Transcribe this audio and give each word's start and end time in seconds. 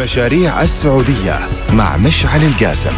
مشاريع 0.00 0.62
السعودية 0.62 1.38
مع 1.72 1.96
مشعل 1.96 2.44
القاسم. 2.44 2.90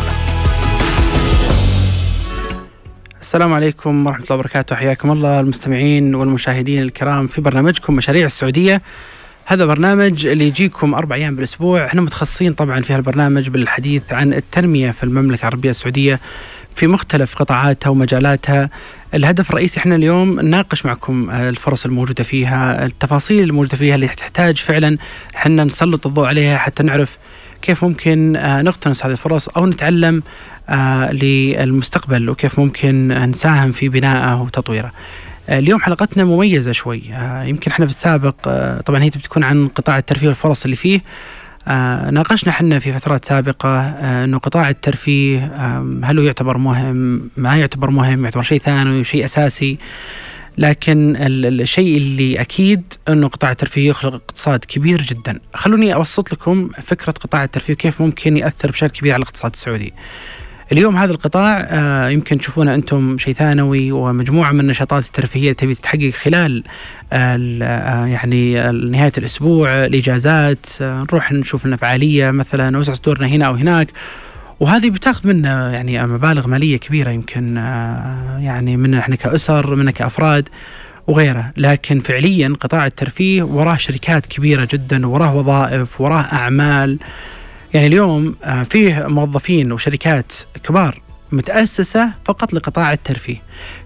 السلام 3.21 3.53
عليكم 3.53 4.07
ورحمة 4.07 4.25
الله 4.25 4.35
وبركاته. 4.35 4.77
حياكم 4.77 5.11
الله 5.11 5.41
المستمعين 5.41 6.15
والمشاهدين 6.15 6.83
الكرام 6.83 7.27
في 7.27 7.41
برنامجكم 7.41 7.95
مشاريع 7.95 8.27
السعودية. 8.27 8.83
هذا 9.45 9.65
برنامج 9.65 10.27
اللي 10.27 10.47
يجيكم 10.47 10.95
أربع 10.95 11.17
أيام 11.17 11.37
بالأسبوع. 11.37 11.87
إحنا 11.87 12.01
متخصصين 12.01 12.53
طبعا 12.55 12.81
في 12.81 12.93
هالبرنامج 12.93 13.49
بالحديث 13.49 14.13
عن 14.13 14.33
التنمية 14.33 14.91
في 14.91 15.05
المملكة 15.05 15.41
العربية 15.41 15.71
السعودية. 15.71 16.21
في 16.77 16.87
مختلف 16.87 17.35
قطاعاتها 17.35 17.91
ومجالاتها. 17.91 18.71
الهدف 19.15 19.51
الرئيسي 19.51 19.81
إحنا 19.81 19.97
اليوم 19.97 20.41
نناقش 20.41 20.87
معكم 20.87 21.31
الفرص 21.31 21.85
الموجودة 21.87 22.25
فيها 22.25 22.87
التفاصيل 22.87 23.45
الموجودة 23.45 23.77
فيها 23.77 23.95
اللي 23.95 24.09
تحتاج 24.09 24.57
فعلا 24.57 24.99
إحنا 25.37 25.65
نسلط 25.65 26.07
الضوء 26.07 26.27
عليها 26.27 26.59
حتى 26.59 26.83
نعرف 26.83 27.19
كيف 27.63 27.85
ممكن 27.85 28.33
نقتنص 28.43 29.05
هذه 29.05 29.13
الفرص 29.13 29.49
أو 29.49 29.67
نتعلم 29.67 30.23
للمستقبل 31.13 32.31
وكيف 32.31 32.59
ممكن 32.59 33.09
نساهم 33.09 33.73
في 33.73 33.89
بنائه 33.89 34.43
وتطويره. 34.43 34.91
اليوم 35.49 35.81
حلقتنا 35.81 36.25
مميزة 36.25 36.73
شوي. 36.73 37.03
يمكن 37.43 37.71
إحنا 37.71 37.87
في 37.87 37.93
السابق 37.93 38.35
طبعا 38.81 39.03
هي 39.03 39.11
بتكون 39.11 39.45
عن 39.45 39.69
قطاع 39.69 39.99
الترفيه 39.99 40.27
والفرص 40.27 40.65
اللي 40.65 40.77
فيه. 40.77 41.01
آه 41.69 42.11
ناقشنا 42.11 42.53
حنا 42.53 42.79
في 42.79 42.93
فترات 42.93 43.25
سابقة 43.25 43.81
آه 43.81 44.25
إنه 44.25 44.39
قطاع 44.39 44.69
الترفيه 44.69 45.45
هل 46.05 46.19
هو 46.19 46.25
يعتبر 46.25 46.59
مهم؟ 46.59 47.31
ما 47.37 47.57
يعتبر 47.57 47.91
مهم؟ 47.91 48.25
يعتبر 48.25 48.43
شيء 48.43 48.61
ثانوي 48.61 49.05
شيء 49.05 49.25
أساسي؟ 49.25 49.79
لكن 50.59 51.17
الشيء 51.21 51.97
اللي 51.97 52.41
أكيد 52.41 52.83
إنه 53.09 53.29
قطاع 53.29 53.51
الترفيه 53.51 53.89
يخلق 53.89 54.15
اقتصاد 54.15 54.65
كبير 54.65 55.03
جدا. 55.03 55.41
خلوني 55.55 55.95
ابسط 55.97 56.33
لكم 56.33 56.69
فكرة 56.69 57.13
قطاع 57.13 57.45
الترفيه 57.45 57.75
كيف 57.75 58.03
ممكن 58.03 58.37
يأثر 58.37 58.71
بشكل 58.71 58.89
كبير 58.89 59.13
على 59.15 59.23
الاقتصاد 59.23 59.53
السعودي؟ 59.53 59.93
اليوم 60.73 60.97
هذا 60.97 61.13
القطاع 61.13 61.67
آه 61.69 62.09
يمكن 62.09 62.39
تشوفونه 62.39 62.75
أنتم 62.75 63.19
شيء 63.19 63.35
ثانوي 63.35 63.93
ومجموعة 63.93 64.53
من 64.53 64.61
النشاطات 64.61 65.07
الترفيهية 65.07 65.53
تبي 65.53 65.75
تتحقق 65.75 66.11
خلال 66.11 66.63
آه 67.13 68.07
يعني 68.07 68.55
نهاية 68.73 69.13
الأسبوع 69.19 69.85
الإجازات 69.85 70.67
آه 70.81 71.03
نروح 71.03 71.33
نشوف 71.33 71.67
لنا 71.67 71.77
فعالية 71.77 72.31
مثلا 72.31 72.71
نوسع 72.71 72.93
صدورنا 72.93 73.27
هنا 73.27 73.47
أو 73.47 73.55
هناك. 73.55 73.89
وهذه 74.61 74.91
بتاخذ 74.91 75.29
منا 75.29 75.73
يعني 75.73 76.07
مبالغ 76.07 76.49
مالية 76.49 76.77
كبيرة 76.77 77.11
يمكن 77.11 77.57
يعني 78.41 78.77
منا 78.77 78.99
إحنا 78.99 79.17
كأسر 79.17 79.75
منا 79.75 79.91
كأفراد 79.91 80.49
وغيره. 81.07 81.53
لكن 81.57 82.01
فعليا 82.01 82.57
قطاع 82.61 82.87
الترفيه 82.87 83.43
وراه 83.43 83.77
شركات 83.77 84.27
كبيرة 84.27 84.69
جدا 84.73 85.07
وراه 85.07 85.37
وظائف 85.37 86.01
وراه 86.01 86.23
أعمال. 86.33 86.99
يعني 87.75 87.87
اليوم 87.87 88.37
آه، 88.45 88.63
فيه 88.63 89.07
موظفين 89.09 89.73
وشركات 89.73 90.33
كبار 90.65 91.01
متأسسة 91.33 92.11
فقط 92.25 92.53
لقطاع 92.53 92.93
الترفيه. 92.93 93.37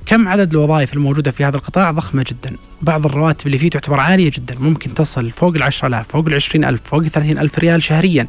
كم 0.06 0.28
عدد 0.28 0.55
الوظائف 0.55 0.95
الموجودة 0.95 1.31
في 1.31 1.45
هذا 1.45 1.56
القطاع؟ 1.56 1.91
ضخمة 1.91 2.25
جدا. 2.28 2.56
بعض 2.83 3.06
الرواتب 3.06 3.47
اللي 3.47 3.58
فيه 3.58 3.70
تعتبر 3.70 4.01
عالية 4.01 4.31
جدا. 4.31 4.55
ممكن 4.58 4.95
تصل 4.95 5.31
فوق 5.31 5.55
العشرة 5.55 5.89
آلاف 5.89 6.08
فوق 6.08 6.27
العشرين 6.27 6.64
ألف 6.64 6.81
فوق 6.84 7.01
الثلاثين 7.01 7.39
ألف 7.39 7.58
ريال 7.58 7.83
شهريا 7.83 8.27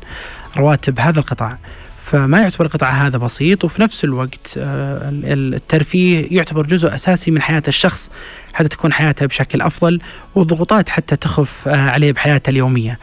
رواتب 0.57 0.99
هذا 0.99 1.19
القطاع. 1.19 1.57
فما 2.03 2.41
يعتبر 2.41 2.66
القطاع 2.66 2.89
هذا 2.89 3.17
بسيط 3.17 3.63
وفي 3.63 3.81
نفس 3.81 4.03
الوقت 4.03 4.53
آه، 4.57 5.09
الترفيه 5.23 6.27
يعتبر 6.31 6.66
جزء 6.66 6.95
أساسي 6.95 7.31
من 7.31 7.41
حياة 7.41 7.63
الشخص 7.67 8.09
حتى 8.53 8.67
تكون 8.67 8.94
حياته 8.94 9.25
بشكل 9.25 9.61
أفضل 9.61 10.02
والضغوطات 10.35 10.89
حتى 10.89 11.16
تخف 11.16 11.67
آه، 11.67 11.89
عليه 11.89 12.11
بحياته 12.11 12.49
اليومية. 12.49 12.99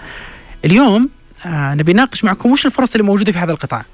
اليوم 0.64 1.08
آه 1.46 1.74
نبي 1.74 1.92
ناقش 1.92 2.24
معكم 2.24 2.52
وش 2.52 2.66
الفرص 2.66 2.92
اللي 2.92 3.02
موجودة 3.02 3.32
في 3.32 3.38
هذا 3.38 3.52
القطاع؟ 3.52 3.84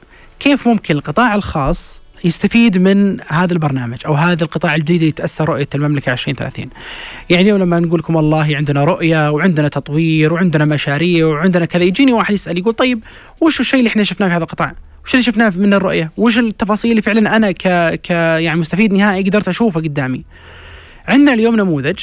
كيف 0.41 0.69
ممكن 0.69 0.95
القطاع 0.97 1.34
الخاص 1.34 2.00
يستفيد 2.25 2.78
من 2.78 3.17
هذا 3.28 3.53
البرنامج 3.53 3.98
أو 4.06 4.14
هذا 4.14 4.45
القطاع 4.45 4.75
الجديد 4.75 4.97
اللي 4.97 5.09
يتاسى 5.09 5.45
رؤية 5.45 5.69
المملكة 5.75 6.12
2030 6.12 6.66
يعني 7.31 7.53
لما 7.53 7.81
نقول 7.81 7.99
لكم 8.00 8.16
والله 8.16 8.56
عندنا 8.56 8.84
رؤية 8.84 9.31
وعندنا 9.31 9.69
تطوير 9.69 10.33
وعندنا 10.33 10.65
مشاريع 10.65 11.27
وعندنا 11.27 11.65
كذا 11.65 11.83
يجيني 11.83 12.12
واحد 12.12 12.34
يسأل 12.34 12.59
يقول 12.59 12.75
طيب 12.75 13.04
وش 13.41 13.60
الشيء 13.60 13.78
اللي 13.78 13.88
إحنا 13.88 14.04
شفناه 14.04 14.28
في 14.28 14.34
هذا 14.34 14.43
القطاع؟ 14.44 14.75
وش 15.04 15.15
اللي 15.15 15.22
شفناه 15.22 15.53
من 15.56 15.75
الرؤية؟ 15.75 16.10
وش 16.16 16.38
التفاصيل 16.38 16.91
اللي 16.91 17.03
فعلا 17.03 17.37
أنا 17.37 17.50
ك 17.53 17.69
ك 18.00 18.10
يعني 18.10 18.60
مستفيد 18.60 18.93
نهائي 18.93 19.22
قدرت 19.22 19.49
أشوفه 19.49 19.81
قدامي؟ 19.81 20.25
عندنا 21.09 21.33
اليوم 21.33 21.56
نموذج 21.56 21.99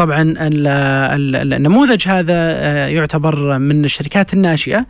طبعا 0.00 0.34
النموذج 0.38 2.08
هذا 2.08 2.34
آه، 2.34 2.86
يعتبر 2.86 3.58
من 3.58 3.84
الشركات 3.84 4.34
الناشئة. 4.34 4.86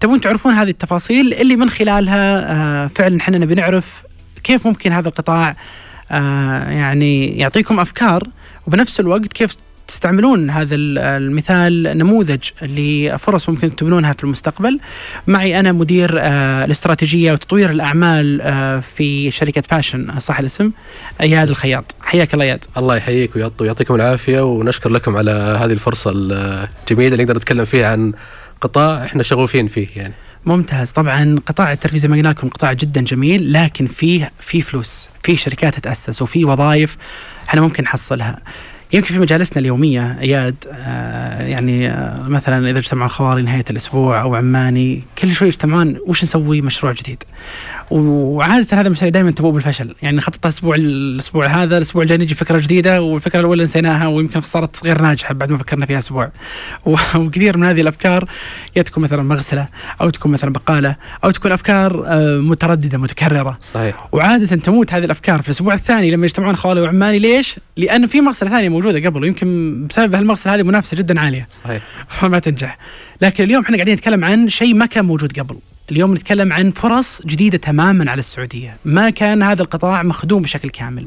تبون 0.00 0.20
تعرفون 0.20 0.52
هذه 0.52 0.70
التفاصيل 0.70 1.34
اللي 1.34 1.56
من 1.56 1.70
خلالها 1.70 2.52
آه، 2.52 2.86
فعلا 2.86 3.20
إحنا 3.20 3.38
نبي 3.38 3.54
نعرف 3.54 4.02
كيف 4.44 4.66
ممكن 4.66 4.92
هذا 4.92 5.08
القطاع 5.08 5.56
آه، 6.10 6.70
يعني 6.70 7.38
يعطيكم 7.38 7.80
أفكار 7.80 8.28
وبنفس 8.66 9.00
الوقت 9.00 9.32
كيف 9.32 9.56
تستعملون 9.92 10.50
هذا 10.50 10.74
المثال 10.74 11.82
نموذج 11.82 12.40
لفرص 12.62 13.48
ممكن 13.48 13.76
تبنونها 13.76 14.12
في 14.12 14.24
المستقبل. 14.24 14.80
معي 15.26 15.60
أنا 15.60 15.72
مدير 15.72 16.10
آه، 16.18 16.64
الاستراتيجية 16.64 17.32
وتطوير 17.32 17.70
الأعمال 17.70 18.40
آه، 18.40 18.82
في 18.96 19.30
شركة 19.30 19.62
باشن 19.70 20.18
صح 20.18 20.38
الاسم 20.38 20.70
أياد 21.20 21.48
الخياط. 21.48 21.84
حياك 22.04 22.34
الله 22.34 22.44
إياد. 22.44 22.64
الله 22.76 22.96
يحييك 22.96 23.30
ويعطيكم 23.60 23.94
العافية 23.94 24.40
ونشكر 24.40 24.90
لكم 24.90 25.16
على 25.16 25.30
هذه 25.60 25.72
الفرصة 25.72 26.10
الجميلة 26.14 27.12
اللي 27.12 27.24
نقدر 27.24 27.36
نتكلم 27.36 27.64
فيها 27.64 27.92
عن 27.92 28.12
قطاع 28.60 29.04
إحنا 29.04 29.22
شغوفين 29.22 29.66
فيه 29.66 29.88
يعني. 29.96 30.14
ممتاز. 30.46 30.90
طبعا 30.90 31.38
قطاع 31.46 31.72
الترفيه 31.72 31.98
زي 31.98 32.08
ما 32.08 32.16
قلنا 32.16 32.28
لكم 32.28 32.48
قطاع 32.48 32.72
جدا 32.72 33.00
جميل 33.00 33.52
لكن 33.52 33.86
فيه 33.86 34.32
في 34.40 34.62
فلوس 34.62 35.08
في 35.22 35.36
شركات 35.36 35.74
تتأسس 35.74 36.22
وفي 36.22 36.44
وظائف 36.44 36.96
إحنا 37.48 37.60
ممكن 37.60 37.84
نحصلها. 37.84 38.38
يمكن 38.92 39.14
في 39.14 39.18
مجالسنا 39.18 39.58
اليومية 39.58 40.18
إياد 40.20 40.54
آه 40.72 41.42
يعني 41.42 41.88
آه 41.88 42.22
مثلا 42.28 42.70
إذا 42.70 42.78
اجتمعوا 42.78 43.08
خواري 43.08 43.42
نهاية 43.42 43.64
الأسبوع 43.70 44.22
أو 44.22 44.34
عماني 44.34 45.02
كل 45.18 45.34
شوي 45.34 45.48
يجتمعون 45.48 45.98
وش 46.06 46.24
نسوي 46.24 46.60
مشروع 46.60 46.92
جديد. 46.92 47.24
وعادة 47.90 48.66
هذا 48.80 48.86
المشاريع 48.86 49.12
دائما 49.12 49.30
تبوء 49.30 49.52
بالفشل. 49.52 49.94
يعني 50.02 50.16
نخططها 50.16 50.48
الأسبوع 50.48 50.74
الأسبوع 50.74 51.46
هذا 51.46 51.76
الأسبوع 51.76 52.02
الجاي 52.02 52.18
نجي 52.18 52.34
فكرة 52.34 52.58
جديدة 52.58 53.02
والفكرة 53.02 53.40
الأولى 53.40 53.64
نسيناها 53.64 54.06
ويمكن 54.06 54.40
صارت 54.40 54.84
غير 54.84 55.00
ناجحة 55.00 55.34
بعد 55.34 55.50
ما 55.50 55.58
فكرنا 55.58 55.86
فيها 55.86 55.98
أسبوع. 55.98 56.30
وكثير 57.16 57.56
من 57.56 57.64
هذه 57.64 57.80
الأفكار 57.80 58.28
يا 58.76 58.82
تكون 58.82 59.02
مثلا 59.02 59.22
مغسلة 59.22 59.66
أو 60.00 60.10
تكون 60.10 60.32
مثلا 60.32 60.52
بقالة 60.52 60.96
أو 61.24 61.30
تكون 61.30 61.52
أفكار 61.52 62.04
آه، 62.06 62.38
مترددة 62.38 62.98
متكررة. 62.98 63.58
صحيح. 63.74 64.08
وعادة 64.12 64.56
تموت 64.56 64.92
هذه 64.92 65.04
الأفكار 65.04 65.42
في 65.42 65.48
الأسبوع 65.48 65.74
الثاني 65.74 66.10
لما 66.10 66.24
يجتمعون 66.24 66.56
خوالي 66.56 66.80
وعماني. 66.80 67.18
ليش؟ 67.18 67.56
لأن 67.76 68.06
في 68.06 68.20
مغسلة 68.20 68.50
ثانية 68.50 68.68
موجودة 68.82 69.08
قبل 69.08 69.22
ويمكن 69.22 69.86
بسبب 69.90 70.14
هالمغسلة 70.14 70.54
هذه 70.54 70.62
منافسة 70.62 70.96
جدا 70.96 71.20
عالية. 71.20 71.48
صحيح. 71.64 71.82
فما 72.20 72.38
تنجح. 72.38 72.78
لكن 73.20 73.44
اليوم 73.44 73.62
إحنا 73.62 73.76
قاعدين 73.76 73.94
نتكلم 73.94 74.24
عن 74.24 74.48
شيء 74.48 74.74
ما 74.74 74.86
كان 74.86 75.04
موجود 75.04 75.40
قبل. 75.40 75.56
اليوم 75.90 76.14
نتكلم 76.14 76.52
عن 76.52 76.70
فرص 76.70 77.22
جديدة 77.26 77.58
تماما 77.58 78.10
على 78.10 78.20
السعودية. 78.20 78.76
ما 78.84 79.10
كان 79.10 79.42
هذا 79.42 79.62
القطاع 79.62 80.02
مخدوم 80.02 80.42
بشكل 80.42 80.70
كامل. 80.70 81.06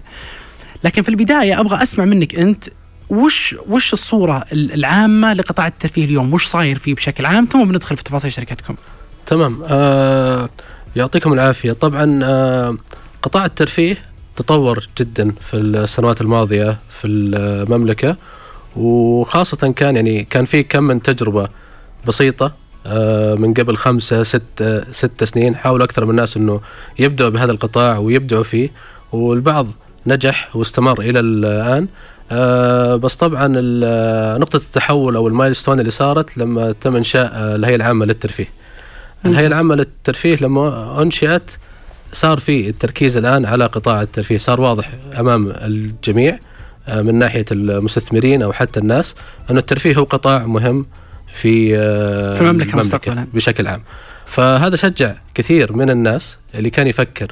لكن 0.83 1.01
في 1.01 1.09
البداية 1.09 1.59
أبغى 1.59 1.83
أسمع 1.83 2.05
منك 2.05 2.35
أنت 2.35 2.65
وش 3.09 3.55
وش 3.67 3.93
الصورة 3.93 4.45
العامة 4.53 5.33
لقطاع 5.33 5.67
الترفيه 5.67 6.05
اليوم؟ 6.05 6.33
وش 6.33 6.45
صاير 6.45 6.77
فيه 6.77 6.95
بشكل 6.95 7.25
عام؟ 7.25 7.47
ثم 7.51 7.65
بندخل 7.65 7.97
في 7.97 8.03
تفاصيل 8.03 8.31
شركتكم. 8.31 8.75
تمام. 9.27 9.63
آه 9.67 10.49
يعطيكم 10.95 11.33
العافية. 11.33 11.71
طبعا 11.71 12.19
آه 12.23 12.77
قطاع 13.21 13.45
الترفيه 13.45 13.97
تطور 14.35 14.87
جدا 14.99 15.31
في 15.41 15.57
السنوات 15.57 16.21
الماضية 16.21 16.77
في 16.91 17.07
المملكة 17.07 18.15
وخاصة 18.75 19.71
كان 19.71 19.95
يعني 19.95 20.23
كان 20.23 20.45
في 20.45 20.63
كم 20.63 20.83
من 20.83 21.01
تجربة 21.01 21.49
بسيطة 22.07 22.51
آه، 22.87 23.35
من 23.35 23.53
قبل 23.53 23.77
خمسة 23.77 24.23
ستة 24.23 24.91
ستة 24.91 25.25
سنين 25.25 25.55
حاول 25.55 25.81
أكثر 25.81 26.05
من 26.05 26.11
الناس 26.11 26.37
أنه 26.37 26.61
يبدأوا 26.99 27.29
بهذا 27.29 27.51
القطاع 27.51 27.97
ويبدأوا 27.97 28.43
فيه 28.43 28.69
والبعض 29.11 29.67
نجح 30.07 30.55
واستمر 30.55 31.01
إلى 31.01 31.19
الآن. 31.19 31.87
آه، 32.31 32.95
بس 32.95 33.15
طبعا 33.15 33.47
نقطة 34.37 34.57
التحول 34.57 35.15
أو 35.15 35.27
المايلستون 35.27 35.79
اللي 35.79 35.91
صارت 35.91 36.37
لما 36.37 36.71
تم 36.71 36.95
إنشاء 36.95 37.31
آه، 37.33 37.55
الهيئة 37.55 37.75
العامة 37.75 38.05
للترفيه. 38.05 38.47
الهيئة 39.25 39.47
العامة 39.47 39.75
للترفيه 39.75 40.37
لما 40.41 41.01
أنشئت 41.01 41.51
صار 42.15 42.39
في 42.39 42.69
التركيز 42.69 43.17
الآن 43.17 43.45
على 43.45 43.65
قطاع 43.65 44.01
الترفيه. 44.01 44.37
صار 44.37 44.61
واضح 44.61 44.91
أمام 45.19 45.49
الجميع 45.49 46.39
من 46.93 47.15
ناحية 47.15 47.45
المستثمرين 47.51 48.41
أو 48.41 48.53
حتى 48.53 48.79
الناس 48.79 49.15
أن 49.49 49.57
الترفيه 49.57 49.95
هو 49.95 50.03
قطاع 50.03 50.45
مهم 50.45 50.85
في 51.33 51.77
في 52.35 52.41
المملكة 52.41 52.77
مستقبلا. 52.77 53.27
بشكل 53.33 53.67
عام. 53.67 53.81
فهذا 54.25 54.75
شجع 54.75 55.15
كثير 55.33 55.73
من 55.73 55.89
الناس 55.89 56.37
اللي 56.55 56.69
كان 56.69 56.87
يفكر 56.87 57.31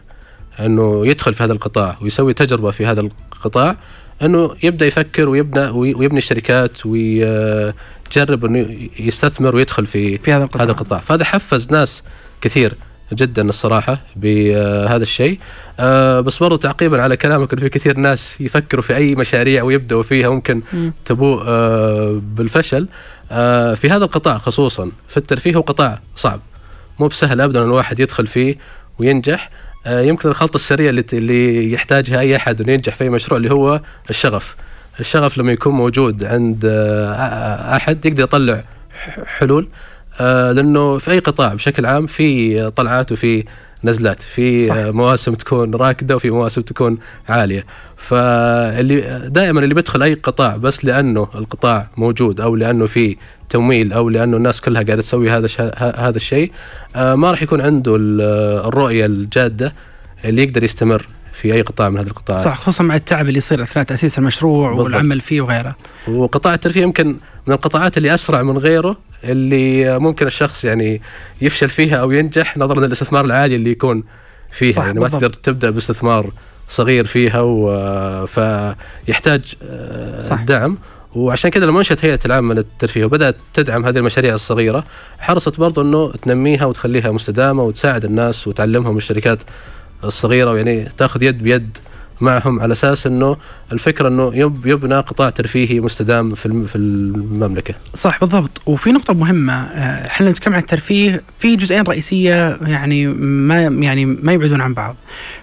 أنه 0.59 1.07
يدخل 1.07 1.33
في 1.33 1.43
هذا 1.43 1.53
القطاع 1.53 1.97
ويسوي 2.01 2.33
تجربة 2.33 2.71
في 2.71 2.85
هذا 2.85 3.01
القطاع 3.01 3.75
أنه 4.21 4.55
يبدأ 4.63 4.85
يفكر 4.85 5.29
ويبنى 5.29 5.69
ويبني 5.69 6.17
الشركات 6.17 6.85
ويجيب 6.85 7.73
تجرب 8.11 8.45
أنه 8.45 8.89
يستثمر 8.99 9.55
ويدخل 9.55 9.85
في 9.85 10.17
في 10.17 10.33
هذا 10.33 10.43
القطاع. 10.43 10.63
هذا 10.63 10.71
القطاع. 10.71 10.99
فهذا 10.99 11.25
حفز 11.25 11.71
ناس 11.71 12.03
كثير 12.41 12.73
جدا 13.15 13.49
الصراحة 13.49 14.01
بهذا 14.15 15.03
الشيء. 15.03 15.39
آه 15.79 16.19
بس 16.19 16.37
برضو 16.37 16.55
تعقيبا 16.55 17.01
على 17.01 17.17
كلامك 17.17 17.59
في 17.59 17.69
كثير 17.69 17.97
ناس 17.97 18.41
يفكروا 18.41 18.83
في 18.83 18.95
أي 18.95 19.15
مشاريع 19.15 19.63
ويبدأوا 19.63 20.03
فيها 20.03 20.29
ممكن 20.29 20.61
مم. 20.73 20.93
تبوء 21.05 21.43
آه 21.47 22.21
بالفشل. 22.35 22.87
آه 23.31 23.73
في 23.73 23.89
هذا 23.89 24.05
القطاع 24.05 24.37
خصوصا 24.37 24.91
في 25.09 25.17
الترفيه 25.17 25.55
هو 25.55 25.61
قطاع 25.61 25.99
صعب. 26.15 26.39
مو 26.99 27.07
بسهل 27.07 27.41
ابدا 27.41 27.59
إن 27.59 27.65
الواحد 27.65 27.99
يدخل 27.99 28.27
فيه 28.27 28.57
وينجح. 28.99 29.49
يمكن 29.87 30.29
الخلطة 30.29 30.55
السريعة 30.55 31.03
اللي, 31.13 31.71
يحتاجها 31.71 32.19
أي 32.19 32.35
أحد 32.35 32.61
إنه 32.61 32.71
ينجح 32.73 32.95
في 32.95 33.03
أي 33.03 33.09
مشروع 33.09 33.37
اللي 33.37 33.53
هو 33.53 33.81
الشغف. 34.09 34.55
الشغف 34.99 35.37
لما 35.37 35.51
يكون 35.51 35.73
موجود 35.73 36.25
عند 36.25 36.65
أحد 37.75 38.05
يقدر 38.05 38.23
يطلع 38.23 38.63
حلول. 39.25 39.67
لأنه 40.19 40.97
في 40.97 41.11
أي 41.11 41.19
قطاع 41.19 41.53
بشكل 41.53 41.85
عام 41.85 42.05
في 42.05 42.71
طلعات 42.75 43.11
وفي 43.11 43.43
نزلات 43.83 44.21
في 44.21 44.67
صح. 44.67 44.73
آه، 44.75 44.91
مواسم 44.91 45.33
تكون 45.33 45.75
راكدة 45.75 46.15
وفي 46.15 46.29
مواسم 46.29 46.61
تكون 46.61 46.97
عالية 47.29 47.65
فاللي 47.97 49.21
دائما 49.29 49.59
اللي 49.59 49.75
بيدخل 49.75 50.03
أي 50.03 50.13
قطاع 50.13 50.57
بس 50.57 50.85
لأنه 50.85 51.27
القطاع 51.35 51.87
موجود 51.97 52.41
أو 52.41 52.55
لأنه 52.55 52.85
في 52.85 53.17
تمويل 53.49 53.93
أو 53.93 54.09
لأنه 54.09 54.37
الناس 54.37 54.61
كلها 54.61 54.83
قاعدة 54.83 55.01
تسوي 55.01 55.29
هذا 55.29 55.47
هذا 55.97 56.15
الشيء 56.17 56.51
آه، 56.95 57.15
ما 57.15 57.31
راح 57.31 57.41
يكون 57.43 57.61
عنده 57.61 57.95
ال- 57.95 58.21
الرؤية 58.67 59.05
الجادة 59.05 59.73
اللي 60.25 60.43
يقدر 60.43 60.63
يستمر 60.63 61.07
في 61.33 61.53
أي 61.53 61.61
قطاع 61.61 61.89
من 61.89 61.97
هذه 61.97 62.07
القطاعات 62.07 62.45
صح 62.45 62.57
خصوصا 62.59 62.83
مع 62.83 62.95
التعب 62.95 63.27
اللي 63.27 63.37
يصير 63.37 63.63
أثناء 63.63 63.85
تأسيس 63.85 64.17
المشروع 64.19 64.69
بالضبط. 64.69 64.85
والعمل 64.85 65.21
فيه 65.21 65.41
وغيره 65.41 65.75
وقطاع 66.07 66.53
الترفيه 66.53 66.81
يمكن 66.81 67.07
من 67.47 67.53
القطاعات 67.53 67.97
اللي 67.97 68.13
أسرع 68.13 68.41
من 68.41 68.57
غيره 68.57 68.97
اللي 69.23 69.99
ممكن 69.99 70.27
الشخص 70.27 70.65
يعني 70.65 71.01
يفشل 71.41 71.69
فيها 71.69 71.95
أو 71.97 72.11
ينجح 72.11 72.57
نظرا 72.57 72.79
للاستثمار 72.85 73.25
العالي 73.25 73.55
اللي 73.55 73.69
يكون 73.71 74.03
فيها 74.51 74.73
صح، 74.75 74.83
يعني 74.85 74.99
ما 74.99 75.07
بالضبط. 75.07 75.21
تقدر 75.21 75.33
تبدأ 75.33 75.69
باستثمار 75.69 76.29
صغير 76.69 77.05
فيها 77.05 77.39
و- 77.41 78.25
فيحتاج 78.27 79.53
آه، 79.63 80.23
صح. 80.29 80.41
دعم 80.41 80.77
وعشان 81.15 81.49
كذا 81.51 81.65
لما 81.65 81.79
انشات 81.79 82.05
هيئة 82.05 82.19
العامة 82.25 82.53
للترفيه 82.53 83.05
وبدأت 83.05 83.35
تدعم 83.53 83.85
هذه 83.85 83.97
المشاريع 83.97 84.33
الصغيرة 84.35 84.83
حرصت 85.19 85.59
برضو 85.59 85.81
إنه 85.81 86.11
تنميها 86.11 86.65
وتخليها 86.65 87.11
مستدامة 87.11 87.63
وتساعد 87.63 88.05
الناس 88.05 88.47
وتعلمهم 88.47 88.97
الشركات 88.97 89.39
الصغيرة 90.03 90.51
ويعني 90.51 90.89
تاخذ 90.97 91.23
يد 91.23 91.43
بيد. 91.43 91.77
معهم 92.23 92.59
على 92.59 92.71
أساس 92.71 93.07
إنه 93.07 93.37
الفكرة 93.71 94.07
إنه 94.07 94.31
يب 94.35 94.65
يبنى 94.65 94.95
قطاع 94.95 95.29
ترفيهي 95.29 95.79
مستدام 95.79 96.35
في 96.35 96.65
في 96.67 96.75
المملكة. 96.75 97.73
صح 97.95 98.19
بالضبط 98.19 98.61
وفي 98.65 98.91
نقطة 98.91 99.13
مهمة 99.13 99.53
آه، 99.53 100.07
إحنا 100.07 100.29
نتكلم 100.29 100.53
عن 100.53 100.59
الترفيه 100.59 101.21
في 101.39 101.55
جزئين 101.55 101.83
رئيسية 101.83 102.57
يعني 102.61 103.07
ما 103.07 103.61
يعني 103.61 104.05
ما 104.05 104.33
يبعدون 104.33 104.61
عن 104.61 104.73
بعض. 104.73 104.95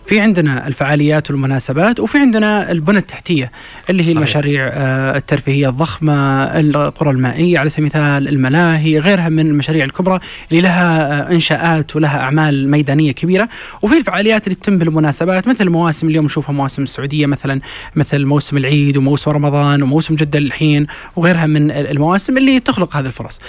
في 0.06 0.20
عندنا 0.20 0.66
الفعاليات 0.66 1.30
والمناسبات 1.30 2.00
وفي 2.00 2.18
عندنا 2.18 2.70
البنى 2.70 2.98
التحتية 2.98 3.52
اللي 3.90 4.02
هي 4.02 4.06
صحيح. 4.06 4.16
المشاريع 4.16 4.70
آه، 4.72 5.16
الترفيهية 5.16 5.68
الضخمة، 5.68 6.44
القرى 6.60 7.10
المائية 7.10 7.58
على 7.58 7.70
سبيل 7.70 7.90
المثال، 7.94 8.28
الملاهي، 8.28 8.98
غيرها 8.98 9.28
من 9.28 9.46
المشاريع 9.46 9.84
الكبرى 9.84 10.20
اللي 10.50 10.62
لها 10.62 11.20
آه، 11.28 11.32
إنشاءات 11.32 11.96
ولها 11.96 12.18
أعمال 12.20 12.70
ميدانية 12.70 13.12
كبيرة، 13.12 13.48
وفي 13.82 13.98
الفعاليات 13.98 14.46
اللي 14.46 14.54
تتم 14.54 14.78
بالمناسبات 14.78 15.48
مثل 15.48 15.64
المواسم 15.64 16.08
اليوم 16.08 16.24
نشوفها 16.24 16.52
مواسم 16.52 16.69
السعودية 16.78 17.26
مثلا 17.26 17.60
مثل 17.96 18.24
موسم 18.24 18.56
العيد 18.56 18.96
وموسم 18.96 19.30
رمضان 19.30 19.82
وموسم 19.82 20.14
جدة 20.14 20.38
الحين 20.38 20.86
وغيرها 21.16 21.46
من 21.46 21.70
المواسم 21.70 22.38
اللي 22.38 22.60
تخلق 22.60 22.96
هذه 22.96 23.06
الفرص. 23.06 23.40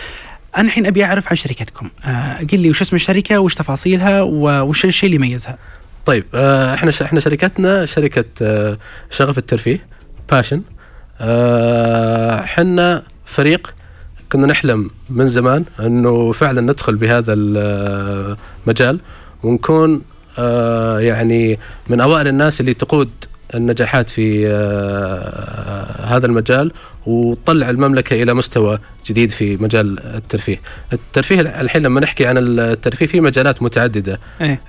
أنا 0.57 0.67
الحين 0.67 0.85
أبي 0.85 1.05
أعرف 1.05 1.27
عن 1.27 1.35
شركتكم، 1.35 1.89
آه، 2.05 2.37
قل 2.37 2.59
لي 2.59 2.69
وش 2.69 2.81
اسم 2.81 2.95
الشركة 2.95 3.39
وش 3.39 3.55
تفاصيلها 3.55 4.21
وش 4.21 4.85
الشيء 4.85 5.07
اللي 5.07 5.15
يميزها؟ 5.15 5.57
طيب 6.05 6.25
آه، 6.33 6.73
إحنا 6.73 6.91
إحنا 7.01 7.19
شركتنا 7.19 7.85
شركة 7.85 8.25
آه، 8.41 8.77
شغف 9.11 9.37
الترفيه 9.37 9.85
باشن 10.31 10.61
إحنا 12.43 13.03
فريق 13.25 13.73
كنا 14.31 14.47
نحلم 14.47 14.89
من 15.09 15.27
زمان 15.27 15.65
إنه 15.79 16.31
فعلا 16.31 16.61
ندخل 16.61 16.95
بهذا 16.95 17.33
المجال 17.33 18.99
ونكون 19.43 20.01
يعني 20.99 21.59
من 21.87 22.01
أوائل 22.01 22.27
الناس 22.27 22.61
اللي 22.61 22.73
تقود 22.73 23.09
النجاحات 23.55 24.09
في 24.09 24.47
آه، 24.47 26.05
هذا 26.05 26.25
المجال 26.25 26.71
وتطلع 27.05 27.69
المملكة 27.69 28.23
إلى 28.23 28.33
مستوى 28.33 28.79
جديد 29.07 29.31
في 29.31 29.57
مجال 29.57 29.99
الترفيه. 30.15 30.61
الترفيه 30.93 31.41
الحين 31.41 31.83
لما 31.83 31.99
نحكي 31.99 32.25
عن 32.25 32.37
الترفيه 32.37 33.05
في 33.05 33.21
مجالات 33.21 33.63
متعددة 33.63 34.19
إيه 34.41 34.59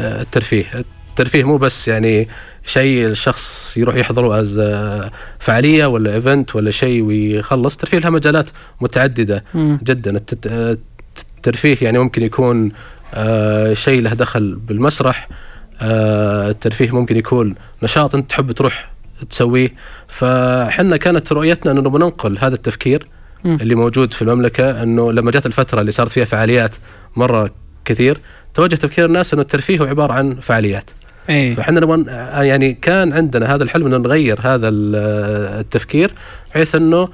للترفيه 0.00 0.64
الترفيه 1.10 1.44
مو 1.44 1.56
بس 1.56 1.88
يعني 1.88 2.28
شيء 2.66 3.06
الشخص 3.06 3.76
يروح 3.76 3.94
يحضره 3.94 4.40
as 4.40 4.60
فعالية 5.38 5.86
ولا 5.86 6.14
event 6.14 6.56
ولا 6.56 6.70
شيء 6.70 7.02
ويخلص 7.02 7.74
الترفيه 7.74 7.98
لها 7.98 8.10
مجالات 8.10 8.50
متعددة 8.80 9.44
مم. 9.54 9.78
جدا 9.82 10.20
الترفيه 11.38 11.76
يعني 11.82 11.98
ممكن 11.98 12.22
يكون 12.22 12.66
آه، 12.66 12.72
شيء 13.72 14.00
له 14.02 14.14
دخل 14.14 14.54
بالمسرح. 14.54 15.28
آه، 15.82 16.50
الترفيه 16.50 16.90
ممكن 16.90 17.16
يكون 17.16 17.54
نشاط 17.82 18.14
انت 18.14 18.30
تحب 18.30 18.52
تروح 18.52 18.90
تسويه. 19.30 19.74
فحنا 20.08 20.96
كانت 20.96 21.32
رؤيتنا 21.32 21.72
انه 21.72 21.90
بننقل 21.90 22.38
هذا 22.38 22.54
التفكير 22.54 23.06
مم. 23.44 23.58
اللي 23.60 23.74
موجود 23.74 24.14
في 24.14 24.22
المملكة 24.22 24.82
انه 24.82 25.12
لما 25.12 25.30
جت 25.30 25.46
الفترة 25.46 25.80
اللي 25.80 25.92
صارت 25.92 26.10
فيها 26.10 26.24
فعاليات 26.24 26.70
مرة 27.16 27.50
كثير 27.84 28.18
توجه 28.54 28.74
تفكير 28.74 29.04
الناس 29.04 29.32
انه 29.32 29.42
الترفيه 29.42 29.78
هو 29.78 29.84
عبارة 29.84 30.12
عن 30.12 30.34
فعاليات. 30.34 30.90
إيه. 31.30 31.54
فاحنا 31.54 31.80
نبغى 31.80 32.04
يعني 32.46 32.72
كان 32.72 33.12
عندنا 33.12 33.54
هذا 33.54 33.62
الحلم 33.62 33.86
إنه 33.86 33.96
نغير 33.96 34.40
هذا 34.42 34.68
ال- 34.68 34.96
التفكير 35.60 36.10
بحيث 36.50 36.74
انه 36.74 37.08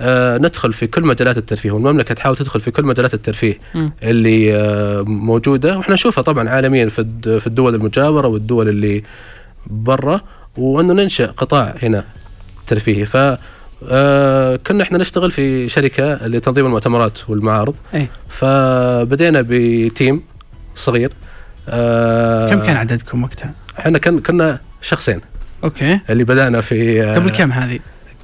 آه، 0.00 0.38
ندخل 0.38 0.72
في 0.72 0.86
كل 0.86 1.02
مجالات 1.06 1.38
الترفيه. 1.38 1.70
والمملكه 1.72 2.14
تحاول 2.14 2.36
تدخل 2.36 2.60
في 2.60 2.70
كل 2.70 2.84
مجالات 2.84 3.14
الترفيه 3.14 3.58
مم. 3.74 3.92
اللي 4.02 4.56
آه، 4.56 5.02
موجودة. 5.02 5.78
وإحنا 5.78 5.94
نشوفها 5.94 6.22
طبعا 6.22 6.48
عالميا 6.48 6.88
في 6.88 6.98
الد- 6.98 7.38
في 7.38 7.46
الدول 7.46 7.74
المجاورة 7.74 8.28
والدول 8.28 8.68
اللي 8.68 9.02
برا 9.66 10.20
وأنه 10.56 10.92
ننشأ 10.94 11.26
قطاع 11.26 11.74
هنا 11.82 12.04
ترفيهي. 12.66 13.04
ف 13.06 13.16
آه، 13.88 14.56
كنا 14.56 14.82
إحنا 14.82 14.98
نشتغل 14.98 15.30
في 15.30 15.68
شركة 15.68 16.26
لتنظيم 16.26 16.66
المؤتمرات 16.66 17.18
والمعارض. 17.30 17.74
إيه. 17.94 18.08
فبدينا 18.28 19.44
بتيم 19.48 20.22
صغير 20.74 21.10
آه، 21.68 22.50
كم 22.50 22.60
كان 22.60 22.76
عددكم 22.76 23.22
وقتها؟ 23.22 23.52
إحنا 23.78 23.98
كان 23.98 24.20
كنا 24.20 24.58
شخصين. 24.82 25.20
أوكي. 25.64 26.00
اللي 26.10 26.24
بدأنا 26.24 26.60
في 26.60 27.02
آه، 27.02 27.14
قبل 27.14 27.30
كم 27.30 27.52
هذه؟ 27.52 27.78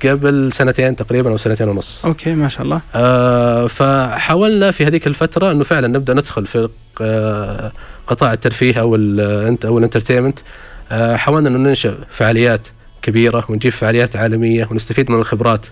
قبل 0.06 0.52
سنتين 0.52 0.96
تقريبا 0.96 1.30
أو 1.30 1.36
سنتين 1.36 1.68
ونص. 1.68 2.00
أوكي 2.04 2.34
ما 2.34 2.48
شاء 2.48 2.62
الله. 2.62 2.80
آه 2.94 3.66
فحاولنا 3.66 4.70
في 4.70 4.86
هذيك 4.86 5.06
الفترة 5.06 5.52
إنه 5.52 5.64
فعلا 5.64 5.88
نبدأ 5.88 6.14
ندخل 6.14 6.46
في 6.46 6.68
آه 7.00 7.72
قطاع 8.06 8.32
الترفيه 8.32 8.80
أو 8.80 8.94
ال 8.96 9.66
أو 9.66 9.78
ال 9.78 9.82
entertainment. 9.82 10.38
آه 10.92 11.16
حاولنا 11.16 11.48
إنه 11.48 11.58
ننشا 11.58 11.94
فعاليات 12.10 12.68
كبيرة 13.02 13.44
ونجيب 13.48 13.72
فعاليات 13.72 14.16
عالمية 14.16 14.68
ونستفيد 14.70 15.10
من 15.10 15.18
الخبرات 15.18 15.66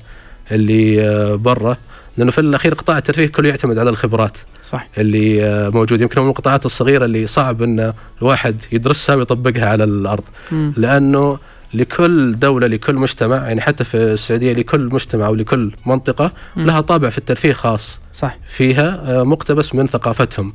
اللي 0.52 1.08
آه 1.08 1.34
برا. 1.34 1.76
لأنه 2.16 2.30
في 2.30 2.40
الأخير 2.40 2.74
قطاع 2.74 2.98
الترفيه 2.98 3.26
كله 3.26 3.48
يعتمد 3.48 3.78
على 3.78 3.90
الخبرات 3.90 4.38
صح. 4.64 4.88
اللي 4.98 5.44
آه، 5.44 5.68
موجود. 5.68 6.00
يمكن 6.00 6.20
من 6.22 6.28
القطاعات 6.28 6.66
الصغيرة 6.66 7.04
اللي 7.04 7.26
صعب 7.26 7.62
إن 7.62 7.92
الواحد 8.22 8.64
يدرسها 8.72 9.14
ويطبقها 9.14 9.66
على 9.68 9.84
الأرض. 9.84 10.24
مم. 10.52 10.72
لأنه 10.76 11.38
لكل 11.74 12.38
دولة 12.38 12.66
لكل 12.66 12.94
مجتمع 12.94 13.36
يعني 13.36 13.60
حتى 13.60 13.84
في 13.84 13.96
السعودية 13.96 14.52
لكل 14.52 14.88
مجتمع 14.92 15.28
ولكل 15.28 15.72
منطقة 15.86 16.32
مم. 16.56 16.66
لها 16.66 16.80
طابع 16.80 17.10
في 17.10 17.18
الترفيه 17.18 17.52
خاص 17.52 18.00
صح 18.14 18.38
فيها 18.48 19.02
آه، 19.06 19.22
مقتبس 19.22 19.74
من 19.74 19.86
ثقافتهم 19.86 20.52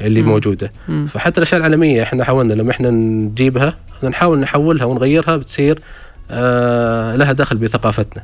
اللي 0.00 0.22
مم. 0.22 0.28
موجودة 0.28 0.72
مم. 0.88 1.06
فحتى 1.06 1.38
الأشياء 1.38 1.58
العالمية 1.60 2.02
إحنا 2.02 2.24
حاولنا 2.24 2.54
لما 2.54 2.70
إحنا 2.70 2.90
نجيبها 2.90 3.76
نحاول 4.04 4.40
نحولها 4.40 4.84
ونغيرها 4.84 5.36
بتصير 5.36 5.78
آه، 6.30 7.16
لها 7.16 7.32
دخل 7.32 7.56
بثقافتنا. 7.56 8.22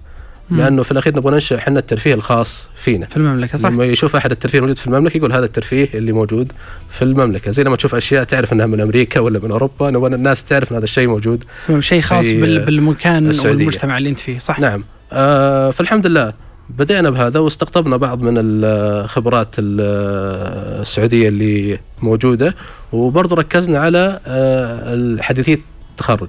لأنه 0.50 0.82
في 0.82 0.90
الأخير 0.92 1.16
نبغى 1.16 1.32
ننشئ 1.32 1.56
إحنا 1.56 1.78
الترفيه 1.78 2.14
الخاص 2.14 2.68
فينا. 2.76 3.06
في 3.06 3.16
المملكة 3.16 3.58
صح. 3.58 3.68
لما 3.68 3.84
يشوف 3.84 4.16
أحد 4.16 4.30
الترفيه 4.30 4.58
الموجود 4.58 4.78
في 4.78 4.86
المملكة 4.86 5.16
يقول 5.16 5.32
هذا 5.32 5.44
الترفيه 5.44 5.88
اللي 5.94 6.12
موجود 6.12 6.52
في 6.90 7.02
المملكة. 7.02 7.50
زي 7.50 7.62
لما 7.62 7.76
تشوف 7.76 7.94
أشياء 7.94 8.24
تعرف 8.24 8.52
إنها 8.52 8.66
من 8.66 8.80
أمريكا 8.80 9.20
ولا 9.20 9.38
من 9.38 9.50
أوروبا 9.50 9.90
نبغى 9.90 10.14
الناس 10.14 10.44
تعرف 10.44 10.70
إن 10.72 10.76
هذا 10.76 10.84
الشيء 10.84 11.08
موجود 11.08 11.44
شيء 11.78 12.00
خاص 12.00 12.24
بالمكان 12.26 13.26
السعودية. 13.28 13.50
والمجتمع 13.58 13.98
اللي 13.98 14.08
أنت 14.08 14.18
فيه 14.18 14.38
صح. 14.38 14.60
نعم. 14.60 14.84
آه 15.12 15.70
فالحمد 15.70 16.06
لله 16.06 16.32
بدأنا 16.68 17.10
بهذا 17.10 17.40
واستقطبنا 17.40 17.96
بعض 17.96 18.22
من 18.22 18.34
الخبرات 18.38 19.48
ال- 19.58 20.80
السعودية 20.80 21.28
اللي 21.28 21.78
موجودة 22.02 22.54
وبرضه 22.92 23.36
ركزنا 23.36 23.78
على 23.78 24.20
آه، 24.26 25.16
حديثية 25.22 25.58
التخرج. 25.90 26.28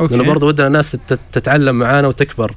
لأنه 0.00 0.12
أوكي 0.18 0.28
برضه 0.30 0.46
ودنا 0.46 0.66
الناس 0.66 0.90
تت- 1.08 1.18
تتعلم 1.32 1.74
معانا 1.78 2.08
وتكبر. 2.08 2.52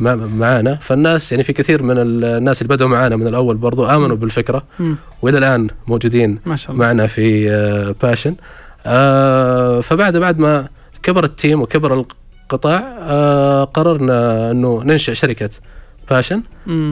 معانا. 0.00 0.74
فالناس 0.74 1.32
يعني 1.32 1.44
في 1.44 1.52
كثير 1.52 1.82
من 1.82 1.94
الناس 1.98 2.62
اللي 2.62 2.74
بدأوا 2.74 2.90
معانا 2.90 3.16
من 3.16 3.26
الأول 3.26 3.56
برضو 3.56 3.84
آمنوا 3.86 4.16
بالفكرة. 4.16 4.62
مم. 4.78 4.96
وإلى 5.22 5.38
الآن 5.38 5.68
موجودين 5.86 6.38
ما 6.46 6.56
شاء 6.56 6.72
الله. 6.72 6.86
معنا 6.86 7.06
في 7.06 7.50
آه، 7.50 7.94
passion 8.02 8.34
آه، 8.86 9.80
فبعد 9.80 10.16
بعد 10.16 10.38
ما 10.38 10.68
كبر 11.02 11.24
ال 11.24 11.32
team 11.32 11.62
وكبر 11.62 12.04
القطاع 12.44 12.96
آه، 13.00 13.64
قررنا 13.64 14.50
إنه 14.50 14.82
ننشئ 14.84 15.14
شركة 15.14 15.50
Passion. 16.10 16.42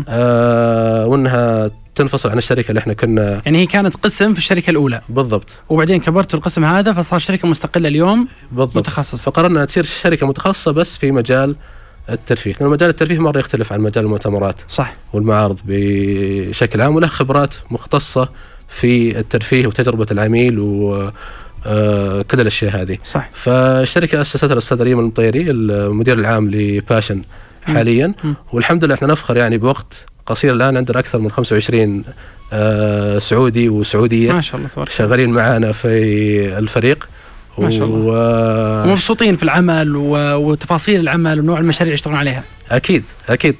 آه، 0.09 1.07
وإنها 1.07 1.71
تنفصل 1.95 2.31
عن 2.31 2.38
الشركة 2.38 2.69
اللي 2.69 2.81
إحنا 2.81 2.93
كنا 2.93 3.43
يعني 3.45 3.59
هي 3.59 3.67
كانت 3.67 3.97
قسم 3.97 4.33
في 4.33 4.38
الشركة 4.38 4.71
الأولى. 4.71 5.00
بالضبط. 5.09 5.47
وبعدين 5.69 6.00
كبرتوا 6.00 6.38
القسم 6.38 6.65
هذا 6.65 6.93
فصار 6.93 7.19
شركة 7.19 7.49
مستقلة 7.49 7.88
اليوم 7.88 8.29
بالضبط. 8.53 8.77
متخصصة. 8.77 9.17
فقررنا 9.17 9.65
تصير 9.65 9.85
شركة 9.85 10.27
متخصصة 10.27 10.73
بس 10.73 10.97
في 10.97 11.11
مجال 11.11 11.57
الترفيه 12.11 12.55
لأن 12.61 12.69
مجال 12.69 12.91
الترفيه 12.91 13.19
مرة 13.19 13.38
يختلف 13.38 13.73
عن 13.73 13.81
مجال 13.81 14.05
المؤتمرات. 14.05 14.57
صح. 14.69 14.95
والمعارض 15.12 15.59
بشكل 15.65 16.81
عام 16.81 16.97
وله 16.97 17.07
خبرات 17.07 17.55
مختصة 17.71 18.29
في 18.69 19.19
الترفيه 19.19 19.67
وتجربة 19.67 20.07
العميل 20.11 20.59
و 20.59 21.11
آه، 21.67 22.23
كل 22.23 22.41
الأشياء 22.41 22.83
هذه. 22.83 22.99
صح. 23.05 23.31
فالشركة 23.35 24.21
اسستها 24.21 24.53
الأستاذ 24.53 24.83
ريم 24.83 24.99
المطيري 24.99 25.50
المدير 25.50 26.19
العام 26.19 26.50
لباشن 26.50 27.23
حاليا. 27.62 28.15
مم. 28.25 28.35
والحمد 28.53 28.85
لله 28.85 28.95
إحنا 28.95 29.09
نفخر 29.09 29.37
يعني 29.37 29.59
بوقت 29.59 30.07
قصير 30.27 30.55
الآن 30.55 30.77
عندنا 30.77 30.99
أكثر 30.99 31.19
من 31.19 31.31
25 31.31 32.05
آه، 32.53 33.19
سعودي 33.19 33.69
وسعودية 33.69 34.33
ما 34.33 34.41
شاء 34.41 34.57
الله 34.57 34.69
تبارك 34.69 34.88
شغالين 34.88 35.31
معانا 35.31 35.73
في 35.73 35.88
الفريق. 36.59 37.09
ما 37.61 37.71
شاء 37.71 37.85
الله. 37.85 38.85
و... 38.85 38.88
ومبسوطين 38.88 39.37
في 39.37 39.43
العمل 39.43 39.97
و... 39.97 40.11
وتفاصيل 40.37 41.00
العمل 41.00 41.41
ونوع 41.41 41.59
المشاريع 41.59 41.83
اللي 41.83 41.95
يشتغلون 41.95 42.19
عليها. 42.19 42.43
أكيد 42.71 43.05
أكيد. 43.29 43.57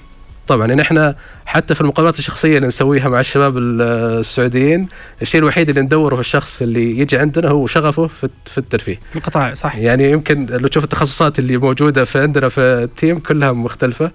طبعا 0.49 0.67
يعني 0.67 0.83
إحنا 0.83 1.15
حتى 1.47 1.75
في 1.75 1.81
المقابلات 1.81 2.19
الشخصية 2.19 2.57
اللي 2.57 2.69
نسويها 2.69 3.09
مع 3.09 3.21
الشباب 3.21 3.59
ال- 3.59 3.83
السعوديين 4.21 4.89
الشيء 5.23 5.41
الوحيد 5.41 5.69
اللي 5.69 5.81
ندوره 5.83 6.15
في 6.15 6.21
الشخص 6.21 6.63
اللي 6.63 6.99
يجي 6.99 7.19
عندنا 7.19 7.49
هو 7.49 7.67
شغفه 7.67 8.07
في 8.07 8.29
في 8.47 8.59
الترفيه. 8.59 8.99
في 9.11 9.17
القطاع 9.17 9.55
صح 9.55 9.77
يعني 9.77 10.11
يمكن 10.11 10.47
لو 10.47 10.69
تشوف 10.69 10.85
التخصصات 10.85 11.39
اللي 11.39 11.57
موجودة 11.57 12.05
في 12.05 12.19
عندنا 12.19 12.49
في 12.49 12.61
ال 12.61 12.72
team 12.72 13.19
كلها 13.19 13.53
مختلفة. 13.53 14.11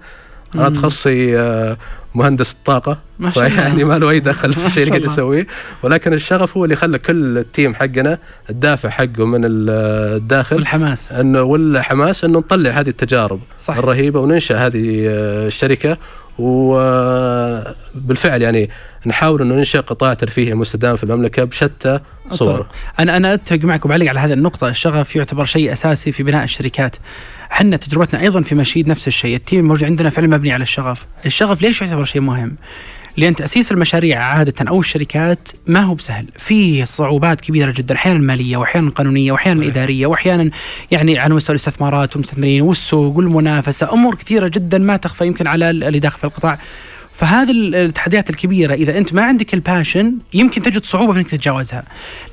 أنا. 0.60 0.68
تخصصي 0.70 1.38
آه، 1.38 1.76
مهندس 2.14 2.52
الطاقه 2.52 2.98
ما 3.18 3.30
شاء 3.30 3.46
الله. 3.46 3.60
يعني 3.62 3.84
ما 3.90 3.98
له 3.98 4.10
أي 4.10 4.20
دخل 4.20 4.52
في 4.52 4.66
الشيء 4.66 4.82
اللي 4.82 4.90
قاعد. 4.98 5.04
يسويه 5.04 5.46
ولكن 5.82 6.12
الشغف 6.12 6.56
هو 6.56 6.64
اللي 6.64 6.76
خلى 6.76 6.98
كل 6.98 7.38
ال 7.38 7.45
team 7.45 7.74
حقنا 7.74 8.18
الدافع 8.50 8.88
حقه 8.88 9.24
من 9.26 9.44
ال- 9.44 9.70
الداخل 10.16 10.56
والحماس 10.56 11.12
إنه 11.12 11.42
والحماس 11.42 12.24
إنه 12.24 12.38
نطلع 12.38 12.70
هذه 12.70 12.88
التجارب 12.88 13.40
صح 13.58 13.76
الرهيبة 13.76 14.20
وننشأ 14.20 14.66
هذه 14.66 15.04
آه، 15.08 15.46
الشركة 15.46 15.96
وبالفعل 16.38 18.42
يعني 18.42 18.70
نحاول 19.06 19.42
إنه 19.42 19.54
ننشا 19.54 19.80
قطاع 19.80 20.14
ترفيهي 20.14 20.54
مستدام 20.54 20.96
في 20.96 21.04
المملكة 21.04 21.44
بشتى 21.44 22.00
صوره 22.30 22.68
أنا 22.98 23.16
أنا 23.16 23.34
أتفق 23.34 23.64
معك 23.64 23.84
وبعلق 23.84 24.08
على 24.08 24.20
هذه 24.20 24.32
النقطة. 24.32 24.68
الشغف 24.68 25.16
يعتبر 25.16 25.44
شيء 25.44 25.72
أساسي 25.72 26.12
في 26.12 26.22
بناء 26.22 26.44
الشركات. 26.44 26.96
إحنا 27.52 27.76
تجربتنا 27.76 28.20
أيضا 28.20 28.42
في 28.42 28.54
مشيد 28.54 28.88
نفس 28.88 29.08
الشيء. 29.08 29.36
التيم 29.36 29.60
الموجود 29.60 29.84
عندنا 29.84 30.10
فعلا 30.10 30.28
مبني 30.28 30.52
على 30.52 30.62
الشغف. 30.62 31.06
الشغف 31.26 31.62
ليش 31.62 31.82
يعتبر 31.82 32.04
شيء 32.04 32.22
مهم؟ 32.22 32.56
لأن 33.16 33.34
تأسيس 33.34 33.72
المشاريع 33.72 34.22
عادة 34.22 34.68
أو 34.68 34.80
الشركات 34.80 35.48
ما 35.66 35.80
هو 35.80 35.94
بسهل. 35.94 36.26
في 36.38 36.86
صعوبات 36.86 37.40
كبيرة 37.40 37.70
جدا 37.70 37.94
أحيانا 37.94 38.18
مالية 38.18 38.56
واحيانا 38.56 38.90
قانونية 38.90 39.32
واحيانا. 39.32 39.66
إدارية 39.66 40.06
واحيانا 40.06 40.50
يعني 40.90 41.18
على 41.18 41.34
مستوى 41.34 41.56
الاستثمارات 41.56 42.16
والمستثمرين 42.16 42.62
والسوق 42.62 43.16
والمنافسة. 43.16 43.92
أمور 43.92 44.14
كثيرة 44.14 44.48
جدا 44.48 44.78
ما 44.78 44.96
تخفى 44.96 45.26
يمكن 45.26 45.46
على 45.46 45.70
اللي 45.70 45.98
داخل 45.98 46.18
في 46.18 46.24
القطاع. 46.24 46.58
فهذه 47.12 47.50
التحديات 47.50 48.30
الكبيرة 48.30 48.74
إذا 48.74 48.98
أنت 48.98 49.14
ما 49.14 49.22
عندك 49.22 49.54
ال 49.54 49.62
passion 49.62 50.14
يمكن 50.34 50.62
تجد 50.62 50.84
صعوبة 50.84 51.12
في 51.12 51.18
إنك 51.18 51.28
تتجاوزها. 51.28 51.84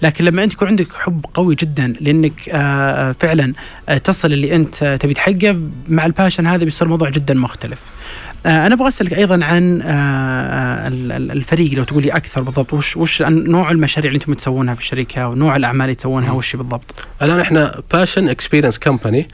لكن 0.02 0.26
لما 0.26 0.44
أنت 0.44 0.54
يكون 0.54 0.68
عندك 0.68 0.88
حب 0.94 1.26
قوي 1.34 1.56
جدا 1.56 1.94
لأنك 2.02 2.50
آه، 2.50 3.12
فعلا 3.12 3.54
آه، 3.90 3.98
تصل 3.98 4.34
اللي 4.34 4.68
آه، 4.84 4.96
تبي 4.96 5.14
تحققه 5.14 5.62
مع 5.90 6.06
ال 6.06 6.11
passion 6.11 6.48
هذا 6.48 6.64
بيصير 6.64 6.86
الموضوع 6.86 7.10
جدا 7.10 7.34
مختلف. 7.34 7.80
آه، 7.80 8.01
أنا 8.46 8.74
أبغى 8.74 8.88
أسألك 8.88 9.14
أيضا 9.14 9.46
عن 9.46 9.82
آه، 9.82 10.88
ال- 10.88 11.32
الفريق 11.32 11.74
لو 11.74 11.84
تقول 11.84 12.04
لي 12.04 12.12
أكثر 12.12 12.42
بالضبط. 12.42 12.74
وش 12.74 12.98
وش 12.98 13.22
نوع 13.22 13.72
المشاريع 13.72 14.08
اللي 14.12 14.22
أنتم 14.22 14.34
تسوونها 14.34 14.74
في 14.76 14.82
الشركة 14.82 15.28
ونوع 15.28 15.56
الأعمال 15.56 15.86
اللي 15.86 15.96
تسوونها 15.96 16.32
وش 16.32 16.56
بالضبط؟ 16.56 16.84
الآن 17.22 17.40
إحنا 17.40 17.82
Passion 17.94 18.30
Experience 18.30 18.80
Company 18.80 19.28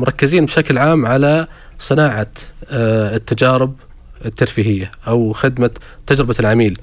مركزين 0.00 0.46
بشكل 0.46 0.78
عام 0.78 1.06
على 1.06 1.46
صناعة 1.78 2.26
آه، 2.70 3.16
التجارب 3.16 3.74
الترفيهية 4.24 4.90
أو 5.08 5.32
خدمة 5.32 5.70
تجربة 6.06 6.34
العميل 6.40 6.78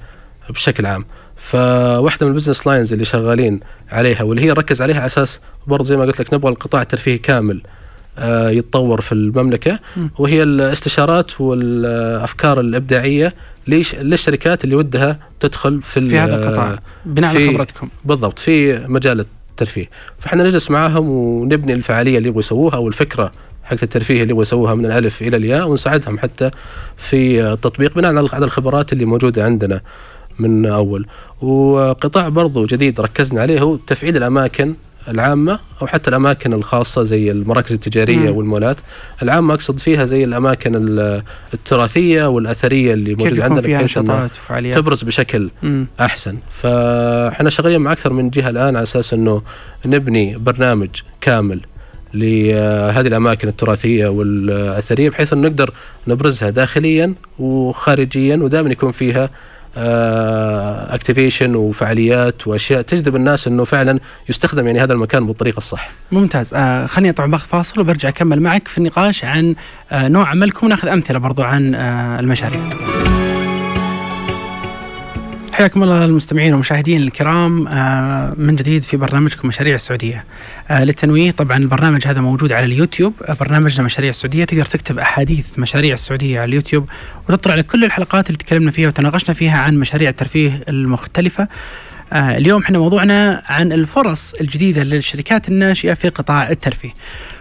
بشكل 0.50 0.86
عام. 0.86 1.04
فواحدة 1.36 2.26
من 2.26 2.32
ال 2.32 2.36
business 2.36 2.66
lines 2.66 2.92
اللي 2.92 3.04
شغالين 3.04 3.60
عليها 3.92 4.22
واللي 4.22 4.42
هي 4.44 4.48
نركز 4.50 4.82
عليها 4.82 4.96
على 4.96 5.06
أساس 5.06 5.40
برضه 5.66 5.84
زي 5.84 5.96
ما 5.96 6.02
قلت 6.04 6.20
لك 6.20 6.34
نبغى 6.34 6.52
القطاع 6.52 6.82
الترفيهي 6.82 7.18
كامل. 7.18 7.56
آه، 7.56 7.75
يتطور 8.58 9.00
في 9.00 9.12
المملكة. 9.12 9.78
مم. 9.96 10.10
وهي 10.18 10.42
الاستشارات 10.42 11.40
والأفكار 11.40 12.60
الإبداعية 12.60 13.34
ليش 13.66 13.94
للشركات 13.94 14.64
اللي 14.64 14.76
ودها 14.76 15.18
تدخل 15.40 15.82
في, 15.82 16.08
في 16.08 16.18
هذا 16.18 16.36
القطاع 16.36 16.78
بناء 17.06 17.36
على 17.36 17.52
خبرتكم. 17.52 17.88
بالضبط 18.04 18.38
في 18.38 18.78
مجال 18.88 19.26
الترفيه. 19.50 19.90
فإحنا 20.18 20.42
نجلس 20.44 20.70
معاهم 20.70 21.08
ونبني 21.08 21.72
الفعالية 21.72 22.18
اللي 22.18 22.28
يبغوا 22.28 22.42
يسووها 22.42 22.76
أو 22.76 22.88
الفكرة 22.88 23.30
حقت 23.64 23.82
الترفيه 23.82 24.22
اللي 24.22 24.34
يسووها 24.42 24.74
من 24.74 24.86
الألف 24.86 25.22
إلى 25.22 25.36
الياء 25.36 25.68
ونساعدهم 25.68 26.18
حتى 26.18 26.50
في 26.96 27.52
التطبيق 27.52 27.94
بناء 27.94 28.16
على 28.16 28.28
على 28.32 28.44
الخبرات 28.44 28.92
اللي 28.92 29.04
موجودة 29.04 29.44
عندنا 29.44 29.80
من 30.38 30.66
أول. 30.66 31.06
وقطاع 31.42 32.28
برضو 32.28 32.66
جديد 32.66 33.00
ركزنا 33.00 33.40
عليه 33.40 33.60
هو 33.60 33.76
تفعيل 33.76 34.16
الأماكن 34.16 34.74
العامة 35.08 35.58
أو 35.82 35.86
حتى 35.86 36.10
الأماكن 36.10 36.52
الخاصة 36.52 37.02
زي 37.02 37.30
المراكز 37.30 37.72
التجارية 37.72 38.30
مم. 38.30 38.36
والمولات 38.36 38.76
العامة 39.22 39.54
أقصد 39.54 39.78
فيها 39.78 40.04
زي 40.04 40.24
الأماكن 40.24 40.74
ال- 40.74 41.22
التراثية 41.54 42.24
والأثرية 42.28 42.92
اللي 42.94 43.12
يكون 43.12 43.42
عندنا 43.42 43.60
فيها 43.60 43.82
نشاطات 43.82 44.30
وفعاليات 44.30 44.74
تبرز 44.78 45.02
بشكل 45.02 45.50
مم. 45.62 45.86
أحسن 46.00 46.38
فإحنا 46.50 47.50
شغالين 47.50 47.80
مع 47.80 47.92
أكثر 47.92 48.12
من 48.12 48.30
جهة 48.30 48.50
الآن 48.50 48.76
على 48.76 48.82
أساس 48.82 49.14
إنه 49.14 49.42
نبني 49.86 50.36
برنامج 50.38 50.88
كامل 51.20 51.60
لهذه 52.14 53.06
الأماكن 53.06 53.48
التراثية 53.48 54.08
والأثرية 54.08 55.10
بحيث 55.10 55.32
إنه 55.32 55.48
نقدر 55.48 55.72
نبرزها 56.06 56.50
داخليا 56.50 57.14
وخارجيا 57.38 58.36
ودائما 58.36 58.70
يكون 58.70 58.92
فيها 58.92 59.30
اكتيفيشن 60.94 61.54
وفعاليات 61.54 62.46
وأشياء 62.46 62.82
تجذب 62.82 63.16
الناس 63.16 63.46
إنه 63.46 63.64
فعلا 63.64 63.98
يستخدم 64.28 64.66
يعني 64.66 64.80
هذا 64.80 64.92
المكان 64.92 65.26
بالطريقة 65.26 65.58
الصح. 65.58 65.88
ممتاز 66.12 66.54
آه 66.54 66.86
خليني 66.86 67.12
طبعا 67.12 67.30
باخذ 67.30 67.48
فاصل 67.48 67.80
وبرجع 67.80 68.08
أكمل 68.08 68.42
معك 68.42 68.68
في 68.68 68.78
النقاش 68.78 69.24
عن 69.24 69.54
آه 69.92 70.08
نوع 70.08 70.28
عملكم 70.28 70.66
وناخذ 70.66 70.88
أمثلة 70.88 71.18
برضو 71.18 71.42
عن 71.42 71.74
آه 71.74 72.20
المشاريع. 72.20 72.60
حياكم 75.56 75.82
الله 75.82 76.04
المستمعين 76.04 76.52
والمشاهدين 76.52 77.02
الكرام 77.02 77.68
آه 77.68 78.34
من 78.36 78.56
جديد 78.56 78.82
في 78.82 78.96
برنامجكم 78.96 79.48
مشاريع 79.48 79.74
السعودية. 79.74 80.24
آه 80.70 80.84
للتنويه 80.84 81.30
طبعا 81.30 81.56
البرنامج 81.56 82.06
هذا 82.06 82.20
موجود 82.20 82.52
على 82.52 82.66
اليوتيوب 82.66 83.12
آه 83.24 83.32
برنامجنا 83.32 83.84
مشاريع 83.84 84.10
السعودية 84.10 84.44
تقدر 84.44 84.64
تكتب 84.64 84.98
أحاديث 84.98 85.46
مشاريع 85.58 85.94
السعودية 85.94 86.40
على 86.40 86.48
اليوتيوب 86.48 86.88
وتطلع 87.28 87.52
على 87.52 87.62
كل 87.62 87.84
الحلقات 87.84 88.26
اللي 88.26 88.38
تكلمنا 88.38 88.70
فيها 88.70 88.88
وتناقشنا 88.88 89.34
فيها 89.34 89.58
عن 89.58 89.76
مشاريع 89.78 90.10
الترفيه 90.10 90.64
المختلفة. 90.68 91.48
آه 92.12 92.36
اليوم 92.36 92.62
إحنا 92.62 92.78
موضوعنا 92.78 93.42
عن 93.46 93.72
الفرص 93.72 94.34
الجديدة 94.40 94.82
للشركات 94.82 95.48
الناشئة 95.48 95.94
في 95.94 96.08
قطاع 96.08 96.50
الترفيه. 96.50 96.92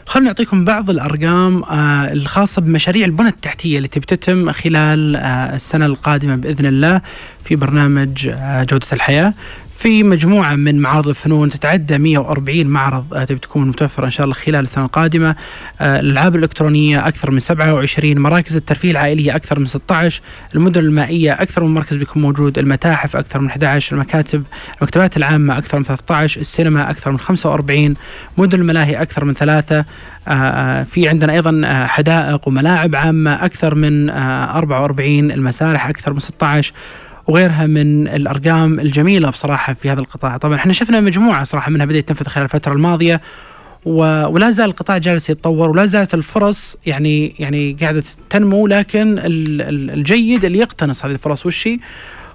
خلينا 0.06 0.30
نعطيكم 0.30 0.66
بعض 0.66 0.90
الأرقام 0.90 1.64
آه 1.64 2.12
الخاصة 2.14 2.62
بمشاريع 2.62 3.06
البنى 3.06 3.28
التحتية 3.28 3.80
التي 3.80 4.00
بتتم 4.00 4.52
خلال 4.52 5.16
آه 5.16 5.56
السنة 5.56 5.86
القادمة 5.86 6.36
بإذن 6.36 6.66
الله 6.66 7.02
في 7.44 7.56
برنامج 7.56 8.28
آه 8.28 8.64
جودة 8.64 8.88
الحياة. 8.94 9.34
في 9.78 10.04
مجموعة 10.04 10.56
من 10.56 10.80
معارض 10.80 11.08
الفنون 11.08 11.50
تتعدى 11.50 11.98
140 11.98 12.68
معرض 12.68 13.14
آه، 13.14 13.24
تبي 13.24 13.40
تكون 13.40 13.68
متوفرة 13.68 14.06
إن 14.06 14.10
شاء 14.10 14.24
الله 14.24 14.36
خلال 14.36 14.64
السنة 14.64 14.86
القادمة. 14.86 15.36
آه، 15.82 16.00
الألعاب 16.00 16.36
الإلكترونية 16.36 17.08
أكثر 17.08 17.32
من 17.32 17.40
27 17.40 18.20
مراكز 18.20 18.56
الترفيه 18.56 18.92
العائلية 18.92 19.36
أكثر 19.36 19.60
من 19.60 19.66
16 19.66 20.22
المدن 20.56 20.82
المائية 20.82 21.34
أكثر 21.34 21.64
من 21.64 21.74
مركز 21.74 21.98
بيكون 21.98 22.22
موجود 22.22 22.58
المتاحف 22.58 23.16
أكثر 23.16 23.40
من 23.40 23.48
11 23.48 23.96
المكاتب 23.96 24.44
المكتبات 24.78 25.18
العامة 25.18 25.58
أكثر 25.58 25.78
من 25.78 25.84
13 25.84 26.42
السينما 26.42 26.90
أكثر 26.90 27.12
من 27.12 27.20
45 27.20 27.94
مدن 28.38 28.60
الملاهي 28.60 29.02
أكثر 29.02 29.26
من 29.26 29.34
ثلاثة 29.34 29.86
آه، 30.28 30.84
في 30.84 31.10
عندنا 31.10 31.34
أيضا 31.34 31.86
حدائق 31.86 32.48
وملاعب 32.48 32.96
عامة 32.96 33.46
أكثر 33.46 33.76
من 33.76 34.10
آه، 34.10 34.58
44 34.58 35.32
المسارح 35.32 35.88
أكثر 35.88 36.14
من 36.14 36.20
16 36.20 36.74
وغيرها 37.28 37.66
من 37.66 38.08
الأرقام 38.08 38.80
الجميلة 38.80 39.30
بصراحة 39.30 39.74
في 39.74 39.90
هذا 39.92 40.00
القطاع، 40.00 40.38
طبعا 40.38 40.56
إحنا 40.56 40.74
شفنا 40.74 41.00
مجموعة 41.02 41.44
صراحة 41.44 41.72
منها 41.72 41.86
بدأت 41.86 42.08
تنفذ 42.08 42.26
خلال 42.28 42.44
الفترة 42.46 42.74
الماضية 42.74 43.22
و- 43.86 44.26
ولا 44.28 44.52
زال 44.52 44.66
القطاع 44.66 44.98
جالس 44.98 45.30
يتطور 45.30 45.70
ولا 45.70 45.86
زالت 45.86 46.14
الفرص 46.14 46.78
يعني 46.86 47.36
يعني 47.40 47.78
قاعدة 47.82 48.04
تنمو 48.30 48.68
لكن 48.68 49.18
ال- 49.20 49.62
ال- 49.62 49.92
الجيد 49.92 50.46
اللي 50.46 50.60
يقتنص 50.60 51.06
هذه 51.06 51.12
الفرص 51.12 51.68
هي؟ 51.68 51.80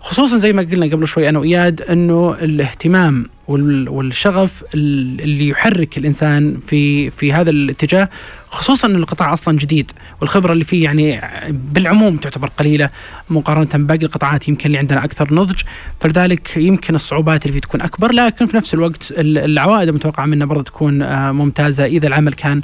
خصوصا 0.00 0.38
زي 0.38 0.52
ما 0.52 0.62
قلنا 0.62 0.86
قبل 0.86 1.08
شوي 1.08 1.28
أنا 1.28 1.38
وإياد 1.38 1.82
إنه 1.82 2.36
الاهتمام 2.42 3.26
وال- 3.48 3.88
والشغف 3.88 4.62
ال- 4.74 5.20
اللي 5.20 5.48
يحرك 5.48 5.98
الإنسان 5.98 6.56
في 6.66 7.10
في 7.10 7.32
هذا 7.32 7.50
الاتجاه 7.50 8.08
خصوصا 8.50 8.88
ان 8.88 8.96
القطاع 8.96 9.32
أصلا 9.32 9.58
جديد 9.58 9.92
والخبرة 10.20 10.52
اللي 10.52 10.64
فيه 10.64 10.84
يعني 10.84 11.20
بالعموم 11.48 12.16
تعتبر 12.16 12.48
قليلة 12.48 12.90
مقارنة 13.30 13.68
بباقي 13.74 14.02
القطاعات 14.06 14.48
يمكن 14.48 14.66
اللي 14.66 14.78
عندنا 14.78 15.04
أكثر 15.04 15.34
نضج 15.34 15.60
فلذلك 16.00 16.56
يمكن 16.56 16.94
الصعوبات 16.94 17.42
اللي 17.42 17.52
فيه 17.52 17.60
تكون 17.60 17.80
أكبر 17.82 18.12
لكن 18.12 18.46
في 18.46 18.56
نفس 18.56 18.74
الوقت 18.74 19.10
ال- 19.10 19.38
العوائد 19.38 19.88
المتوقعة 19.88 20.26
منه 20.26 20.44
برضه 20.44 20.62
تكون 20.62 21.02
آه، 21.02 21.32
ممتازة 21.32 21.84
إذا 21.84 22.06
العمل 22.06 22.32
كان 22.32 22.60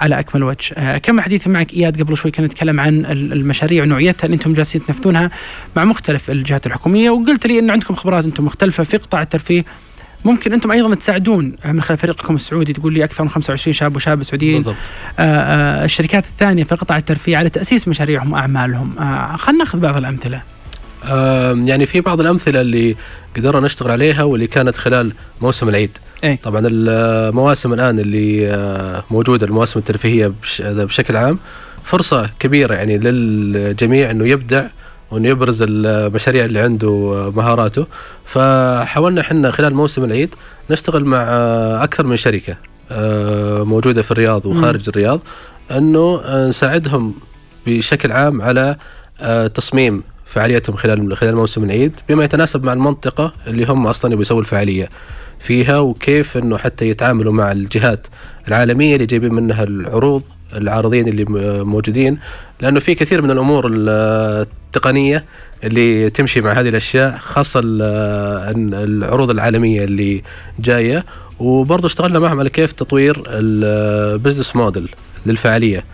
على 0.00 0.18
أكمل 0.18 0.42
وجه. 0.42 0.74
آه، 0.76 0.98
كم 0.98 1.20
حديث 1.20 1.48
معك 1.48 1.72
إياد 1.74 2.02
قبل 2.02 2.16
شوي 2.16 2.30
كنا 2.30 2.46
نتكلم 2.46 2.80
عن 2.80 3.04
ال- 3.04 3.32
المشاريع 3.32 3.82
ونوعيتها 3.82 4.24
اللي 4.26 4.34
أنتم 4.34 4.54
جالسين 4.54 4.86
تنفذونها 4.86 5.30
مع 5.76 5.84
مختلف 5.84 6.30
الجهات 6.30 6.66
الحكومية 6.66 7.10
وقلت 7.10 7.46
لي 7.46 7.58
انه 7.58 7.72
عندكم 7.72 7.94
خبرات 7.94 8.24
أنتم 8.24 8.44
مختلفة 8.44 8.84
في 8.84 8.96
قطاع 8.96 9.22
الترفيه 9.22 9.64
ممكن 10.24 10.52
أنتم 10.52 10.70
أيضا 10.70 10.94
تساعدون 10.94 11.52
من 11.64 11.82
خلال 11.82 11.98
فريقكم 11.98 12.36
السعودي 12.36 12.72
تقول 12.72 12.92
لي 12.94 13.04
أكثر 13.04 13.24
من 13.24 13.30
25 13.30 13.74
شاب 13.74 13.96
وشابه 13.96 14.24
سعوديين. 14.24 14.56
بالضبط. 14.56 14.76
آه، 15.18 15.22
آه، 15.22 15.84
الشركات 15.84 16.24
الثانية 16.24 16.64
في 16.64 16.74
قطاع 16.74 16.96
الترفيه 16.96 17.36
على 17.36 17.48
تأسيس 17.50 17.88
مشاريعهم 17.88 18.32
وأعمالهم. 18.32 18.98
آه، 18.98 19.36
خلينا 19.36 19.64
ناخذ 19.64 19.78
بعض 19.78 19.96
الأمثلة. 19.96 20.42
يعني 21.66 21.86
في 21.86 22.00
بعض 22.00 22.20
الأمثلة 22.20 22.60
اللي 22.60 22.96
قدرنا 23.36 23.66
نشتغل 23.66 23.90
عليها 23.90 24.22
واللي 24.22 24.46
كانت 24.46 24.76
خلال 24.76 25.12
موسم 25.42 25.68
العيد. 25.68 25.90
إيه. 26.24 26.38
طبعا 26.42 26.62
المواسم 26.64 27.72
الآن 27.72 27.98
اللي 27.98 29.02
موجودة 29.10 29.46
المواسم 29.46 29.78
الترفيهية 29.80 30.32
بش- 30.42 30.62
بشكل 30.62 31.16
عام 31.16 31.38
فرصة 31.84 32.30
كبيرة 32.38 32.74
يعني 32.74 32.98
للجميع 32.98 34.10
إنه 34.10 34.26
يبدع 34.28 34.64
وانه 35.10 35.28
يبرز 35.28 35.64
المشاريع 35.68 36.44
اللي 36.44 36.60
عنده 36.60 37.32
مهاراته. 37.36 37.86
فحاولنا 38.24 39.20
إحنا 39.20 39.50
خلال 39.50 39.74
موسم 39.74 40.04
العيد 40.04 40.34
نشتغل 40.70 41.04
مع 41.04 41.22
أكثر 41.84 42.06
من 42.06 42.16
شركة 42.16 42.56
آه، 42.90 43.62
موجودة 43.62 44.02
في 44.02 44.10
الرياض 44.10 44.46
وخارج 44.46 44.88
الرياض 44.88 45.20
أنه 45.70 46.22
نساعدهم 46.48 47.14
بشكل 47.66 48.12
عام 48.12 48.42
على 48.42 48.76
آه، 49.20 49.46
تصميم 49.46 50.02
فعاليتهم 50.26 50.76
خلال 50.76 51.16
خلال 51.16 51.36
موسم 51.36 51.64
العيد 51.64 51.92
بما 52.08 52.24
يتناسب 52.24 52.64
مع 52.64 52.72
المنطقة 52.72 53.32
اللي 53.46 53.64
هم 53.64 53.86
أصلا 53.86 54.10
يبغوا 54.10 54.22
يسووا 54.22 54.40
الفعالية 54.40 54.88
فيها 55.40 55.78
وكيف 55.78 56.36
إنه 56.36 56.58
حتى 56.58 56.88
يتعاملوا 56.88 57.32
مع 57.32 57.52
الجهات 57.52 58.06
العالمية 58.48 58.94
اللي 58.94 59.06
جايبين 59.06 59.34
منها 59.34 59.64
العروض 59.64 60.22
العارضين 60.54 61.08
اللي 61.08 61.24
موجودين 61.64 62.18
لأنه 62.60 62.80
في 62.80 62.94
كثير 62.94 63.22
من 63.22 63.30
الأمور 63.30 63.66
ال- 63.66 64.46
التقنية 64.66 65.24
اللي 65.64 66.10
تمشي 66.10 66.40
مع 66.40 66.52
هذه 66.52 66.68
الأشياء 66.68 67.16
خاصة 67.18 67.60
ال- 67.64 68.74
العروض 68.74 69.30
العالمية 69.30 69.84
اللي 69.84 70.22
جاية. 70.58 71.04
وبرضه 71.38 71.86
اشتغلنا 71.86 72.18
معهم 72.18 72.38
على 72.38 72.50
كيف 72.50 72.72
تطوير 72.72 73.22
ال 73.26 73.40
business 73.40 74.56
model 74.56 74.88
للفعالية 75.26 75.84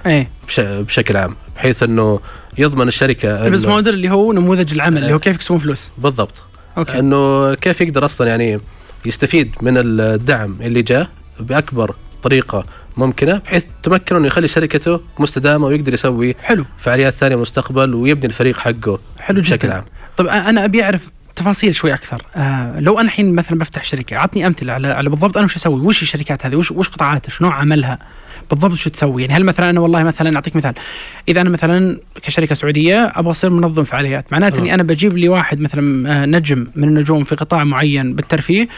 بش- 0.49 0.61
بشكل 0.61 1.17
عام 1.17 1.37
بحيث 1.57 1.83
إنه 1.83 2.21
يضمن 2.59 2.89
الشركة 2.89 3.47
البزنس 3.47 3.67
موديل 3.73 3.95
اللي 3.95 4.11
هو 4.11 4.33
نموذج 4.33 4.73
العمل 4.73 4.99
اللي 5.03 5.15
هو. 5.15 5.19
كيف 5.19 5.35
يكسبون 5.35 5.59
فلوس. 5.59 5.89
بالضبط. 5.99 6.43
okay. 6.79 6.99
إنه 6.99 7.55
كيف 7.55 7.81
يقدر 7.81 8.05
أصلا 8.05 8.27
يعني 8.29 8.61
يستفيد 9.05 9.53
من 9.63 9.75
الدعم 9.79 10.57
اللي 10.61 10.83
جاء 10.83 11.09
بأكبر 11.41 11.95
طريقة 12.23 12.65
ممكنة 12.97 13.39
بحيث 13.39 13.65
تمكنه 13.83 14.19
إنه 14.19 14.27
يخلي 14.27 14.49
شركته 14.49 15.01
مستدامة 15.19 15.67
ويقدر 15.67 15.95
يسوي 15.95 16.35
حلو. 16.43 16.65
فعاليات 16.79 17.15
ثانية 17.15 17.37
مستقبل 17.37 17.95
ويبني 17.95 18.27
الفريق 18.27 18.59
حقه 18.59 18.99
حلو 19.19 19.41
بشكل 19.41 19.69
جدا 19.69 19.75
عام 19.75 19.85
طب 20.17 20.27
أنا 20.27 20.65
أبي 20.65 20.85
أعرف 20.85 21.11
تفاصيل 21.37 21.75
شوي 21.75 21.95
أكثر. 21.95 22.23
آه 22.37 22.81
لو 22.81 22.99
أنا 22.99 23.09
الحين 23.09 23.35
مثلا 23.35 23.59
بفتح 23.59 23.85
شركة 23.85 24.17
اعطني 24.17 24.47
أمثلة 24.47 24.73
على 24.73 24.88
على 24.88 25.11
بالضبط 25.11 25.37
أنا 25.37 25.45
وش 25.45 25.57
أسوي؟ 25.57 25.81
وش 25.81 26.03
الشركات 26.03 26.47
هذه؟ 26.47 26.57
وش 26.57 26.71
وش 26.73 26.88
قطاعاتها 26.88 27.31
شو 27.31 27.45
نوع 27.45 27.55
عملها؟ 27.55 27.99
بالضبط 28.51 28.75
شو 28.75 28.90
تسوي؟ 28.90 29.23
يعني 29.23 29.35
هل 29.35 29.45
مثلا 29.45 29.71
أنا 29.71 29.81
والله 29.81 30.03
مثلا 30.03 30.37
أعطيك 30.37 30.57
مثال. 30.57 30.75
إذا 31.29 31.40
أنا 31.40 31.51
مثلا 31.51 31.99
كشركة 32.23 32.55
سعودية 32.55 33.12
أبغى 33.14 33.31
أصير 33.31 33.51
منظم 33.51 33.85
فعاليات 33.85 34.25
معناته 34.33 34.55
إني 34.55 34.61
تمام. 34.61 34.75
أنا 34.75 34.83
بجيب 34.83 35.16
لي 35.19 35.29
واحد 35.29 35.61
مثلا 35.61 36.12
آه، 36.23 36.27
نجم 36.27 36.66
من 36.77 36.88
النجوم 36.88 37.25
في 37.25 37.35
قطاع 37.35 37.64
معين 37.64 38.14
بالترفيه 38.14 38.69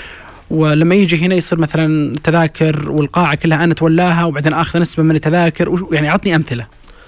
ولما 0.51 0.95
يجي 0.95 1.17
هنا 1.27 1.35
يصير 1.35 1.59
مثلا 1.59 2.15
تذاكر 2.25 2.91
والقاعة 2.91 3.35
كلها 3.35 3.65
أنا 3.65 3.73
اتولاها 3.73 4.25
وبعدين 4.25 4.53
آخذ 4.55 4.81
نسبة 4.81 5.03
من 5.03 5.15
التذاكر 5.17 5.87
يعني 5.93 6.11
اعطني 6.11 6.37
أمثلة 6.37 6.67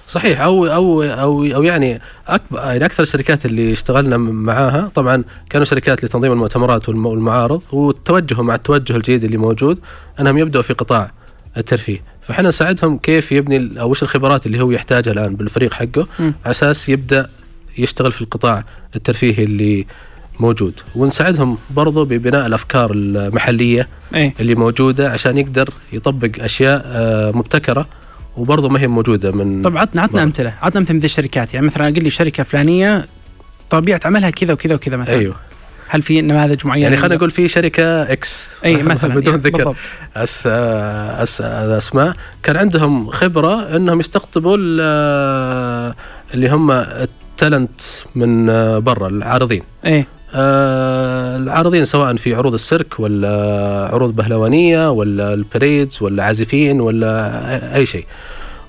صحيح 0.09 0.41
أو 0.41 0.65
أو 0.65 1.03
أو 1.03 1.43
أو 1.45 1.63
يعني 1.63 2.01
اكبر 2.27 2.57
يعني 2.59 2.85
أكثر 2.85 3.03
الشركات 3.03 3.45
اللي 3.45 3.71
اشتغلنا 3.71 4.17
معاها 4.17 4.91
طبعا 4.95 5.23
كانوا 5.49 5.65
شركات 5.65 6.03
لتنظيم 6.05 6.31
المؤتمرات 6.31 6.89
والم- 6.89 7.05
والمعارض 7.05 7.61
والتوجه 7.71 8.41
مع 8.41 8.55
التوجه 8.55 8.95
الجديد 8.95 9.23
اللي 9.23 9.37
موجود 9.37 9.79
أنهم 10.19 10.37
يبدأوا 10.37 10.63
في 10.63 10.73
قطاع 10.73 11.11
الترفيه 11.57 11.99
فإحنا 12.21 12.49
نساعدهم 12.49 12.97
كيف 12.97 13.31
يبني 13.31 13.81
أو 13.81 13.89
وش 13.91 14.03
الخبرات 14.03 14.45
اللي 14.45 14.61
هو 14.61 14.71
يحتاجها 14.71 15.11
الآن 15.11 15.35
بالفريق 15.35 15.73
حقه. 15.73 16.07
على 16.19 16.31
أساس 16.45 16.89
يبدأ 16.89 17.29
يشتغل 17.77 18.11
في 18.11 18.21
القطاع 18.21 18.63
الترفيهي 18.95 19.43
اللي 19.43 19.85
موجود. 20.39 20.73
ونساعدهم 20.95 21.57
برضو 21.69 22.05
ببناء 22.05 22.45
الأفكار 22.47 22.91
المحلية 22.93 23.87
إيه. 24.15 24.33
اللي 24.39 24.55
موجودة 24.55 25.11
عشان 25.11 25.37
يقدر 25.37 25.69
يطبق 25.93 26.29
أشياء 26.39 26.81
آه، 26.85 27.31
مبتكرة 27.31 27.87
وبرضه 28.37 28.69
ما 28.69 28.79
هي 28.81 28.87
موجودة 28.87 29.31
من 29.31 29.61
طب 29.61 29.77
عطنا 29.77 30.01
عطنا. 30.01 30.23
أمثلة. 30.23 30.53
عطنا 30.61 30.79
أمثلة 30.81 30.95
من 30.97 31.03
الشركات. 31.03 31.53
يعني 31.53 31.65
مثلا 31.65 31.85
قل 31.85 32.03
لي 32.03 32.09
شركة 32.09 32.43
فلانية 32.43 33.05
طبيعة 33.69 33.99
عملها 34.05 34.29
كذا 34.29 34.53
وكذا 34.53 34.75
وكذا 34.75 34.97
مثلا. 34.97 35.13
أيوه. 35.15 35.35
هل 35.89 36.01
في 36.01 36.21
نماذج 36.21 36.65
معينة؟ 36.67 36.83
يعني 36.83 36.97
خلينا 36.97 37.15
نقول 37.15 37.31
في 37.31 37.47
شركة 37.47 38.01
X 38.03 38.47
اي 38.65 38.83
مثلا 38.83 39.15
بدون 39.15 39.33
يعني 39.33 39.43
ذكر. 39.49 39.75
أس 40.15 40.47
أس 40.47 41.41
الأسماء. 41.41 42.13
كان 42.43 42.57
عندهم 42.57 43.09
خبرة 43.09 43.75
إنهم 43.75 43.99
يستقطبوا 43.99 44.57
ال- 44.59 45.93
اللي 46.33 46.49
هم 46.49 46.71
ال 46.71 46.86
talent 46.86 47.79
من 48.15 48.45
برا 48.79 49.07
العارضين. 49.07 49.63
إيه. 49.85 50.07
آه، 50.35 51.37
العارضين 51.37 51.85
سواء 51.85 52.15
في 52.15 52.35
عروض 52.35 52.53
السيرك 52.53 52.99
ولا 52.99 53.89
عروض 53.93 54.15
بهلوانية 54.15 54.91
ولا 54.91 55.33
ال 55.33 55.41
parades 55.41 55.97
ولا 56.01 56.23
عازفين 56.23 56.81
ولا 56.81 57.75
أي 57.75 57.85
شيء 57.85 58.05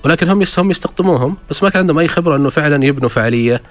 ولكن 0.05 0.29
هم 0.29 0.43
هم 0.57 0.71
يستقطبوهم 0.71 1.37
بس 1.49 1.63
ما 1.63 1.69
كان 1.69 1.79
عندهم 1.79 1.99
أي 1.99 2.07
خبرة 2.07 2.35
إنه 2.35 2.49
فعلا 2.49 2.85
يبنوا 2.85 3.09
فعالية 3.09 3.61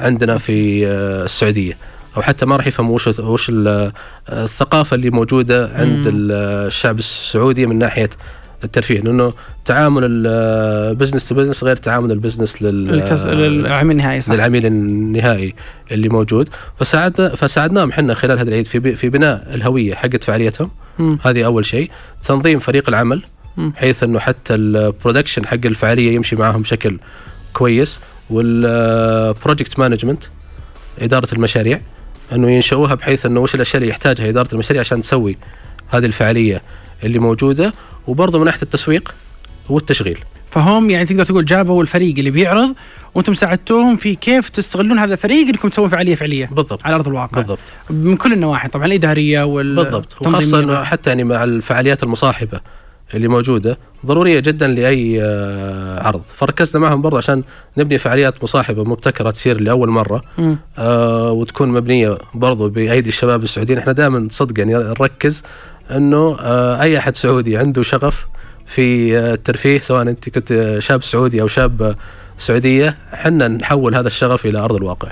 عندنا 0.00 0.38
في 0.38 0.86
آه، 0.86 1.24
السعودية 1.24 1.76
أو 2.16 2.22
حتى 2.22 2.46
ما 2.46 2.56
راح 2.56 2.66
يفهموا 2.66 2.94
وش 2.94 3.08
وش 3.08 3.48
ال- 3.50 3.92
الثقافة 4.28 4.94
اللي 4.94 5.10
موجودة 5.10 5.70
عند. 5.74 6.06
ال- 6.06 6.32
الشعب 6.66 6.98
السعودي 6.98 7.66
من 7.66 7.78
ناحية 7.78 8.10
الترفيه 8.66 9.00
لأنه 9.00 9.32
تعامل 9.64 10.02
ال 10.04 10.18
business 10.18 11.28
to 11.28 11.34
business 11.34 11.64
غير 11.64 11.76
تعامل 11.76 12.12
ال 12.12 12.18
business 12.18 12.62
لل. 12.62 12.90
العمل 13.66 13.90
النهائي 13.90 14.20
صح 14.20 14.32
للعميل 14.32 14.66
النهائي 14.66 15.54
اللي 15.92 16.08
موجود 16.08 16.48
فساعدنا 16.80 17.28
فساعدناهم 17.28 17.90
إحنا 17.90 18.14
خلال 18.14 18.38
هذا 18.38 18.48
العيد 18.48 18.66
في 18.66 18.94
في 18.96 19.08
بناء 19.08 19.54
الهوية 19.54 19.94
حقت 19.94 20.24
فعاليتهم. 20.24 20.70
هذه 21.22 21.46
أول 21.46 21.64
شيء 21.64 21.90
تنظيم 22.24 22.58
فريق 22.58 22.88
العمل 22.88 23.22
مم. 23.56 23.70
بحيث 23.70 24.02
إنه 24.02 24.18
حتى 24.18 24.54
ال 24.54 24.62
production 24.62 25.46
حق 25.46 25.58
الفعالية 25.64 26.14
يمشي 26.14 26.36
معهم 26.36 26.62
بشكل 26.62 26.98
كويس 27.52 28.00
وال 28.30 28.63
project 28.63 29.78
management 29.78 30.22
إدارة 30.98 31.28
المشاريع 31.32 31.80
إنه 32.32 32.50
ينشئوها 32.50 32.94
بحيث 32.94 33.26
إنه 33.26 33.40
وش 33.40 33.54
الأشياء 33.54 33.76
اللي 33.76 33.88
يحتاجها 33.88 34.28
إدارة 34.28 34.48
المشاريع 34.52 34.80
عشان 34.80 35.02
تسوي 35.02 35.36
هذه 35.88 36.06
الفعالية 36.06 36.62
اللي 37.04 37.18
موجودة 37.18 37.72
وبرضه 38.06 38.38
من 38.38 38.44
ناحية 38.44 38.62
التسويق 38.62 39.14
والتشغيل. 39.68 40.18
فهم 40.50 40.90
يعني 40.90 41.06
تقدر 41.06 41.24
تقول 41.24 41.44
جابوا 41.44 41.82
الفريق 41.82 42.14
اللي 42.18 42.30
بيعرض 42.30 42.74
وأنتم 43.14 43.34
ساعدتوهم 43.34 43.96
في 43.96 44.14
كيف 44.14 44.48
تستغلون 44.48 44.98
هذا 44.98 45.12
الفريق 45.12 45.46
انكم 45.48 45.68
تسوون 45.68 45.88
فعالية 45.88 46.14
فعلية 46.14 46.46
بالضبط. 46.46 46.86
على 46.86 46.94
أرض 46.94 47.08
الواقع. 47.08 47.40
بالضبط. 47.40 47.58
من 47.90 48.16
كل 48.16 48.32
النواحي 48.32 48.68
طبعا 48.68 48.86
الإدارية 48.86 49.42
وال 49.44 49.76
بالضبط. 49.76 50.26
وخاصة 50.26 50.58
انه 50.58 50.84
حتى 50.84 51.10
يعني 51.10 51.24
مع 51.24 51.44
الفعاليات 51.44 52.02
المصاحبة 52.02 52.60
اللي 53.14 53.28
موجودة 53.28 53.78
ضرورية 54.06 54.40
جدا 54.40 54.66
لأي 54.68 55.22
آه، 55.22 56.02
عرض. 56.06 56.22
فركزنا 56.34 56.82
معهم 56.82 57.02
برضه 57.02 57.18
عشان 57.18 57.42
نبني 57.78 57.98
فعاليات 57.98 58.42
مصاحبة 58.42 58.84
مبتكرة 58.84 59.30
تصير 59.30 59.60
لأول 59.60 59.88
مرة. 59.88 60.22
آه، 60.78 61.30
وتكون 61.32 61.68
مبنية 61.68 62.18
برضه 62.34 62.68
بأيدي 62.68 63.08
الشباب 63.08 63.42
السعوديين. 63.42 63.78
إحنا 63.78 63.92
دائما 63.92 64.28
صدق 64.30 64.58
يعني 64.58 64.74
نركز 64.74 65.42
انه 65.90 66.36
آه، 66.40 66.82
اي 66.82 66.98
احد 66.98 67.16
سعودي 67.16 67.56
عنده 67.56 67.82
شغف 67.82 68.26
في 68.66 69.18
آه، 69.18 69.34
الترفيه 69.34 69.80
سواء 69.80 70.02
انت 70.02 70.28
كنت 70.28 70.76
شاب 70.78 71.02
سعودي 71.02 71.42
أو 71.42 71.48
شاب 71.48 71.82
آه، 71.82 71.96
سعودية 72.38 72.96
إحنا 73.14 73.48
نحول 73.48 73.94
هذا 73.94 74.06
الشغف 74.06 74.46
إلى 74.46 74.58
أرض 74.58 74.74
الواقع. 74.76 75.08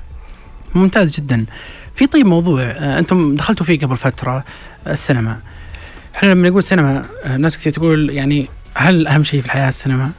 ممتاز 0.75 1.13
جدا. 1.13 1.45
في 1.95 2.07
طيب 2.07 2.27
موضوع 2.27 2.63
آه، 2.63 2.99
أنتم 2.99 3.37
دخلتوا 3.37 3.67
فيه 3.67 3.79
قبل 3.79 3.97
فترة 3.97 4.45
آه، 4.87 4.93
السينما. 4.93 5.41
إحنا 6.17 6.29
لما 6.29 6.49
نقول 6.49 6.63
سينما 6.63 7.05
آه، 7.25 7.37
ناس 7.37 7.59
كثير 7.59 7.73
تقول 7.73 8.11
يعني 8.11 8.49
هل 8.75 9.07
أهم 9.07 9.25
شيء 9.25 9.41
في 9.41 9.47
الحياة 9.47 9.69
السينما؟ 9.69 10.11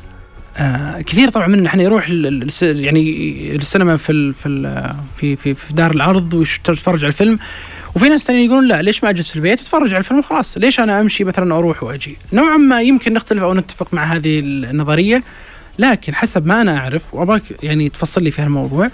آه 0.57 1.01
كثير 1.01 1.29
طبعا 1.29 1.47
مننا 1.47 1.67
إحنا 1.67 1.83
يروح 1.83 2.09
يعني 2.61 3.55
السينما 3.55 3.97
في 3.97 4.33
في 4.33 4.93
في 5.17 5.35
في, 5.35 5.53
في 5.53 5.73
دار 5.73 5.91
العرض 5.91 6.33
ويتفرج 6.33 6.99
على 6.99 7.07
الفيلم. 7.07 7.39
وفي 7.95 8.09
ناس 8.09 8.23
ثانيين 8.23 8.45
يقولون 8.45 8.67
لا 8.67 8.81
ليش 8.81 9.03
ما 9.03 9.09
أجلس 9.09 9.29
في 9.29 9.35
البيت؟ 9.35 9.59
واتفرج 9.59 9.89
على 9.89 9.97
الفيلم 9.97 10.19
وخلاص. 10.19 10.57
ليش 10.57 10.79
أنا 10.79 11.01
أمشي 11.01 11.23
مثلا 11.23 11.55
أروح 11.55 11.83
وأجي؟ 11.83 12.17
نوعا 12.33 12.57
ما 12.57 12.81
يمكن 12.81 13.13
نختلف 13.13 13.43
أو 13.43 13.53
نتفق 13.53 13.93
مع 13.93 14.03
هذه 14.03 14.39
النظرية 14.39 15.23
لكن 15.79 16.15
حسب 16.15 16.45
ما 16.45 16.61
أنا 16.61 16.77
أعرف 16.77 17.13
وأبغاك 17.13 17.41
يعني 17.63 17.89
تفصل 17.89 18.23
لي 18.23 18.31
في 18.31 18.41
هالموضوع 18.41 18.89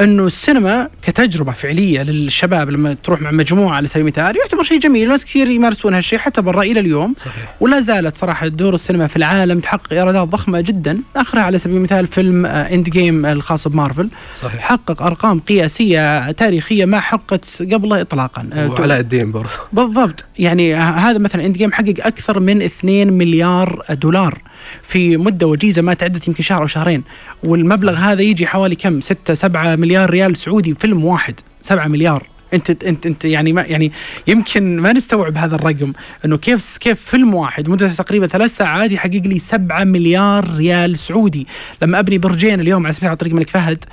انه 0.00 0.26
السينما 0.26 0.88
كتجربة 1.02 1.52
فعلية 1.52 2.02
للشباب 2.02 2.70
لما 2.70 2.96
تروح 3.04 3.20
مع 3.22 3.30
مجموعة 3.30 3.76
على 3.76 3.88
سبيل 3.88 4.02
المثال 4.02 4.36
يعتبر 4.36 4.62
شيء 4.62 4.80
جميل. 4.80 5.08
ناس 5.08 5.24
كثير 5.24 5.48
يمارسون 5.48 5.94
هالشيء 5.94 6.18
حتى 6.18 6.42
برا 6.42 6.62
إلى 6.62 6.80
اليوم 6.80 7.14
صحيح. 7.18 7.54
ولا 7.60 7.80
زالت 7.80 8.16
صراحة 8.16 8.48
دور 8.48 8.74
السينما 8.74 9.06
في 9.06 9.16
العالم 9.16 9.60
تحقق 9.60 9.92
إيرادات 9.92 10.28
ضخمة 10.28 10.60
جدا. 10.60 10.98
آخرها 11.16 11.42
على 11.42 11.58
سبيل 11.58 11.76
المثال 11.76 12.06
فيلم 12.06 12.46
Endgame 12.46 13.26
الخاص 13.26 13.68
بمارفل. 13.68 14.08
صحيح. 14.42 14.60
حقق 14.60 15.02
أرقام 15.02 15.40
قياسية 15.40 16.30
تاريخية 16.30 16.84
ما 16.84 17.00
حققت 17.00 17.62
قبله 17.72 18.00
اطلاقا. 18.00 18.48
آه، 18.52 18.70
وعلاء 18.70 19.00
الدين 19.00 19.32
برضه. 19.32 19.48
بالضبط. 19.72 20.24
يعني 20.38 20.74
ه- 20.74 20.78
هذا 20.78 21.18
مثلا 21.18 21.46
Endgame 21.46 21.72
حقق 21.72 21.94
أكثر 22.00 22.40
من 22.40 22.62
2 22.62 23.12
مليار 23.12 23.82
دولار. 23.90 24.38
في 24.82 25.16
مدة 25.16 25.46
وجيزة 25.46 25.82
ما 25.82 25.94
تعدت 25.94 26.28
يمكن 26.28 26.42
شهر 26.42 26.62
أو 26.62 26.66
شهرين. 26.66 27.02
والمبلغ 27.44 27.94
هذا 27.94 28.22
يجي 28.22 28.46
حوالي 28.46 28.76
كم؟ 28.76 29.00
6 29.00 29.34
7 29.34 29.76
مليار 29.76 30.10
ريال 30.10 30.36
سعودي 30.36 30.74
فيلم 30.74 31.04
واحد 31.04 31.34
7 31.62 31.88
مليار. 31.88 32.26
انت 32.54 32.84
انت 32.84 33.06
انت 33.06 33.24
يعني 33.24 33.52
ما 33.52 33.62
يعني 33.62 33.92
يمكن 34.26 34.80
ما 34.80 34.92
نستوعب 34.92 35.36
هذا 35.36 35.54
الرقم 35.54 35.92
إنه 36.24 36.36
كيف 36.36 36.76
كيف 36.78 37.00
فيلم 37.00 37.34
واحد 37.34 37.68
مدته 37.68 37.94
تقريبا 37.94 38.26
ثلاث 38.26 38.56
ساعات 38.56 38.92
يحقق 38.92 39.22
لي 39.24 39.38
7 39.38 39.84
مليار 39.84 40.56
ريال 40.56 40.98
سعودي. 40.98 41.46
لما 41.82 41.98
أبني 41.98 42.18
برجين 42.18 42.60
اليوم 42.60 42.86
على 42.86 42.94
سبيل 42.94 43.08
على 43.08 43.16
طريق 43.16 43.32
الملك 43.32 43.50
فهد 43.50 43.84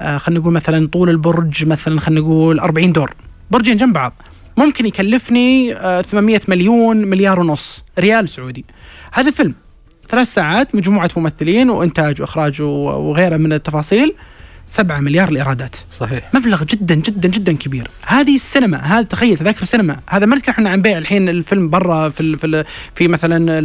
آه 0.00 0.18
خلينا 0.18 0.40
نقول 0.40 0.52
مثلا 0.52 0.88
طول 0.88 1.10
البرج 1.10 1.66
مثلا 1.66 2.00
خلينا 2.00 2.20
نقول 2.20 2.60
40 2.60 2.92
دور. 2.92 3.14
برجين 3.50 3.76
جنب 3.76 3.92
بعض. 3.92 4.22
ممكن 4.56 4.86
يكلفني 4.86 5.74
آه 5.76 6.02
800 6.02 6.40
مليون 6.48 6.96
مليار 6.96 7.40
ونص 7.40 7.84
ريال 7.98 8.28
سعودي. 8.28 8.64
هذا 9.12 9.30
فيلم. 9.30 9.54
ثلاث 10.10 10.34
ساعات 10.34 10.74
مجموعة 10.74 11.10
ممثلين 11.16 11.70
وإنتاج 11.70 12.20
وإخراج 12.20 12.62
و- 12.62 12.66
وغيره 12.88 13.36
من 13.36 13.52
التفاصيل 13.52 14.14
7 14.66 15.00
مليار 15.00 15.28
الإيرادات 15.28 15.76
صحيح 16.00 16.20
مبلغ 16.34 16.64
جدا 16.64 16.94
جدا 16.94 17.28
جدا 17.28 17.52
كبير. 17.52 17.90
هذه 18.06 18.34
السينما 18.34 18.76
هذا 18.78 19.02
تخيل 19.02 19.36
تذاكر 19.38 19.64
سينما. 19.64 19.96
هذا 20.10 20.26
ما 20.26 20.36
نتكلم 20.36 20.54
إحنا 20.54 20.70
عن 20.70 20.82
بيع 20.82 20.98
الحين 20.98 21.28
الفيلم 21.28 21.70
برا 21.70 22.08
في 22.08 22.20
ال 22.20 22.38
في, 22.38 22.46
ال 22.46 22.64
في 22.94 23.08
مثلا 23.08 23.58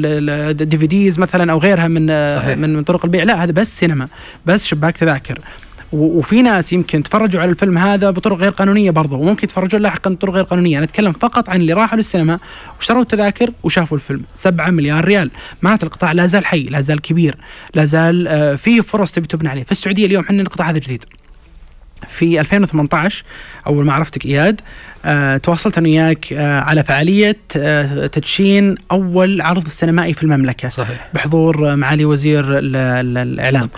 ال 0.52 0.78
DVDs 0.78 1.20
مثلا 1.20 1.52
أو 1.52 1.58
غيرها 1.58 1.88
من 1.88 2.08
صحيح. 2.40 2.58
من 2.58 2.74
من 2.76 2.84
طرق 2.84 3.06
البيع. 3.06 3.24
لا 3.24 3.44
هذا 3.44 3.52
بس 3.52 3.80
سينما 3.80 4.08
بس 4.46 4.66
شباك 4.66 4.98
تذاكر. 4.98 5.40
وفي 5.94 6.42
ناس 6.42 6.74
يمكن 6.74 7.04
تفرجوا 7.04 7.42
على 7.42 7.52
الفيلم 7.52 7.78
هذا 7.78 8.12
بطرق 8.12 8.38
غير 8.38 8.52
قانونية 8.52 8.92
برضه 8.92 9.18
وممكن 9.18 9.44
يتفرجون 9.44 9.82
لاحقا 9.82 10.10
بطرق 10.12 10.34
غير 10.34 10.44
قانونية. 10.44 10.78
أنا 10.78 10.86
أتكلم 10.86 11.12
فقط 11.12 11.50
عن 11.50 11.62
اللي 11.62 11.74
راحوا 11.74 11.98
للسينما 11.98 12.40
واشتروا 12.78 13.02
التذاكر 13.02 13.52
وشافوا 13.64 13.98
الفيلم. 13.98 14.24
7 14.36 14.70
مليار 14.70 15.06
ريال. 15.06 15.32
معناته 15.62 15.86
القطاع 15.86 16.12
لا 16.12 16.28
زال 16.28 16.46
حي 16.46 16.64
لا 16.64 16.82
زال 16.82 17.02
كبير 17.02 17.36
لا 17.74 17.86
زال 17.86 18.28
آه، 18.28 18.56
فيه 18.56 18.82
فرص 18.82 19.12
تبي 19.12 19.28
تبنى 19.28 19.50
عليه. 19.50 19.64
في 19.64 19.72
السعودية 19.72 20.06
اليوم 20.06 20.24
إحنا 20.24 20.42
القطاع 20.42 20.70
هذا 20.70 20.78
جديد. 20.78 21.06
في 22.10 22.40
2018 22.40 23.24
أول 23.68 23.86
ما 23.86 23.94
عرفتك 23.94 24.26
إياد 24.26 24.62
آه 25.06 25.38
تواصلت 25.38 25.78
أنا 25.78 25.88
وياك 25.88 26.34
آه 26.34 26.60
على 26.60 26.84
فعالية 26.84 27.38
آه 27.58 28.08
تدشين 28.08 28.76
أول 28.92 29.42
عرض 29.42 29.68
سينمائي 29.68 30.14
في 30.14 30.24
المملكة. 30.24 30.70
صحيح. 30.70 31.08
بحضور 31.14 31.72
آه، 31.72 31.76
معالي 31.76 32.06
وزير 32.06 32.58
ال 32.58 32.76
ال 32.76 33.18
الإعلام. 33.18 33.70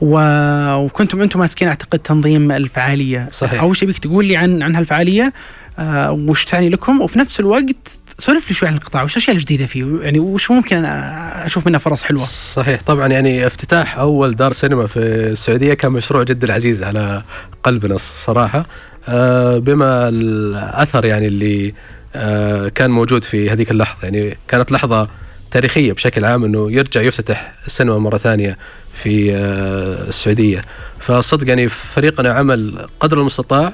و- 0.00 0.74
وكنتم 0.74 1.22
أنتم 1.22 1.40
ماسكين 1.40 1.68
اعتقد 1.68 1.98
تنظيم 1.98 2.52
الفعالية. 2.52 3.28
صحيح. 3.32 3.60
أول 3.62 3.76
شيء 3.76 3.88
بيك 3.88 3.98
تقول 3.98 4.24
لي 4.24 4.36
عن 4.36 4.62
عن 4.62 4.76
هالفعالية 4.76 5.32
آه 5.78 6.12
وش 6.12 6.44
تعني 6.44 6.68
لكم؟ 6.68 7.00
وفي 7.00 7.18
نفس 7.18 7.40
الوقت 7.40 7.76
سولف 8.18 8.48
لي 8.48 8.54
شوي 8.54 8.68
عن 8.68 8.74
القطاع 8.74 9.02
وش 9.02 9.12
الأشياء 9.16 9.36
الجديدة 9.36 9.66
فيه؟ 9.66 9.84
يعني 10.02 10.18
وش 10.20 10.50
ممكن 10.50 10.76
أنا 10.76 11.46
أشوف 11.46 11.66
منها 11.66 11.78
فرص 11.78 12.02
حلوة؟ 12.02 12.26
صحيح. 12.54 12.80
طبعا 12.86 13.06
يعني 13.06 13.46
افتتاح 13.46 13.98
أول 13.98 14.30
دار 14.36 14.52
سينما 14.52 14.86
في 14.86 14.98
السعودية 14.98 15.74
كان 15.74 15.92
مشروع 15.92 16.22
جدا 16.22 16.52
عزيز 16.52 16.82
على 16.82 17.22
قلبنا 17.62 17.94
الصراحه 17.94 18.66
آه، 19.08 19.58
بما 19.58 20.08
الأثر 20.08 21.04
يعني 21.04 21.26
اللي 21.26 21.74
آه، 22.14 22.68
كان 22.68 22.90
موجود 22.90 23.24
في 23.24 23.50
هذيك 23.50 23.70
اللحظة 23.70 23.98
يعني 24.02 24.36
كانت 24.48 24.72
لحظة 24.72 25.08
تاريخية 25.50 25.92
بشكل 25.92 26.24
عام 26.24 26.44
إنه 26.44 26.72
يرجع 26.72 27.00
يفتتح 27.00 27.54
السينما 27.66 27.98
مرة 27.98 28.16
ثانية 28.18 28.58
في 28.92 29.34
آه، 29.34 30.08
السعودية. 30.08 30.62
فصدق 30.98 31.48
يعني 31.48 31.68
فريقنا 31.68 32.32
عمل 32.32 32.86
قدر 33.00 33.18
المستطاع 33.20 33.72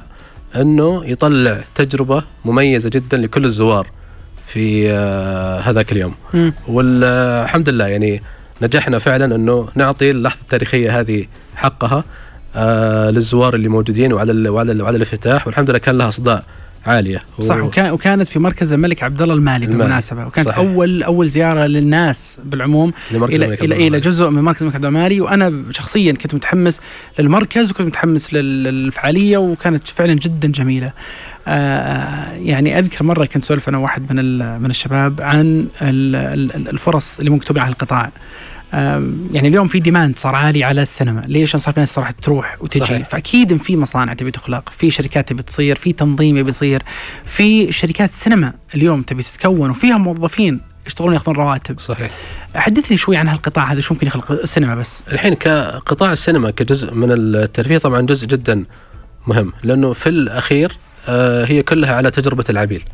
إنه 0.57 1.05
يطلع 1.07 1.65
تجربة 1.75 2.23
مميزة 2.45 2.91
جدا 2.93 3.17
لكل 3.17 3.45
الزوار 3.45 3.87
في 4.47 4.91
آه، 4.91 5.61
هذاك 5.61 5.93
اليوم. 5.93 6.15
والحمد 6.69 7.69
لله 7.69 7.87
يعني 7.87 8.23
نجحنا 8.63 8.99
فعلا 8.99 9.35
إنه 9.35 9.69
نعطي 9.75 10.11
اللحظة 10.11 10.41
التاريخية 10.41 11.01
هذه 11.01 11.27
حقها 11.57 12.05
آه 12.57 13.11
للزوار 13.11 13.55
اللي 13.55 13.69
موجودين 13.69 14.13
وعلى 14.13 14.33
ال 14.33 14.49
وعلى 14.49 14.73
ال 14.73 14.83
وعلى 14.83 14.97
الافتتاح. 14.97 15.47
والحمد 15.47 15.71
لله 15.71 15.79
كان 15.79 15.99
لها 15.99 16.09
أصداء 16.09 16.45
عالية 16.87 17.23
صح 17.41 17.57
وكان 17.57 17.91
وكانت 17.91 18.29
في 18.29 18.39
مركز 18.39 18.73
الملك 18.73 19.03
عبد 19.03 19.23
الله 19.23 19.35
المالي. 19.35 19.67
بالمناسبة 19.67 20.27
وكانت 20.27 20.49
صحيح. 20.49 20.59
اول 20.59 21.03
أول 21.03 21.29
زيارة 21.29 21.65
للناس 21.67 22.37
بالعموم 22.45 22.93
إلى 23.11 23.55
إلى 23.55 23.87
إلى. 23.87 24.01
جزء 24.01 24.31
من 24.31 24.43
مركز 24.43 24.61
الملك 24.63 24.75
عبد 24.75 24.85
الله 24.85 24.99
المالي 24.99 25.21
وأنا 25.21 25.63
شخصيا 25.71 26.13
كنت 26.13 26.35
متحمس 26.35 26.81
للمركز 27.19 27.71
وكنت 27.71 27.87
متحمس 27.87 28.35
لل- 28.35 28.65
للفعالية 28.65 29.37
وكانت 29.39 29.89
فعلا 29.89 30.15
جدا 30.15 30.49
جميلة. 30.49 30.93
آه 31.49 32.33
يعني 32.33 32.79
أذكر 32.79 33.05
مرة 33.05 33.25
كنت 33.25 33.45
سولف 33.45 33.69
أنا 33.69 33.79
واحد 33.79 34.13
من 34.13 34.39
من 34.63 34.71
الشباب 34.71 35.21
عن 35.21 35.67
ال- 35.83 36.17
ال- 36.57 36.69
الفرص 36.69 37.19
اللي 37.19 37.31
ممكن 37.31 37.59
على 37.59 37.73
القطاع. 37.73 38.11
يعني 38.73 39.49
اليوم 39.49 39.69
في 39.69 39.81
ديماند 39.81 40.19
صار 40.19 40.35
عالي 40.35 40.65
على 40.65 40.83
السينما، 40.83 41.25
ليش؟ 41.27 41.57
صار 41.57 41.75
في 41.75 41.81
ناس 41.81 41.95
صراحة 41.95 42.15
تروح 42.23 42.57
وتجي، 42.61 42.85
صحيح. 42.85 43.09
فأكيد 43.09 43.63
في 43.63 43.77
مصانع 43.77 44.15
تبي 44.15 44.31
تخلق، 44.31 44.69
في 44.69 44.91
شركات 44.91 45.29
تبي 45.29 45.43
تصير، 45.43 45.77
في 45.77 45.93
تنظيم 45.93 46.37
يبي 46.37 46.51
يصير، 46.51 46.83
في 47.27 47.73
شركات 47.73 48.11
سينما 48.11 48.53
اليوم 48.75 49.03
تبي 49.03 49.23
تتكون 49.23 49.71
وفيها 49.71 49.99
موظفين 49.99 50.61
يشتغلون 50.87 51.15
ياخذون 51.15 51.37
رواتب. 51.37 51.81
صحيح 51.81 52.11
حدثني 52.55 52.97
شوي 52.97 53.17
عن 53.17 53.29
هالقطاع 53.29 53.73
هذا 53.73 53.81
شو 53.81 53.95
ممكن 53.95 54.07
يخلق 54.07 54.31
السينما 54.31 54.75
بس 54.75 55.01
الحين 55.13 55.35
كقطاع 55.35 56.13
السينما 56.13 56.51
كجزء 56.51 56.95
من 56.95 57.13
الترفيه 57.13 57.79
طبعا 57.79 58.01
جزء 58.01 58.27
جدا 58.27 58.65
مهم 59.27 59.53
لأنه 59.63 59.93
في 59.93 60.09
الأخير 60.09 60.77
آه، 61.09 61.45
هي 61.45 61.63
كلها 61.63 61.95
على 61.95 62.11
تجربة 62.11 62.45
العميل 62.51 62.85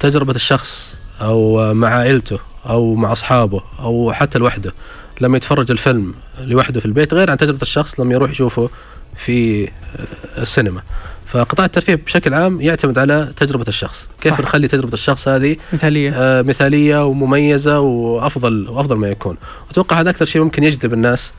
تجربة 0.00 0.34
الشخص 0.34 0.96
أو 1.20 1.74
مع 1.74 1.88
عائلته 1.88 2.38
أو 2.66 2.94
مع 2.94 3.12
أصحابه 3.12 3.62
أو 3.78 4.12
حتى 4.12 4.38
لوحده 4.38 4.74
لما 5.20 5.36
يتفرج 5.36 5.70
الفيلم 5.70 6.14
لوحده 6.40 6.80
في 6.80 6.86
البيت 6.86 7.14
غير 7.14 7.30
عن 7.30 7.36
تجربة 7.36 7.62
الشخص 7.62 8.00
لما 8.00 8.14
يروح 8.14 8.30
يشوفه 8.30 8.70
في 9.16 9.64
آه، 9.64 9.68
السينما. 10.38 10.82
فقطاع 11.26 11.66
الترفيه 11.66 11.94
بشكل 11.94 12.34
عام 12.34 12.60
يعتمد 12.60 12.98
على 12.98 13.32
تجربة 13.36 13.64
الشخص. 13.68 14.06
كيف 14.20 14.32
صح. 14.34 14.40
نخلي 14.40 14.68
تجربة 14.68 14.92
الشخص 14.92 15.28
هذه 15.28 15.56
مثالية. 15.72 16.10
آه، 16.14 16.42
مثالية 16.42 17.04
ومميزة 17.06 17.80
وأفضل 17.80 18.68
وأفضل 18.68 18.96
ما 18.96 19.08
يكون. 19.08 19.36
أتوقع 19.70 20.00
هذا 20.00 20.10
أكثر 20.10 20.24
شيء 20.24 20.42
ممكن 20.42 20.64
يجذب 20.64 20.92
الناس 20.92 21.32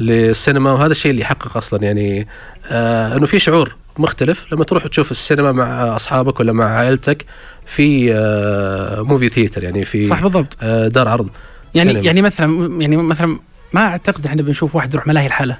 للسينما 0.00 0.72
وهذا 0.72 0.92
الشيء 0.92 1.10
اللي 1.10 1.22
يحقق 1.22 1.56
أصلا 1.56 1.82
يعني 1.82 2.28
آه 2.70 3.16
إنه 3.16 3.26
في 3.26 3.38
شعور 3.38 3.74
مختلف 3.98 4.46
لما 4.52 4.64
تروح 4.64 4.86
تشوف 4.86 5.10
السينما 5.10 5.52
مع 5.52 5.96
أصحابك 5.96 6.40
ولا 6.40 6.52
مع 6.52 6.64
عائلتك 6.64 7.24
في 7.66 8.14
آه 8.14 9.02
movie 9.02 9.28
theater 9.28 9.64
يعني 9.64 9.84
في 9.84 10.02
صح 10.02 10.22
بالضبط. 10.22 10.56
آه 10.62 10.88
دار 10.88 11.08
عرض. 11.08 11.28
يعني 11.74 11.90
سينما. 11.90 12.06
يعني 12.06 12.22
مثلا 12.22 12.80
يعني 12.82 12.96
مثلا 12.96 13.38
ما 13.72 13.80
أعتقد 13.80 14.26
إحنا 14.26 14.42
بنشوف 14.42 14.74
واحد 14.74 14.94
يروح 14.94 15.06
ملاهي 15.06 15.26
الحالة 15.26 15.56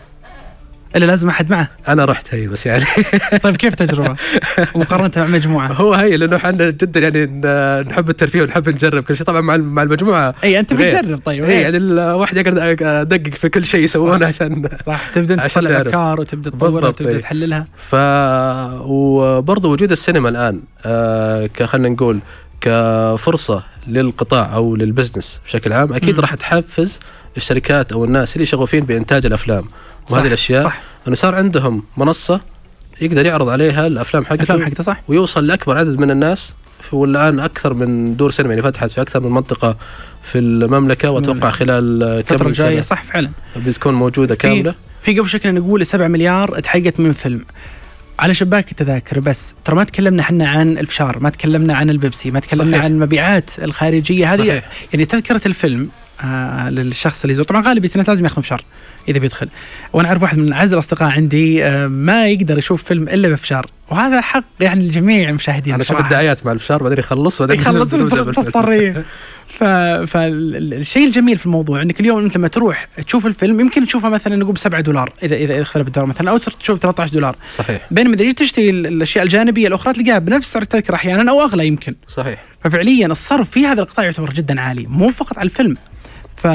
إلا 0.97 1.05
لازم 1.05 1.29
أحد 1.29 1.51
معه 1.51 1.69
أنا 1.89 2.05
رحت 2.05 2.35
هي 2.35 2.47
بس 2.47 2.67
يعني 2.67 2.85
طيب 3.43 3.57
كيف 3.57 3.75
تجربة 3.75 4.17
مقارنة 4.75 5.11
مع 5.17 5.27
مجموعة 5.27 5.73
هو 5.73 5.95
هي 5.95 6.17
لأنه 6.17 6.37
إحنا 6.37 6.71
جدا 6.71 7.01
يعني 7.01 7.27
نحب 7.91 8.11
الترفيه 8.11 8.43
ونحب 8.43 8.69
نجرب 8.69 9.03
كل 9.03 9.17
شيء 9.17 9.27
طبعا 9.27 9.41
مع 9.41 9.57
مع 9.57 9.83
المجموعة 9.83 10.35
اي 10.45 10.59
أنت. 10.59 10.75
بتجرب 10.75 11.21
طيب 11.25 11.45
إيه. 11.45 11.63
يعني 11.63 11.77
الواحد 11.77 12.37
يقعد 12.37 12.59
ادقق 12.83 13.35
في 13.35 13.49
كل 13.49 13.65
شيء 13.65 13.85
يسوونه 13.85 14.27
عشان 14.27 14.69
صح 14.87 15.09
تبدأ 15.15 15.35
أنت 15.35 15.53
تطلع. 15.53 15.81
افكار 15.81 16.21
وتبدأ 16.21 16.51
تطورها 16.51 16.89
وتبدأ 16.89 17.11
إيه. 17.11 17.21
تحللها 17.21 17.67
ف 17.77 17.95
وبرضه 18.85 19.69
وجود 19.69 19.93
السينما 19.93 20.29
الآن 20.29 20.61
آه 20.85 21.51
خلينا 21.65 21.89
نقول 21.89 22.21
كفرصة 22.61 23.72
للقطاع 23.87 24.55
أو 24.55 24.77
للبزنس 24.77 25.41
بشكل 25.47 25.73
عام 25.73 25.93
أكيد. 25.93 26.21
راح 26.21 26.35
تحفز 26.35 26.99
الشركات 27.37 27.93
أو 27.93 28.05
الناس 28.05 28.37
اللي 28.37 28.47
شغوفين 28.47 28.81
بإنتاج 28.81 29.27
الأفلام. 29.27 29.65
وهذه 30.11 30.21
صح، 30.21 30.27
الأشياء 30.27 30.65
صح. 30.65 30.81
إنه 31.09 31.17
صار 31.17 31.35
عندهم 31.35 31.83
منصة 31.97 32.41
يقدر 33.01 33.27
يعرض 33.27 33.49
عليها 33.49 33.87
الأفلام 33.87 34.25
حقته 34.25 34.35
الأفلام 34.35 34.65
حقته 34.65 34.83
صح. 34.83 35.03
ويوصل 35.09 35.47
لأكبر 35.47 35.79
عدد 35.79 35.99
من 35.99 36.11
الناس 36.11 36.53
والآن 36.93 37.41
أكثر 37.41 37.75
من 37.75 38.17
دور 38.17 38.31
سينما 38.31 38.55
يعني 38.55 38.63
فتحت 38.63 38.91
في 38.91 39.01
أكثر 39.01 39.21
من 39.21 39.31
منطقة 39.31 39.77
في 40.23 40.39
المملكة 40.39 41.11
وأتوقع 41.11 41.51
خلال 41.51 42.03
الفترة 42.03 42.37
كم 42.37 42.47
الجاية 42.47 42.75
سنة؟ 42.75 42.83
صح 42.83 43.05
فعلا. 43.05 43.31
بتكون 43.57 43.95
موجودة 43.95 44.35
كاملة. 44.35 44.75
في 45.03 45.19
قبل 45.19 45.29
شكلنا 45.29 45.61
نقول 45.61 45.87
7 45.87 46.09
مليار 46.09 46.61
تحققت 46.61 47.01
من 47.01 47.13
فيلم. 47.13 47.45
على 48.19 48.35
شباك 48.35 48.71
التذاكر 48.71 49.21
بس 49.21 49.55
ترى 49.65 49.77
ما 49.77 49.85
تكلمنا 49.85 50.23
إحنا 50.23 50.49
عن 50.49 50.79
الفشار 50.79 51.19
ما 51.19 51.31
تكلمنا 51.31 51.75
عن 51.75 51.91
البيبسي 51.91 52.31
ما 52.31 52.41
تكلمنا 52.41 52.73
صحيح. 52.73 52.85
عن 52.85 52.91
المبيعات 52.91 53.51
الخارجية 53.59 54.35
هذه 54.35 54.49
صحيح. 54.49 54.65
يعني 54.93 55.05
تذكرة 55.05 55.41
الفيلم 55.47 55.89
آه 56.25 56.71
للشخص 56.71 57.23
اللي 57.23 57.33
يزور 57.33 57.45
طبعا 57.45 57.63
غالبا 57.63 57.89
الناس 57.93 58.09
لازم 58.09 58.25
ياخذ 58.25 58.43
فشار 58.43 58.65
إذا 59.09 59.19
بيدخل 59.19 59.49
وأنا 59.93 60.09
أعرف 60.09 60.23
واحد 60.23 60.39
من 60.39 60.53
أعز 60.53 60.73
الأصدقاء 60.73 61.11
عندي 61.11 61.65
آه 61.65 61.87
ما 61.87 62.27
يقدر 62.29 62.59
يشوف 62.59 62.83
فيلم 62.83 63.09
إلا 63.09 63.29
بفشار 63.29 63.67
وهذا 63.91 64.21
حق 64.21 64.45
يعني 64.61 64.89
لجميع 64.89 65.29
المشاهدين 65.29 65.75
أنا 65.75 65.83
أشوف. 65.83 66.01
الدعايات 66.01 66.47
مع 66.47 66.53
الفشار 66.53 66.83
بعدين 66.83 66.99
يخلص 66.99 67.43
بعدين 67.43 67.61
يخلص. 67.61 67.89
تضطر. 67.89 69.03
فالشيء 70.07 71.07
الجميل 71.07 71.39
في 71.39 71.47
الموضوع 71.47 71.83
إنك 71.83 72.01
اليوم 72.01 72.19
أنت 72.19 72.37
لما 72.37 72.49
تروح 72.49 72.89
تشوف 73.07 73.27
الفيلم 73.27 73.61
يمكن 73.61 73.87
تشوفه 73.87 74.09
مثلا 74.09 74.37
نقول 74.37 74.53
ب 74.53 74.59
7 74.59 74.81
دولار 74.81 75.13
اذا 75.23 75.37
اذا 75.37 75.63
اختلف 75.63 75.87
الدولار 75.87 76.09
مثلا 76.09 76.31
أو 76.31 76.39
تشوف 76.39 76.79
13 76.79 77.13
دولار. 77.13 77.37
صحيح. 77.51 77.87
بينما 77.91 78.15
إذا 78.15 78.25
جيت 78.25 78.39
تشتري 78.39 78.71
الأشياء 78.71 79.25
الجانبية 79.25 79.69
الأخرى 79.69 79.93
تلقاها 79.93 80.19
بنفس 80.19 80.53
سعر 80.53 80.63
التذكره 80.63 80.95
أحيانا 80.95 81.31
أو 81.31 81.43
أغلى 81.43 81.67
يمكن. 81.67 81.95
صحيح. 82.09 82.43
ففعليا 82.65 83.07
الصرف 83.07 83.51
في 83.51 83.67
هذا 83.67 83.83
القطاع 83.83 84.05
يعتبر 84.05 84.33
جدا 84.33 84.61
عالي 84.61 84.87
مو 84.89 85.11
فقط 85.11 85.39
على 85.39 85.47
الفيلم. 85.47 85.77
ف... 86.37 86.47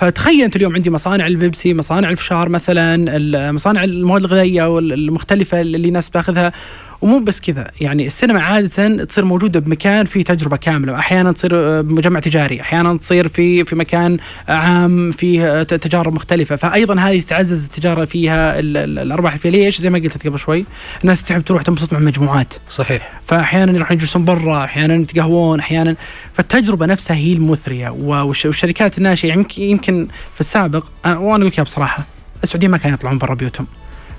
فتخيل 0.00 0.44
أنت 0.44 0.56
اليوم 0.56 0.74
عندي 0.74 0.90
مصانع 0.90 1.26
البيبسي 1.26 1.74
مصانع 1.74 2.10
الفشار 2.10 2.48
مثلا 2.48 3.52
مصانع 3.52 3.84
المواد 3.84 4.24
الغذائية 4.24 4.74
والمختلفة 4.74 5.60
اللي 5.60 5.88
الناس 5.88 6.08
بتاخذها. 6.08 6.52
ومو 7.00 7.18
بس 7.18 7.40
كذا 7.40 7.70
يعني 7.80 8.06
السينما 8.06 8.42
عادة 8.42 9.04
تصير 9.04 9.24
موجودة 9.24 9.60
بمكان 9.60 10.06
فيه 10.06 10.24
تجربة 10.24 10.56
كاملة. 10.56 10.98
أحيانا 10.98 11.32
تصير 11.32 11.50
آه، 11.60 11.80
بمجمع 11.80 12.20
تجاري 12.20 12.60
أحيانا 12.60 12.96
تصير 12.96 13.28
في 13.28 13.64
في 13.64 13.76
مكان 13.76 14.16
عام 14.48 15.12
فيه 15.12 15.60
آه، 15.60 15.62
تجارب 15.62 16.12
مختلفة. 16.14 16.56
فايضا 16.56 17.00
هذه 17.00 17.22
تعزز 17.28 17.64
التجارة 17.64 18.04
فيها 18.04 18.58
ال- 18.58 18.76
ال- 18.76 18.98
الأرباح 18.98 19.32
اللي 19.32 19.42
فيها 19.42 19.50
ليش؟ 19.50 19.80
زي 19.80 19.90
ما 19.90 19.98
قلت 19.98 20.26
قبل 20.26 20.38
شوي 20.38 20.64
الناس 21.02 21.22
تحب 21.24 21.42
تروح 21.44 21.62
تنبسط 21.62 21.92
مع 21.92 21.98
مجموعات. 21.98 22.54
صحيح. 22.70 23.12
فأحيانا 23.26 23.72
يروحون 23.72 23.96
يجلسون 23.96 24.24
برا 24.24 24.64
أحيانا 24.64 24.94
يتقهوون 24.94 25.60
أحيانا. 25.60 25.96
فالتجربة 26.34 26.86
نفسها 26.86 27.16
هي 27.16 27.32
المثرية. 27.32 27.88
والشركات 27.88 28.98
الناشئة 28.98 29.32
يمكن 29.32 29.62
يمكن 29.62 30.08
في 30.34 30.40
السابق 30.40 30.84
وأنا 31.04 31.14
أقول 31.16 31.46
لك 31.46 31.60
بصراحة 31.60 32.04
السعوديين 32.42 32.70
ما 32.70 32.78
كانوا 32.78 32.96
يطلعون 32.96 33.18
برا 33.18 33.34
بيوتهم. 33.34 33.66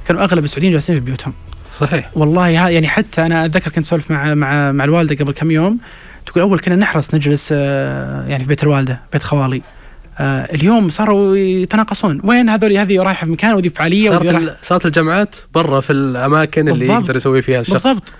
كانوا 0.07 0.23
أغلب 0.23 0.43
السعوديين 0.43 0.71
جالسين 0.73 0.95
في 0.95 1.01
بيوتهم. 1.01 1.33
صحيح. 1.79 2.09
والله 2.13 2.47
يعني 2.47 2.87
حتى 2.87 3.25
أنا 3.25 3.45
أتذكر 3.45 3.71
كنت 3.71 3.85
أسولف 3.85 4.11
مع 4.11 4.33
مع 4.33 4.71
مع 4.71 4.83
الوالدة 4.83 5.15
قبل 5.15 5.33
كم 5.33 5.51
يوم 5.51 5.79
تقول 6.25 6.41
أول 6.41 6.59
كنا 6.59 6.75
نحرص 6.75 7.13
نجلس 7.13 7.49
آه، 7.51 8.27
يعني 8.27 8.43
في 8.43 8.49
بيت 8.49 8.63
الوالدة 8.63 8.99
بيت 9.13 9.23
خوالي. 9.23 9.61
آه، 10.19 10.55
اليوم 10.55 10.89
صاروا 10.89 11.35
يتناقصون. 11.35 12.21
وين 12.23 12.49
هذول؟ 12.49 12.77
هذه 12.77 12.99
رايحة 12.99 13.25
في 13.25 13.31
مكان 13.31 13.53
وذي 13.53 13.69
فعالية 13.69 14.09
صارت 14.09 14.57
صارت 14.61 14.85
الجامعات 14.85 15.35
برا 15.53 15.79
في 15.79 15.93
الأماكن 15.93 16.69
اللي. 16.69 16.85
يقدر 16.85 17.17
يسوي 17.17 17.41
فيها 17.41 17.59
الشخص. 17.59 17.83
بالضبط. 17.83 18.13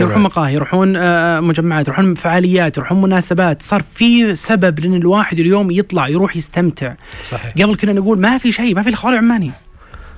يروحون. 0.00 0.22
مقاهي 0.22 0.54
يروحون 0.54 0.96
آه، 0.96 1.40
مجمعات 1.40 1.88
يروحون 1.88 2.14
فعاليات 2.14 2.76
يروحون 2.76 3.02
مناسبات. 3.02 3.62
صار 3.62 3.82
في 3.94 4.36
سبب 4.36 4.80
لأن 4.80 4.94
الواحد 4.94 5.38
اليوم 5.38 5.70
يطلع 5.70 6.08
يروح 6.08 6.36
يستمتع. 6.36 6.94
صحيح. 7.30 7.52
قبل 7.62 7.76
كنا 7.76 7.92
نقول 7.92 8.18
ما 8.18 8.38
في 8.38 8.52
شيء 8.52 8.74
ما 8.74 8.82
في 8.82 8.88
الخوالي 8.88 9.16
عماني. 9.16 9.50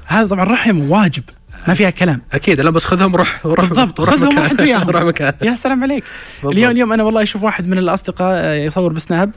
هذا 0.06 0.26
طبعا 0.26 0.44
رحم 0.44 0.90
وواجب 0.90 1.22
ما 1.68 1.74
فيها 1.74 1.90
كلام. 1.90 2.22
أكيد 2.32 2.60
لا 2.60 2.70
بس 2.70 2.84
خذهم 2.84 3.16
روح 3.16 3.46
روح 3.46 3.68
بالضبط، 3.68 4.00
روح 4.00 4.10
خذهم. 4.10 4.38
روح 4.38 4.50
أنت 4.50 4.60
وياهم. 4.60 4.90
روح 4.90 5.02
مكان. 5.02 5.32
يا 5.42 5.54
سلام 5.54 5.82
عليك. 5.82 6.04
بالضبط. 6.42 6.56
اليوم 6.56 6.70
اليوم 6.70 6.92
أنا 6.92 7.02
والله 7.02 7.22
أشوف 7.22 7.42
واحد 7.42 7.68
من 7.68 7.78
الأصدقاء 7.78 8.34
آه، 8.36 8.54
يصور 8.54 8.92
بسناب. 8.92 9.34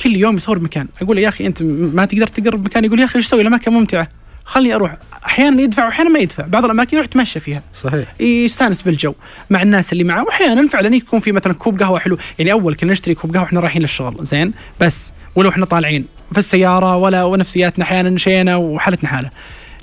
كل 0.00 0.16
يوم 0.16 0.36
يصور 0.36 0.58
بمكان 0.58 0.88
أقول 1.02 1.16
له 1.16 1.22
يا 1.22 1.28
أخي 1.28 1.46
أنت 1.46 1.62
ما 1.62 2.04
تقدر 2.04 2.26
تقرب 2.26 2.64
مكان. 2.64 2.84
يقول 2.84 3.00
يا 3.00 3.04
أخي 3.04 3.18
إيش 3.18 3.26
أسوي 3.26 3.40
الأماكن 3.42 3.72
ممتعة. 3.72 4.08
خلني 4.44 4.74
أروح. 4.74 4.96
أحيانا 5.26 5.62
يدفع 5.62 5.86
واحيانا 5.86 6.10
ما 6.10 6.18
يدفع. 6.18 6.46
بعض 6.46 6.64
الأماكن 6.64 6.96
يروح 6.96 7.06
يتمشى 7.06 7.40
فيها. 7.40 7.62
صحيح. 7.74 8.20
يستانس 8.20 8.82
بالجو 8.82 9.14
مع 9.50 9.62
الناس 9.62 9.92
اللي 9.92 10.04
معه. 10.04 10.24
واحيانا 10.24 10.68
فعلا 10.68 10.96
يكون 10.96 11.20
في 11.20 11.32
مثلا 11.32 11.52
كوب 11.52 11.82
قهوة 11.82 11.98
حلو. 11.98 12.18
يعني 12.38 12.52
أول 12.52 12.74
كنا 12.74 12.92
نشتري 12.92 13.14
كوب 13.14 13.32
قهوة 13.32 13.44
وإحنا 13.44 13.60
رايحين 13.60 13.82
للشغل 13.82 14.24
زين؟ 14.24 14.52
بس. 14.80 15.12
ولو 15.34 15.48
إحنا 15.48 15.66
طالعين 15.66 16.06
في 16.32 16.38
السيارة 16.38 16.96
ولا 16.96 17.24
ونفسياتنا 17.24 17.84
أحيانا 17.84 18.10
نشينا 18.10 18.56
وحالتنا 18.56 19.10
حالة. 19.10 19.30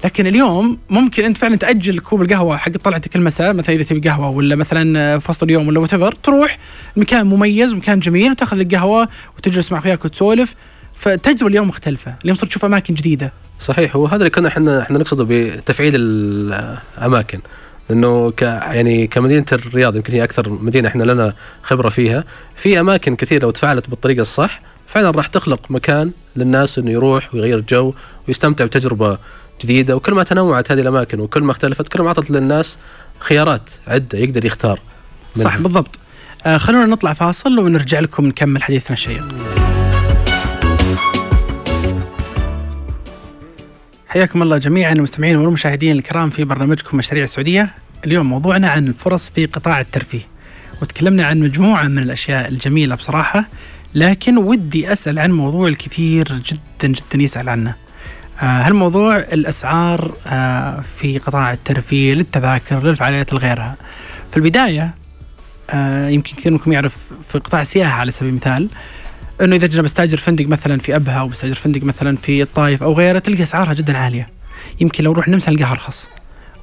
لكن 0.04 0.28
اليوم 0.28 0.78
ممكن 0.90 1.26
أنت 1.26 1.38
فعلا 1.38 1.56
تأجل 1.56 2.00
كوب 2.00 2.22
القهوة 2.22 2.58
حق 2.58 2.72
طلعتك 2.72 3.16
المساء 3.16 3.54
مثلا 3.54 3.76
إذا 3.76 3.84
تبي 3.84 4.10
قهوة 4.10 4.30
ولا 4.30 4.56
مثلا 4.56 5.20
في 5.20 5.32
وسط 5.32 5.44
اليوم 5.44 5.68
ولا 5.68 5.80
what 5.80 6.14
تروح 6.24 6.58
مكان 6.98 7.26
مميز 7.26 7.74
مكان 7.74 8.00
جميل 8.00 8.32
وتأخذ 8.32 8.58
لك 8.58 8.76
قهوة 8.76 9.08
وتجلس 9.38 9.72
مع 9.72 9.78
اخوياك 9.78 10.06
وتسولف. 10.06 10.56
فالتجربه 11.00 11.48
اليوم 11.48 11.68
مختلفة. 11.68 12.16
اليوم 12.24 12.38
صرت 12.38 12.50
تشوف 12.50 12.66
أماكن 12.66 12.94
جديدة. 12.94 13.34
صحيح. 13.60 13.96
وهذا 13.96 14.16
اللي 14.16 14.30
كنا 14.30 14.48
إحنا 14.48 14.82
إحنا 14.82 14.98
نقصده 14.98 15.26
بتفعيل 15.30 15.94
الأماكن. 15.96 17.40
انه 17.92 18.32
ك 18.32 18.42
يعني 18.42 19.08
كمدينة 19.08 19.46
الرياض 19.52 19.96
يمكن 19.96 20.14
هي 20.14 20.24
أكثر 20.24 20.50
مدينة 20.50 20.88
إحنا 20.88 21.04
لنا 21.04 21.34
خبرة 21.64 21.90
فيها 21.90 22.24
في 22.56 22.80
أماكن 22.80 23.16
كثيرة 23.16 23.42
لو 23.42 23.52
تفعلت 23.52 23.90
بالطريقة 23.90 24.22
الصح 24.22 24.62
فعلا 24.88 25.12
راح 25.12 25.28
تخلق 25.28 25.72
مكان 25.72 26.12
للناس 26.36 26.80
إنه 26.80 26.92
يروح 26.92 27.34
ويغير 27.34 27.60
جو 27.70 27.94
ويستمتع 28.28 28.66
بتجربة 28.66 29.18
جديدة 29.62 29.96
وكل 29.96 30.14
ما 30.14 30.24
تنوعت 30.24 30.72
هذه 30.72 30.82
الأماكن 30.82 31.20
وكل 31.20 31.44
ما 31.44 31.52
اختلفت 31.52 31.88
كل 31.88 32.02
ما 32.02 32.08
أعطت 32.08 32.32
للناس 32.32 32.78
خيارات 33.20 33.70
عدة 33.88 34.18
يقدر 34.18 34.46
يختار 34.46 34.80
صح 35.36 35.46
منها. 35.46 35.58
بالضبط. 35.58 36.00
آه 36.46 36.58
خلونا 36.58 36.86
نطلع 36.86 37.14
فاصل 37.14 37.60
ونرجع 37.60 38.00
لكم 38.00 38.26
نكمل 38.26 38.64
حديثنا 38.64 38.94
الشيق. 38.94 39.28
حياكم 44.08 44.42
الله 44.42 44.58
جميعا 44.58 44.94
المستمعين 44.94 45.36
والمشاهدين 45.36 45.98
الكرام 45.98 46.30
في 46.30 46.44
برنامجكم 46.44 46.98
مشاريع 46.98 47.24
السعودية. 47.24 47.74
اليوم 48.06 48.26
موضوعنا 48.26 48.70
عن 48.70 48.88
الفرص 48.88 49.30
في 49.30 49.46
قطاع 49.46 49.80
الترفيه. 49.80 50.28
وتكلمنا 50.82 51.26
عن 51.26 51.40
مجموعة 51.40 51.84
من 51.84 51.98
الأشياء 51.98 52.50
الجميلة 52.50 52.96
بصراحة 52.96 53.46
لكن 53.96 54.38
ودي 54.38 54.94
أسأل 54.94 55.20
عن 55.20 55.32
موضوع 55.32 55.68
الكثير 55.68 56.28
جدا 56.38 56.88
جدا 56.88 57.24
يسأل 57.24 57.50
عنه. 57.50 57.76
هالموضوع 58.42 59.18
الأسعار 59.18 60.12
آه 60.28 60.82
في 61.00 61.18
قطاع 61.18 61.54
الترفيه 61.54 62.14
للتذاكر 62.14 62.84
للفعاليات 62.84 63.34
الغيرها 63.34 63.76
في 64.32 64.38
البداية 64.38 64.94
آه 65.70 66.10
يمكن 66.10 66.36
كثير 66.36 66.52
منكم 66.52 66.74
يعرف 66.74 66.98
في 67.30 67.40
قطاع 67.40 67.62
السياحة 67.62 68.00
على 68.00 68.12
سبيل 68.12 68.30
المثال 68.30 68.70
إنه 69.42 69.56
إذا 69.56 69.68
جينا 69.68 69.82
بستأجر 69.82 70.18
فندق 70.18 70.46
مثلا 70.46 70.80
في 70.80 70.96
أبها 70.96 71.20
أو 71.20 71.28
بستأجر 71.28 71.56
فندق 71.56 71.84
مثلا 71.84 72.18
في 72.18 72.42
الطايف 72.42 72.84
أو 72.84 72.94
غيره 72.94 73.20
تلقى 73.20 73.44
أسعارها 73.44 73.74
جدا 73.74 73.98
عالية. 73.98 74.30
يمكن 74.80 75.04
لو 75.04 75.12
نروح 75.12 75.28
نمسا 75.28 75.52
نلقاها 75.52 75.72
ارخص 75.72 76.08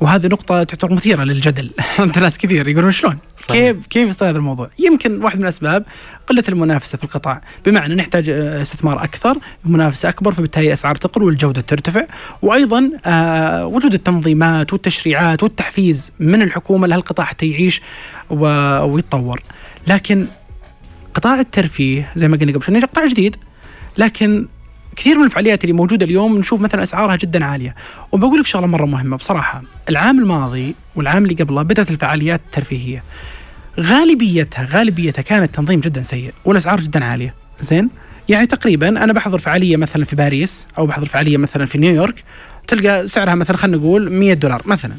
وهذه 0.00 0.26
نقطة 0.26 0.62
تعتبر 0.62 0.94
مثيرة 0.94 1.24
للجدل 1.24 1.70
عند 1.98 2.18
ناس 2.18 2.38
كثير 2.38 2.68
يقولون 2.68 2.92
شلون؟ 2.92 3.18
صحيح. 3.38 3.50
كيف 3.52 3.86
كيف 3.86 4.08
يصير 4.08 4.28
هذا 4.28 4.38
الموضوع؟ 4.38 4.70
يمكن 4.78 5.22
واحد 5.22 5.36
من 5.38 5.44
الأسباب 5.44 5.84
قلة 6.26 6.44
المنافسة 6.48 6.98
في 6.98 7.04
القطاع، 7.04 7.42
بمعنى 7.66 7.94
نحتاج 7.94 8.30
آه، 8.30 8.62
استثمار 8.62 9.04
أكثر، 9.04 9.38
منافسة 9.64 10.08
أكبر 10.08 10.32
فبالتالي 10.32 10.66
الاسعار 10.66 10.94
تقل 10.94 11.22
والجودة 11.22 11.60
ترتفع، 11.60 12.04
وأيضا 12.42 12.90
آه، 13.06 13.66
وجود 13.66 13.94
التنظيمات 13.94 14.72
والتشريعات 14.72 15.42
والتحفيز 15.42 16.12
من 16.18 16.42
الحكومة 16.42 16.86
لهالقطاع 16.86 17.26
حتى 17.26 17.50
يعيش 17.50 17.82
ويتطور. 18.30 19.42
لكن 19.86 20.26
قطاع 21.14 21.40
الترفيه 21.40 22.12
زي 22.16 22.28
ما 22.28 22.36
قلنا 22.36 22.52
قبل 22.52 22.64
شوي 22.64 22.80
قطاع 22.80 23.06
جديد 23.06 23.36
لكن 23.98 24.46
كثير 24.98 25.18
من 25.18 25.24
الفعاليات 25.24 25.64
اللي 25.64 25.72
موجودة 25.72 26.06
اليوم 26.06 26.38
نشوف 26.38 26.60
مثلا 26.60 26.82
أسعارها 26.82 27.16
جدا 27.16 27.44
عالية. 27.44 27.74
وبقول 28.12 28.40
لك 28.40 28.46
شغلة 28.46 28.66
مرة 28.66 28.86
مهمة. 28.86 29.16
بصراحة 29.16 29.62
العام 29.88 30.18
الماضي 30.18 30.74
والعام 30.96 31.24
اللي 31.24 31.34
قبله 31.34 31.62
بدأت 31.62 31.90
الفعاليات 31.90 32.40
الترفيهيه 32.46 33.02
غالبيتها 33.80 34.68
غالبيتها 34.70 35.22
كانت 35.22 35.54
تنظيم 35.54 35.80
جدا 35.80 36.02
سيء 36.02 36.32
والأسعار 36.44 36.80
جدا 36.80 37.04
عالية. 37.04 37.34
زين؟ 37.60 37.90
يعني 38.28 38.46
تقريبا 38.46 38.88
أنا 38.88 39.12
بحضر 39.12 39.38
فعالية 39.38 39.76
مثلا 39.76 40.04
في 40.04 40.16
باريس 40.16 40.66
أو 40.78 40.86
بحضر 40.86 41.06
فعالية 41.06 41.36
مثلا 41.36 41.66
في 41.66 41.78
نيويورك 41.78 42.24
تلقى 42.68 43.06
سعرها 43.06 43.34
مثلا 43.34 43.56
خلينا 43.56 43.76
نقول 43.76 44.12
100 44.12 44.34
دولار 44.34 44.62
مثلا. 44.64 44.94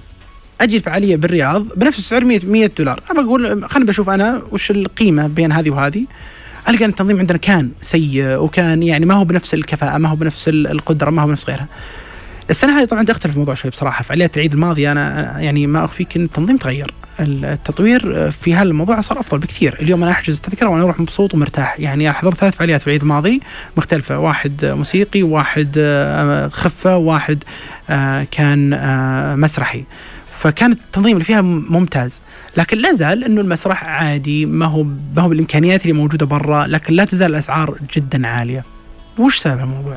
أجي 0.62 0.78
الفعالية 0.78 1.16
بالرياض 1.16 1.66
بنفس 1.76 2.00
السعر 2.00 2.26
100 2.26 2.40
100 2.46 2.72
دولار. 2.78 3.04
ابى 3.10 3.20
أقول 3.20 3.70
خلينا 3.70 3.90
بشوف 3.90 4.10
أنا 4.10 4.42
وش 4.52 4.72
القيمة 4.72 5.28
بين 5.28 5.52
هذه 5.52 5.70
وهذه. 5.70 6.06
القى 6.70 6.86
ان 6.86 6.90
التنظيم 6.90 7.20
عندنا 7.20 7.38
كان 7.38 7.72
سيء 7.82 8.26
وكان 8.38 8.84
يعني 8.84 9.06
ما 9.06 9.14
هو 9.14 9.24
بنفس 9.24 9.54
الكفاءة 9.54 9.98
ما 9.98 10.10
هو 10.10 10.16
بنفس 10.16 10.48
ال- 10.50 10.68
القدرة 10.68 11.10
ما 11.10 11.22
هو 11.22 11.28
بنفس 11.28 11.50
غيرها. 11.50 11.68
السنة 12.50 12.80
هذه 12.80 12.86
طبعا 12.86 13.04
تختلف 13.04 13.34
الموضوع 13.34 13.54
شوي 13.54 13.72
بصراحة. 13.72 14.04
فعاليات 14.04 14.36
العيد 14.38 14.54
الماضي 14.54 14.92
أنا 14.92 15.36
يعني 15.40 15.68
ما 15.68 15.86
أخفيك 15.86 16.16
إن 16.16 16.24
التنظيم 16.24 16.58
تغير. 16.58 16.94
التطوير 17.20 18.32
في 18.32 18.54
هالموضوع 18.54 19.02
صار 19.02 19.20
أفضل 19.20 19.38
بكثير. 19.38 19.78
اليوم 19.82 20.04
أنا 20.04 20.12
أحجز 20.12 20.36
التذكرة 20.36 20.68
وأنا 20.68 20.84
أروح 20.84 21.00
مبسوط 21.00 21.34
ومرتاح. 21.34 21.80
يعني 21.80 22.12
حضرت 22.14 22.38
ثلاث 22.38 22.56
فعاليات 22.56 22.82
في 22.82 22.88
العيد 22.88 23.02
الماضي 23.02 23.42
مختلفة. 23.78 24.20
واحد 24.20 24.66
موسيقي 24.66 25.24
واحد 25.24 25.72
آه، 25.78 26.48
خفة 26.48 26.98
واحد 26.98 27.44
آه، 27.90 28.28
كان 28.32 28.74
آه، 28.74 29.36
مسرحي. 29.36 29.84
فكان 30.40 30.72
التنظيم 30.72 31.14
اللي 31.14 31.26
فيها 31.26 31.42
ممتاز. 31.42 32.22
لكن 32.58 32.78
لا 32.78 32.94
زال 32.94 33.24
إنه 33.24 33.42
المسرح 33.42 33.84
عادي 33.84 34.46
ما 34.46 34.66
هو 34.66 34.84
ما 34.84 35.22
هو 35.22 35.30
بالإمكانيات 35.30 35.82
اللي 35.82 35.94
موجودة 35.94 36.26
برا 36.26 36.68
لكن 36.68 36.94
لا 36.94 37.06
تزال 37.06 37.32
الأسعار 37.32 37.78
جدا 37.96 38.28
عالية. 38.28 38.64
وش 39.18 39.38
سبب 39.38 39.60
الموضوع؟ 39.60 39.96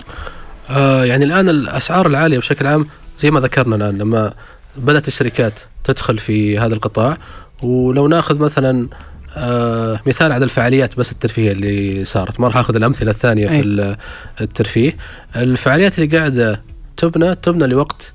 آه 0.71 1.05
يعني 1.05 1.25
الآن 1.25 1.49
الأسعار 1.49 2.07
العالية 2.07 2.39
بشكل 2.39 2.67
عام 2.67 2.87
زي 3.19 3.31
ما 3.31 3.41
ذكرنا 3.41 3.77
الآن 3.77 3.99
لما 3.99 4.33
بدأت 4.77 5.09
الشركات 5.09 5.61
تدخل 5.85 6.19
في 6.19 6.59
هذا 6.59 6.75
القطاع 6.75 7.17
ولو 7.63 8.09
ناخذ 8.09 8.39
مثلا 8.39 8.89
آه 9.37 10.01
مثال 10.07 10.33
على 10.33 10.45
الفعاليات 10.45 10.99
بس 10.99 11.13
الترفيهيه 11.13 11.53
اللي 11.53 12.05
صارت. 12.05 12.41
ما 12.41 12.47
راح 12.47 12.57
أخذ 12.57 12.77
الأمثلة 12.77 13.11
الثانية 13.11 13.49
في 13.49 13.55
أي. 13.55 13.97
الترفيه. 14.41 14.97
الفعاليات 15.37 15.99
اللي 15.99 16.19
قاعدة 16.19 16.63
تبنى 16.97 17.35
تبنى 17.35 17.67
لوقت 17.67 18.13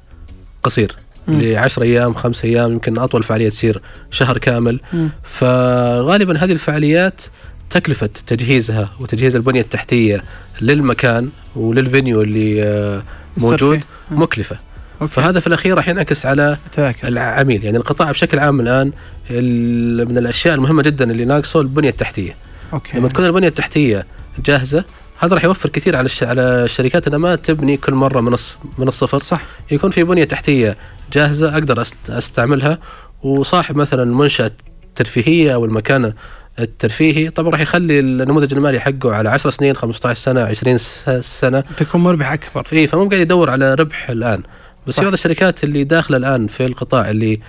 قصير. 0.64 0.96
مم. 1.28 1.42
ل 1.42 1.56
10 1.56 1.84
أيام 1.84 2.14
خمس 2.14 2.46
أيام 2.46 2.72
يمكن 2.72 2.98
أطول 3.00 3.24
فعالية 3.24 3.50
تصير 3.50 3.82
شهر 4.12 4.38
كامل. 4.38 4.80
فغالبا 5.24 6.38
هذه 6.38 6.52
الفعاليات 6.52 7.22
تكلفة 7.70 8.10
تجهيزها 8.28 8.90
وتجهيز 9.00 9.36
البنية 9.36 9.62
التحتية 9.62 10.22
للمكان 10.62 11.30
وللفينيو 11.56 12.22
اللي 12.22 12.64
آه، 12.64 13.04
موجود 13.38 13.82
مم. 14.12 14.22
مكلفة 14.22 14.58
أوكي. 15.02 15.14
فهذا 15.14 15.40
في 15.40 15.48
الأخير 15.48 15.76
راح 15.76 15.88
ينعكس 15.90 16.26
على 16.26 16.58
تذاكر 16.72 17.08
العميل 17.08 17.64
يعني 17.64 17.78
القطاع 17.78 18.12
بشكل 18.12 18.40
عام 18.40 18.60
الآن 18.60 18.92
ال- 19.32 20.10
من 20.10 20.18
الأشياء 20.18 20.56
المهمة 20.56 20.84
جدا 20.84 21.12
اللي 21.12 21.26
ناقصه 21.26 21.62
البنية 21.62 21.90
التحتية 21.90 22.36
أوكي 22.74 22.98
لما 22.98 23.08
تكون 23.10 23.26
البنية 23.26 23.48
التحتية 23.48 24.06
جاهزة 24.46 24.84
هذا 25.20 25.36
راح 25.36 25.44
يوفر 25.44 25.70
كثير 25.70 25.96
على 25.96 26.06
الش... 26.06 26.24
على 26.24 26.42
الشركات 26.42 27.08
إنها 27.08 27.18
ما 27.20 27.36
تبني 27.36 27.78
كل 27.78 27.94
مرة 27.94 28.22
من 28.22 28.34
الص... 28.34 28.58
من 28.78 28.88
الصفر. 28.88 29.20
صح. 29.20 29.42
يكون 29.72 29.92
في 29.92 30.04
بنية 30.04 30.24
تحتية 30.24 30.78
جاهزة 31.14 31.54
أقدر 31.54 31.82
أست... 31.82 32.10
أستعملها. 32.10 32.80
وصاحب 33.24 33.76
مثلا 33.76 34.06
منشاه 34.06 34.52
ترفيهيه 34.96 35.54
أو 35.54 35.66
المكان 35.66 36.14
الترفيهي 36.60 37.30
طبعا 37.30 37.50
راح 37.52 37.60
يخلي 37.60 38.00
النموذج 38.00 38.54
المالي 38.54 38.80
حقه 38.80 39.16
على 39.16 39.30
10 39.30 39.50
سنين 39.50 39.76
15 39.76 40.22
سنة 40.22 40.42
20 40.44 40.78
س- 40.78 41.10
سنة. 41.40 41.64
تكون 41.78 42.02
مربح 42.02 42.32
أكبر. 42.32 42.68
إي 42.74 42.88
فمو 42.88 43.10
قاعد 43.10 43.22
يدور 43.22 43.50
على 43.50 43.74
ربح 43.74 44.10
الآن. 44.10 44.44
بس 44.88 45.00
بعض 45.00 45.14
الشركات 45.14 45.64
اللي 45.64 45.84
داخلة 45.84 46.18
الآن 46.18 46.48
في 46.48 46.66
القطاع 46.66 47.10
اللي 47.10 47.40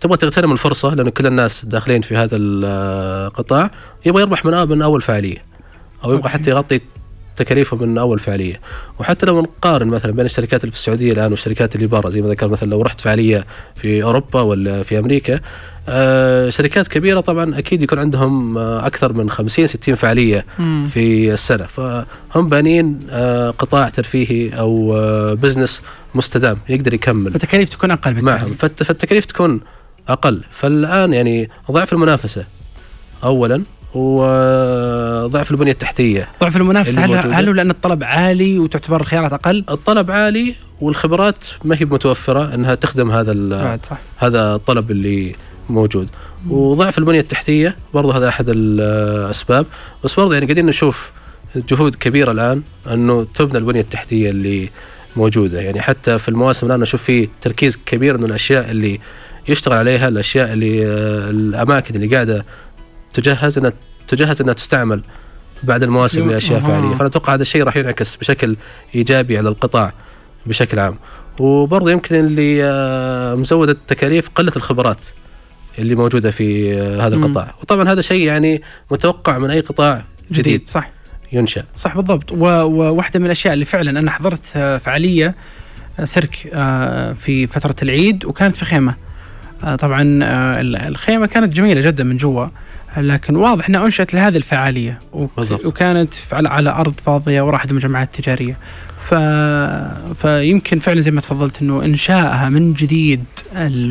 تبغى 0.00 0.16
تغتنم 0.16 0.52
الفرصة 0.52 0.94
لأنه 0.94 1.10
كل 1.10 1.26
الناس 1.26 1.64
داخلين 1.64 2.02
في 2.02 2.16
هذا 2.16 2.36
القطاع 2.36 3.70
يبغى 4.06 4.22
يربح 4.22 4.44
من 4.44 4.68
من 4.68 4.82
أول 4.82 5.02
فعاليه 5.02 5.44
أو 6.04 6.12
يبغى. 6.14 6.28
حتى 6.28 6.50
يغطي 6.50 6.80
تكاليفه 7.36 7.76
من 7.76 7.98
أول 7.98 8.18
فعالية. 8.18 8.60
وحتى 8.98 9.26
لو 9.26 9.40
نقارن 9.42 9.88
مثلا 9.88 10.12
بين 10.12 10.24
الشركات 10.24 10.60
اللي 10.64 10.72
في 10.72 10.78
السعودية 10.78 11.12
الآن 11.12 11.30
والشركات 11.30 11.74
اللي 11.76 11.86
برا 11.86 12.10
زي 12.10 12.20
ما 12.22 12.28
ذكر 12.28 12.48
مثلا 12.48 12.70
لو 12.70 12.82
رحت 12.82 13.00
فعالية 13.00 13.44
في 13.74 14.02
أوروبا 14.02 14.40
ولا 14.40 14.82
في 14.82 14.98
أمريكا 14.98 15.40
آه 15.88 16.48
شركات 16.50 16.88
كبيرة 16.88 17.20
طبعا 17.20 17.58
أكيد 17.58 17.82
يكون 17.82 17.98
عندهم 17.98 18.58
آه 18.58 18.86
أكثر 18.86 19.12
من 19.12 19.30
50 19.30 19.66
60 19.66 19.94
فعالية 19.94 20.44
مم. 20.58 20.86
في 20.92 21.32
السنة. 21.32 21.66
فهم 21.66 22.48
بانين 22.48 22.98
آه، 23.10 23.50
قطاع 23.50 23.88
ترفيهي 23.88 24.58
أو 24.58 24.94
آه، 24.96 25.34
بزنس 25.34 25.82
مستدام 26.14 26.58
يقدر 26.68 26.94
يكمل. 26.94 27.34
التكاليف 27.34 27.68
تكون 27.68 27.90
أقل 27.90 28.12
بالتالي. 28.14 28.32
معهم. 28.36 28.54
فالت- 28.54 28.82
فالتكاليف 28.82 29.24
تكون 29.24 29.60
أقل. 30.08 30.42
فالآن 30.50 31.12
يعني 31.12 31.50
ضعف 31.70 31.92
المنافسة. 31.92 32.44
اولا 33.24 33.62
وضعف 33.94 35.50
البنية 35.50 35.72
التحتية. 35.72 36.28
ضعف 36.40 36.56
المنافسة. 36.56 37.04
هل. 37.04 37.34
هل 37.34 37.56
لأن 37.56 37.70
الطلب 37.70 38.04
عالي 38.04 38.58
وتعتبر 38.58 39.00
الخيارات 39.00 39.32
أقل؟ 39.32 39.64
الطلب 39.70 40.10
عالي 40.10 40.54
والخبرات 40.80 41.44
ما 41.64 41.76
هي 41.76 41.84
متوفرة 41.84 42.54
إنها 42.54 42.74
تخدم 42.74 43.10
هذا 43.10 43.78
صح. 43.90 43.98
هذا 44.16 44.54
الطلب 44.54 44.90
اللي 44.90 45.34
موجود. 45.70 46.08
وضعف 46.48 46.98
البنية 46.98 47.20
التحتية 47.20 47.76
برضه 47.94 48.16
هذا 48.16 48.28
أحد 48.28 48.46
الأسباب. 48.48 49.66
بس 50.04 50.14
برضه 50.14 50.34
يعني 50.34 50.46
قاعدين 50.46 50.66
نشوف 50.66 51.12
جهود 51.56 51.94
كبيرة 51.94 52.32
الآن 52.32 52.62
إنه 52.92 53.26
تبنى 53.34 53.58
البنية 53.58 53.80
التحتية 53.80 54.30
اللي 54.30 54.68
موجودة. 55.16 55.60
يعني 55.60 55.80
حتى 55.80 56.18
في 56.18 56.28
المواسم 56.28 56.66
الآن 56.66 56.80
نشوف 56.80 57.02
في 57.02 57.28
تركيز 57.40 57.78
كبير 57.86 58.16
إنه 58.16 58.26
الأشياء 58.26 58.70
اللي 58.70 59.00
يشتغل 59.48 59.78
عليها 59.78 60.08
الأشياء 60.08 60.52
اللي 60.52 60.86
آه، 60.86 61.30
الأماكن 61.30 61.94
اللي 61.94 62.14
قاعدة 62.14 62.44
تجهز 63.14 63.58
انها 63.58 63.72
تجهز 64.08 64.42
إنها 64.42 64.54
تستعمل 64.54 65.02
بعد 65.62 65.82
المواسم 65.82 66.30
لأشياء 66.30 66.60
أها. 66.60 66.66
فعاليه 66.66 66.94
فأنا 66.94 67.06
أتوقع 67.06 67.34
هذا 67.34 67.42
الشيء 67.42 67.62
راح 67.62 67.76
ينعكس 67.76 68.16
بشكل 68.16 68.56
إيجابي 68.94 69.38
على 69.38 69.48
القطاع 69.48 69.92
بشكل 70.46 70.78
عام. 70.78 70.96
وبرضه 71.38 71.90
يمكن 71.90 72.14
اللي 72.14 72.64
آه، 72.64 73.34
مزود 73.34 73.68
التكاليف 73.68 74.28
قلة 74.34 74.52
الخبرات 74.56 74.98
اللي 75.78 75.94
موجودة 75.94 76.30
في 76.30 76.74
آه، 76.80 77.06
هذا 77.06 77.16
مم. 77.16 77.24
القطاع. 77.24 77.54
وطبعا 77.62 77.88
هذا 77.92 78.00
شيء 78.00 78.26
يعني 78.26 78.62
متوقع 78.90 79.38
من 79.38 79.50
أي 79.50 79.60
قطاع 79.60 80.04
جديد 80.32 80.68
صح. 80.68 80.90
ينشأ. 81.32 81.64
صح 81.76 81.96
بالضبط. 81.96 82.32
وواحده 82.32 83.20
من 83.20 83.26
الأشياء 83.26 83.54
اللي 83.54 83.64
فعلا 83.64 83.98
أنا 83.98 84.10
حضرت 84.10 84.52
آه، 84.56 84.78
فعالية 84.78 85.34
سيرك 86.04 86.34
في 87.20 87.46
فترة 87.46 87.74
العيد 87.82 88.24
وكانت 88.24 88.56
في 88.56 88.64
خيمة. 88.64 88.94
طبعا 89.78 90.02
ال- 90.02 90.76
الخيمة 90.76 91.26
كانت 91.26 91.52
جميلة 91.52 91.80
جدا 91.80 92.04
من 92.04 92.16
جوا. 92.16 92.46
لكن 92.96 93.36
واضح 93.36 93.68
إنها 93.68 93.86
انشئت 93.86 94.14
لهذه 94.14 94.36
الفعالية 94.36 94.98
وك- 95.12 95.30
بالضبط. 95.36 95.66
وكانت 95.66 96.14
على 96.32 96.70
أرض 96.70 96.94
فاضية 97.06 97.40
وراحت 97.42 97.70
المجمعات 97.70 98.18
التجارية 98.18 98.56
ف... 99.08 99.14
فيمكن 100.22 100.78
فعلا 100.78 101.00
زي 101.00 101.10
ما 101.10 101.20
تفضلت 101.20 101.62
إنه 101.62 101.84
انشائها 101.84 102.48
من 102.48 102.72
جديد 102.72 103.24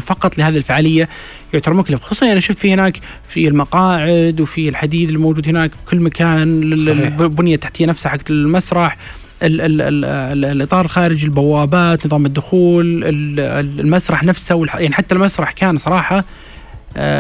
فقط 0.06 0.38
لهذه 0.38 0.58
الفعالية 0.58 1.10
يعتبر 1.54 1.74
مكلف 1.76 2.02
خصوصا 2.04 2.32
أنا 2.32 2.40
شفت 2.40 2.58
في 2.58 2.74
هناك 2.74 3.00
في 3.30 3.48
المقاعد 3.48 4.42
وفي 4.42 4.70
الحديد 4.70 5.10
الموجود 5.10 5.48
هناك 5.50 5.72
في 5.72 5.78
كل 5.92 6.00
مكان 6.00 6.76
صحيح. 6.86 7.20
البنية 7.20 7.56
التحتية 7.56 7.86
نفسها 7.86 8.10
حقت 8.12 8.30
المسرح 8.30 8.98
ال 9.44 9.62
ال 9.62 9.82
ال 9.82 10.06
ال 10.06 10.46
الإطار 10.46 10.86
الخارجي 10.86 11.26
البوابات 11.26 12.06
نظام 12.06 12.26
الدخول 12.26 12.86
ال- 13.04 13.40
ال- 13.40 13.80
المسرح 13.80 14.24
نفسه 14.24 14.56
والح... 14.56 14.76
يعني 14.76 14.94
حتى 14.94 15.16
المسرح 15.16 15.52
كان 15.52 15.78
صراحة 15.78 16.24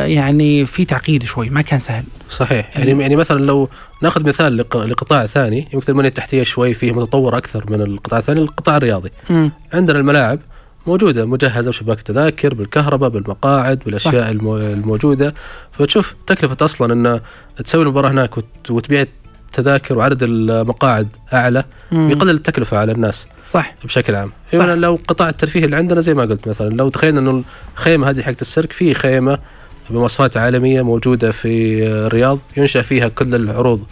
يعني 0.06 0.66
في 0.66 0.86
تعقيد 0.86 1.24
شوي 1.24 1.50
ما 1.50 1.62
كان 1.62 1.80
سهل. 1.80 2.04
صحيح. 2.30 2.78
يعني 2.78 3.02
يعني 3.02 3.16
مثلا 3.16 3.40
لو 3.46 3.70
ناخذ 4.02 4.28
مثال 4.28 4.58
لق- 4.58 4.78
لقطاع 4.78 5.26
ثاني 5.26 5.68
يمكن 5.74 5.94
البنيه 5.94 6.08
التحتية 6.10 6.44
شوي 6.44 6.74
فيه 6.74 6.92
متطور 6.92 7.38
أكثر 7.38 7.66
من 7.70 7.82
القطاع 7.82 8.20
الثاني 8.20 8.42
القطاع 8.42 8.78
الرياضي. 8.78 9.10
مم. 9.30 9.52
عندنا 9.74 10.00
الملاعب 10.00 10.40
موجودة 10.88 11.26
مجهزة 11.26 11.70
وشباك 11.70 12.02
تذاكر 12.02 12.54
بالكهرباء 12.54 13.10
بالمقاعد 13.10 13.80
بالأشياء 13.86 14.32
المو- 14.32 14.58
الموجودة. 14.58 15.34
فتشوف 15.72 16.16
تكلفة 16.28 16.66
أصلا 16.66 16.94
إن 16.94 17.20
تسوي 17.64 17.84
المباراة 17.84 18.10
هناك 18.12 18.38
وت- 18.38 18.72
وتبيع 18.72 19.06
تذاكر 19.54 19.98
وعدد 19.98 20.24
المقاعد 20.24 21.08
أعلى 21.34 21.64
مم. 21.92 22.08
بيقلل 22.08 22.30
التكلفة 22.30 22.78
على 22.78 22.92
الناس 22.92 23.28
صح. 23.44 23.76
بشكل 23.84 24.16
عام. 24.16 24.32
في 24.52 24.58
صح. 24.58 24.64
مثلا 24.64 24.80
لو 24.82 25.00
قطاع 25.08 25.30
الترفيه 25.30 25.66
اللي 25.66 25.76
عندنا 25.76 26.02
زي 26.02 26.14
ما 26.14 26.22
قلت 26.22 26.48
مثلا 26.48 26.70
لو 26.70 26.90
تخيلنا 26.90 27.20
إنه 27.20 27.44
الخيمة 27.78 28.10
هذه 28.10 28.22
حقت 28.22 28.42
السيرك 28.42 28.72
في 28.74 28.94
خيمة 28.94 29.40
بمواصفات 29.90 30.38
عالمية 30.38 30.82
موجودة 30.82 31.32
في 31.32 31.84
الرياض 31.88 32.40
ينشأ 32.58 32.82
فيها 32.82 33.08
كل 33.08 33.36
العروض 33.36 33.84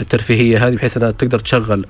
الترفيهية 0.00 0.66
هذه 0.68 0.74
بحيث 0.74 0.96
أنها 0.96 1.10
تقدر 1.10 1.38
تشغل 1.38 1.86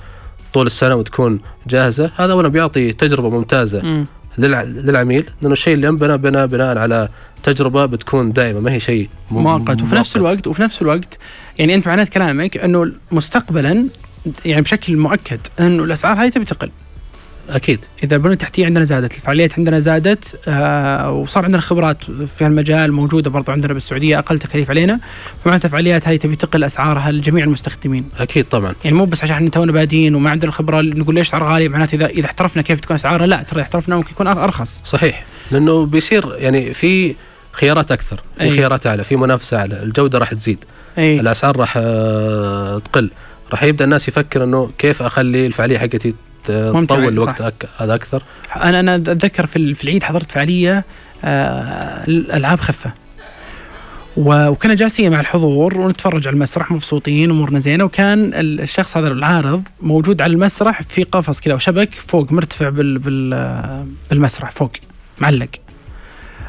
طول 0.54 0.66
السنة 0.66 0.94
وتكون 0.94 1.40
جاهزة 1.66 2.10
هذا 2.16 2.32
اولا 2.32 2.48
بيعطي 2.48 2.92
تجربة 2.92 3.30
ممتازة 3.30 3.82
مم. 3.82 4.04
للع... 4.38 4.62
للعميل 4.62 5.30
لأنه 5.42 5.52
الشيء 5.52 5.74
اللي 5.74 5.88
انبنى 5.88 6.18
بنى 6.18 6.46
بناء 6.46 6.78
على 6.78 7.08
تجربة 7.42 7.86
بتكون 7.86 8.32
دائمة 8.32 8.60
ما 8.60 8.72
هي 8.72 8.80
شيء 8.80 9.08
م- 9.30 9.34
مؤقت 9.42 9.82
وفي 9.82 9.94
نفس. 9.94 10.16
الوقت 10.16 10.46
وفي 10.46 10.62
نفس 10.62 10.82
الوقت 10.82 11.18
يعني 11.58 11.74
أنت 11.74 11.86
معنات 11.86 12.08
كلامك 12.08 12.56
إنه 12.56 12.92
مستقبلا 13.12 13.84
يعني 14.44 14.62
بشكل 14.62 14.96
مؤكد 14.96 15.40
إنه 15.60 15.84
الأسعار 15.84 16.16
هذه 16.16 16.28
تبي 16.28 16.44
تقل 16.44 16.70
أكيد. 17.50 17.80
إذا 18.04 18.16
البنيه 18.16 18.32
التحتيه 18.32 18.66
عندنا 18.66 18.84
زادت 18.84 19.14
الفعاليات 19.14 19.58
عندنا 19.58 19.78
زادت 19.78 20.38
آه 20.48 21.10
وصار 21.10 21.44
عندنا 21.44 21.60
خبرات 21.60 22.04
في 22.04 22.44
هالمجال 22.44 22.92
موجودة 22.92 23.30
برضو 23.30 23.52
عندنا 23.52 23.72
بالسعودية 23.72 24.18
أقل 24.18 24.38
تكاليف 24.38 24.70
علينا. 24.70 25.00
فمعناتها 25.44 25.66
الفعاليات 25.66 26.08
هذه 26.08 26.16
تبي 26.16 26.36
تقل 26.36 26.64
أسعارها 26.64 27.12
لجميع 27.12 27.44
المستخدمين. 27.44 28.04
أكيد 28.18 28.44
طبعا. 28.44 28.74
يعني 28.84 28.96
مو 28.96 29.04
بس 29.04 29.22
عشان 29.22 29.36
إحنا 29.36 29.50
تونا 29.50 29.72
بادين 29.72 30.14
وما 30.14 30.30
عندنا 30.30 30.48
الخبرة 30.48 30.80
نقول 30.80 31.14
ليش 31.14 31.28
أسعار 31.28 31.44
غالية 31.44 31.68
معناته 31.68 31.94
اذا 31.96 32.06
إذا 32.06 32.26
احترفنا 32.26 32.62
كيف 32.62 32.80
تكون 32.80 32.94
أسعارها 32.94 33.26
لا 33.26 33.42
ترى 33.42 33.62
احترفنا 33.62 33.96
ممكن 33.96 34.10
يكون 34.10 34.26
أرخص. 34.26 34.80
صحيح. 34.84 35.24
لأنه 35.50 35.86
بيصير 35.86 36.34
يعني 36.38 36.74
في 36.74 37.14
خيارات 37.52 37.92
أكثر 37.92 38.20
في 38.36 38.42
أي. 38.42 38.56
خيارات 38.56 38.86
أعلى 38.86 39.04
في 39.04 39.16
منافسة 39.16 39.56
أعلى 39.56 39.82
الجودة 39.82 40.18
راح 40.18 40.34
تزيد 40.34 40.64
أي. 40.98 41.20
الأسعار 41.20 41.56
راح 41.56 41.74
آه، 41.76 42.78
تقل. 42.78 43.10
راح 43.50 43.62
يبدأ 43.62 43.84
الناس 43.84 44.08
يفكر 44.08 44.44
إنه 44.44 44.70
كيف 44.78 45.02
أخلي 45.02 45.46
الفعالية 45.46 45.78
حقتي 45.78 46.14
تطول. 46.44 47.08
الوقت 47.08 47.40
أك... 47.40 47.68
هذا 47.78 47.94
أكثر. 47.94 48.22
أنا 48.56 48.80
أنا 48.80 48.94
أتذكر 48.94 49.46
في 49.46 49.56
ال- 49.56 49.74
في 49.74 49.84
العيد 49.84 50.02
حضرت 50.04 50.32
فعالية 50.32 50.84
آه، 51.24 52.04
الالعاب 52.08 52.60
خفة. 52.60 52.92
و- 54.16 54.48
وكنا 54.48 54.74
جالسين 54.74 55.10
مع 55.12 55.20
الحضور 55.20 55.78
ونتفرج 55.80 56.26
على 56.26 56.34
المسرح 56.34 56.70
مبسوطين 56.72 57.30
امورنا 57.30 57.58
زينة 57.58 57.84
وكان 57.84 58.24
ال- 58.34 58.60
الشخص 58.60 58.96
هذا 58.96 59.08
العارض 59.08 59.62
موجود 59.82 60.22
على 60.22 60.32
المسرح 60.32 60.82
في 60.82 61.02
قفص 61.04 61.40
كذا 61.40 61.54
وشبك 61.54 61.94
فوق 61.94 62.32
مرتفع 62.32 62.68
بال 62.68 62.98
بال 62.98 63.86
بالمسرح 64.10 64.50
فوق 64.50 64.70
معلق. 65.20 65.48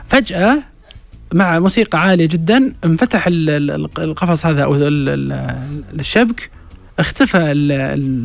فجأة 0.09 0.57
مع 1.33 1.59
موسيقى 1.59 2.01
عالية 2.01 2.25
جدا 2.25 2.73
انفتح 2.85 3.27
ال- 3.27 3.49
ال- 3.71 3.89
القفص 4.03 4.45
هذا 4.45 4.63
أو 4.63 4.75
ال- 4.75 4.81
ال- 5.09 5.99
الشبك 5.99 6.49
اختفى 6.99 7.37
ال- 7.37 7.71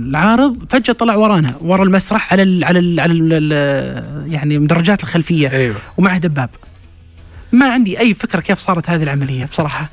العارض 0.08 0.64
فجأة 0.70 0.92
طلع 0.94 1.14
ورانا 1.16 1.54
ورا 1.60 1.84
المسرح 1.84 2.32
على 2.32 2.42
ال 2.42 2.64
على 2.64 2.78
ال 2.78 3.00
على 3.00 3.12
ال 3.12 4.32
يعني 4.32 4.56
المدرجات 4.56 5.02
الخلفية. 5.02 5.48
أيوه. 5.50 5.76
ومعه 5.98 6.18
دباب. 6.18 6.50
ما 7.52 7.66
عندي 7.72 8.00
أي 8.00 8.14
فكرة 8.14 8.40
كيف 8.40 8.58
صارت 8.58 8.90
هذه 8.90 9.02
العملية 9.02 9.44
بصراحة. 9.44 9.88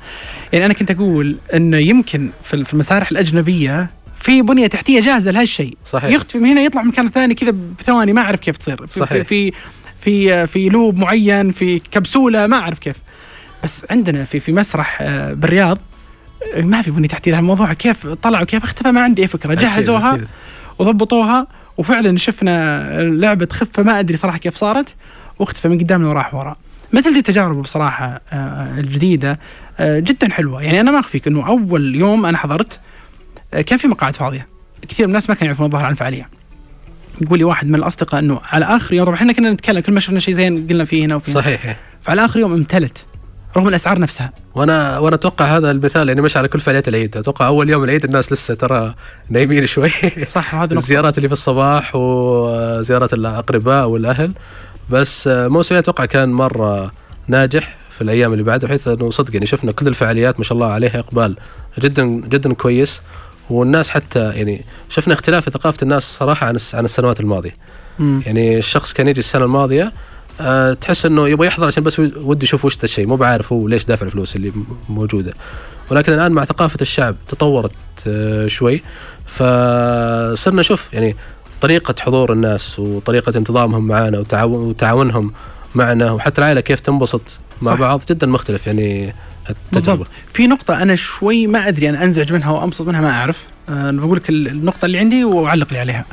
يعني 0.52 0.64
أنا 0.66 0.74
كنت 0.74 0.90
أقول 0.90 1.36
انه 1.54 1.76
يمكن 1.76 2.30
في 2.44 2.54
ال- 2.54 2.64
في 2.64 2.72
المسارح 2.74 3.10
الأجنبية 3.10 3.90
في 4.20 4.42
بنية 4.42 4.66
تحتية 4.66 5.00
جاهزة 5.00 5.30
لهالشيء 5.30 5.76
صحيح. 5.86 6.10
يختفي 6.10 6.38
من 6.38 6.46
هنا 6.48 6.60
يطلع 6.60 6.82
من 6.82 6.88
مكان 6.88 7.08
ثاني 7.10 7.34
كذا 7.34 7.54
بثواني 7.80 8.12
ما 8.12 8.20
أعرف 8.20 8.40
كيف 8.40 8.56
تصير. 8.56 8.86
في 8.86 9.00
صحيح. 9.00 9.26
في 9.26 9.52
في 10.00 10.46
في 10.46 10.68
لوب 10.68 10.96
معين 10.96 11.50
في 11.52 11.78
كبسولة 11.78 12.46
ما 12.46 12.56
أعرف 12.56 12.78
كيف. 12.78 12.96
بس 13.64 13.86
عندنا 13.90 14.24
في 14.24 14.40
في 14.40 14.52
مسرح 14.52 14.98
آه، 15.02 15.32
بالرياض 15.32 15.78
ما 16.56 16.82
في 16.82 16.90
بنيه 16.90 17.08
تحتيه 17.08 17.38
الموضوع 17.38 17.72
كيف 17.72 18.06
طلعوا؟ 18.06 18.44
كيف 18.44 18.64
اختفى؟ 18.64 18.90
ما 18.92 19.00
عندي 19.00 19.22
اي 19.22 19.28
فكره 19.28 19.54
جهزوها 19.54 20.14
أكيد. 20.14 20.26
وضبطوها 20.78 21.46
وفعلا 21.78 22.18
شفنا 22.18 22.84
لعبه 23.02 23.48
خفه 23.52 23.82
ما 23.82 24.00
أدري 24.00 24.16
صراحة 24.16 24.38
كيف 24.38 24.56
صارت 24.56 24.94
واختفى 25.38 25.68
من 25.68 25.78
قدامنا 25.78 26.08
وراح 26.08 26.34
وراء 26.34 26.56
مثل 26.92 27.12
دي 27.12 27.18
التجارب 27.18 27.62
بصراحة 27.62 28.20
آه، 28.32 28.78
الجديدة 28.78 29.38
آه، 29.80 29.98
جدا 29.98 30.30
حلوة. 30.30 30.62
يعني 30.62 30.80
أنا 30.80 30.90
ما 30.90 31.00
أخفيك 31.00 31.26
إنه 31.26 31.48
أول 31.48 31.96
يوم 31.96 32.26
أنا 32.26 32.38
حضرت 32.38 32.80
آه، 33.54 33.60
كان 33.60 33.78
في 33.78 33.88
مقاعد 33.88 34.16
فاضية. 34.16 34.46
كثير 34.88 35.06
من 35.06 35.10
الناس 35.10 35.28
ما 35.28 35.34
كانوا 35.34 35.46
يعرفون 35.46 35.66
الظاهر 35.66 35.84
عن 35.84 35.92
الفعالية. 35.92 36.28
يقول 37.20 37.38
لي 37.38 37.44
واحد 37.44 37.68
من 37.68 37.74
الأصدقاء 37.74 38.20
إنه 38.20 38.40
على 38.52 38.64
آخر 38.64 38.94
يوم 38.94 39.06
طبعا 39.06 39.16
إحنا 39.16 39.32
كنا 39.32 39.50
نتكلم 39.50 39.80
كل 39.80 39.92
ما 39.92 40.00
شفنا 40.00 40.20
شيء 40.20 40.34
زين 40.34 40.66
قلنا 40.66 40.84
فيه 40.84 41.04
هنا 41.06 41.14
وفي 41.16 41.30
هنا. 41.32 41.40
صحيح. 41.40 41.76
فعلى 42.02 42.24
آخر 42.24 42.40
يوم 42.40 42.52
امتلت. 42.52 43.04
رغم 43.56 43.68
الأسعار 43.68 43.98
نفسها. 43.98 44.32
وأنا 44.54 44.98
وأنا 44.98 45.14
أتوقع 45.14 45.56
هذا 45.56 45.70
المثال 45.70 46.08
يعني 46.08 46.20
مش 46.20 46.36
على 46.36 46.48
كل 46.48 46.60
فعاليات 46.60 46.88
العيد. 46.88 47.16
أتوقع 47.16 47.46
أول 47.46 47.70
يوم 47.70 47.84
العيد 47.84 48.04
الناس 48.04 48.32
لسه 48.32 48.54
ترى 48.54 48.94
نايمين 49.28 49.66
شوي. 49.66 49.90
صح 50.26 50.54
نقطة. 50.54 50.74
الزيارات 50.74 51.18
اللي 51.18 51.28
في 51.28 51.32
الصباح 51.32 51.96
وزيارات 51.96 53.12
الأقرباء 53.12 53.86
والأهل. 53.86 54.32
بس 54.90 55.28
موسم 55.28 55.74
أتوقع 55.74 56.04
كان 56.04 56.32
مرة 56.32 56.92
ناجح 57.28 57.76
في 57.96 58.02
الأيام 58.04 58.32
اللي 58.32 58.44
بعدها 58.44 58.68
بحيث 58.68 58.88
إنه 58.88 59.10
صدق 59.10 59.34
يعني 59.34 59.46
شفنا 59.46 59.72
كل 59.72 59.88
الفعاليات 59.88 60.38
ما 60.38 60.44
شاء 60.44 60.56
الله 60.58 60.66
عليها 60.66 60.98
إقبال 60.98 61.36
جدا 61.78 62.04
جدا 62.04 62.54
كويس. 62.54 63.00
والناس 63.50 63.90
حتى 63.90 64.20
يعني 64.20 64.64
شفنا 64.90 65.14
اختلاف 65.14 65.44
في 65.44 65.50
ثقافة 65.50 65.78
الناس 65.82 66.02
صراحة 66.02 66.46
عن 66.46 66.58
عن 66.74 66.84
السنوات 66.84 67.20
الماضية. 67.20 67.54
مم. 67.98 68.22
يعني 68.26 68.58
الشخص 68.58 68.92
كان 68.92 69.08
يجي 69.08 69.18
السنة 69.18 69.44
الماضية 69.44 69.92
أه 70.40 70.72
تحس 70.72 71.06
إنه 71.06 71.28
يبغى 71.28 71.46
يحضر 71.46 71.66
عشان 71.66 71.82
بس 71.82 71.98
ود 71.98 72.42
يشوف 72.42 72.64
وش 72.64 72.76
ذا 72.78 72.84
الشيء 72.84 73.06
مو 73.06 73.16
بعارف 73.16 73.52
هو 73.52 73.68
ليش 73.68 73.84
دافع 73.84 74.06
الفلوس 74.06 74.36
اللي 74.36 74.52
موجودة. 74.88 75.32
ولكن 75.90 76.12
الآن 76.12 76.32
مع 76.32 76.44
ثقافة 76.44 76.78
الشعب 76.80 77.16
تطورت 77.28 77.72
أه 78.06 78.46
شوي. 78.46 78.82
فصرنا 79.26 80.60
نشوف 80.60 80.88
يعني 80.92 81.16
طريقة 81.60 81.94
حضور 82.00 82.32
الناس 82.32 82.78
وطريقة 82.78 83.38
انتظامهم 83.38 83.86
معنا 83.86 84.18
وتعاون 84.18 84.68
وتعاونهم 84.68 85.32
معنا 85.74 86.12
وحتى 86.12 86.38
العائلة 86.38 86.60
كيف 86.60 86.80
تنبسط 86.80 87.22
مع 87.62 87.72
صح. 87.72 87.78
بعض 87.80 88.02
جدا 88.10 88.26
مختلف 88.26 88.66
يعني 88.66 89.14
التجربة. 89.50 89.96
بالضبط. 89.96 90.06
في 90.32 90.46
نقطة 90.46 90.82
أنا 90.82 90.94
شوي 90.94 91.46
ما 91.46 91.68
أدري 91.68 91.88
أنا 91.88 92.04
أنزعج 92.04 92.32
منها 92.32 92.50
وأنبسط 92.50 92.86
منها 92.86 93.00
ما 93.00 93.10
أعرف. 93.10 93.42
أه 93.68 93.90
بقول 93.90 94.16
لك 94.16 94.28
ال- 94.30 94.48
النقطة 94.48 94.86
اللي 94.86 94.98
عندي 94.98 95.24
وأعلق 95.24 95.72
لي 95.72 95.78
عليها. 95.78 96.04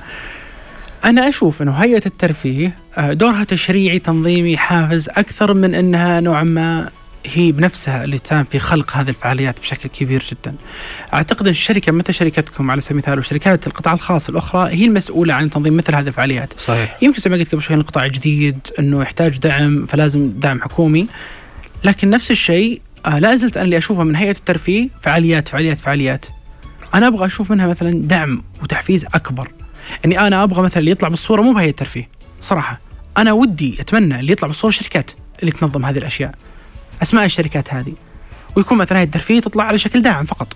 أنا 1.05 1.29
أشوف 1.29 1.61
أنه 1.61 1.71
هيئة 1.71 2.05
الترفيه 2.05 2.75
آه، 2.97 3.13
دورها 3.13 3.43
تشريعي 3.43 3.99
تنظيمي 3.99 4.57
حافز 4.57 5.09
أكثر 5.09 5.53
من 5.53 5.75
أنها 5.75 6.19
نوعا 6.19 6.43
ما 6.43 6.89
هي 7.25 7.51
بنفسها 7.51 8.03
اللي 8.03 8.19
تساهم 8.19 8.45
في 8.51 8.59
خلق 8.59 8.97
هذه 8.97 9.09
الفعاليات 9.09 9.59
بشكل 9.59 9.89
كبير 9.89 10.25
جدا. 10.31 10.55
أعتقد 11.13 11.41
إن 11.41 11.51
الشركة 11.51 11.91
مثل 11.91 12.13
شركتكم 12.13 12.71
على 12.71 12.81
سبيل 12.81 12.93
المثال 12.93 13.19
وشركات 13.19 13.67
القطاع 13.67 13.93
الخاص 13.93 14.29
الأخرى 14.29 14.69
هي 14.69 14.85
المسؤولة 14.85 15.33
عن 15.33 15.49
تنظيم 15.49 15.77
مثل 15.77 15.95
هذه 15.95 16.07
الفعاليات. 16.07 16.53
صحيح 16.59 16.97
يمكن 17.01 17.21
زي 17.21 17.29
ما 17.29 17.37
قلت 17.37 17.51
قبل 17.51 17.61
شوي 17.61 17.75
القطاع 17.75 18.07
جديد 18.07 18.57
إنه 18.79 19.01
يحتاج 19.01 19.37
دعم 19.37 19.85
فلازم 19.85 20.29
دعم 20.29 20.61
حكومي 20.61 21.07
لكن 21.83 22.09
نفس 22.09 22.31
الشيء 22.31 22.81
آه 23.05 23.19
لا 23.19 23.35
زلت 23.35 23.57
أنا 23.57 23.65
اللي 23.65 23.77
أشوفه 23.77 24.03
من 24.03 24.15
هيئة 24.15 24.31
الترفيه 24.31 24.89
فعاليات 25.01 25.47
فعاليات 25.47 25.77
فعاليات 25.77 26.25
أنا 26.95 27.07
أبغى 27.07 27.25
أشوف 27.25 27.51
منها 27.51 27.67
مثلا 27.67 27.91
دعم 27.91 28.43
وتحفيز 28.63 29.05
أكبر 29.05 29.51
إني 30.05 30.19
أنا 30.19 30.43
أبغى 30.43 30.61
مثلا 30.61 30.79
اللي 30.79 30.91
يطلع 30.91 31.09
بالصورة 31.09 31.41
مو 31.41 31.53
بهيئه 31.53 31.69
الترفيه. 31.69 32.09
صراحة 32.41 32.79
أنا 33.17 33.31
ودي 33.31 33.77
أتمنى 33.79 34.19
اللي 34.19 34.31
يطلع 34.31 34.47
بالصورة 34.47 34.69
الشركات 34.69 35.11
اللي 35.39 35.51
تنظم 35.51 35.85
هذه 35.85 35.97
الأشياء. 35.97 36.35
أسماء 37.01 37.25
الشركات 37.25 37.73
هذه. 37.73 37.93
ويكون 38.55 38.77
مثلا 38.77 38.97
هيئه 38.97 39.05
الترفيه 39.05 39.39
تطلع 39.39 39.63
على 39.63 39.79
شكل 39.79 40.01
داعم 40.01 40.25
فقط. 40.25 40.55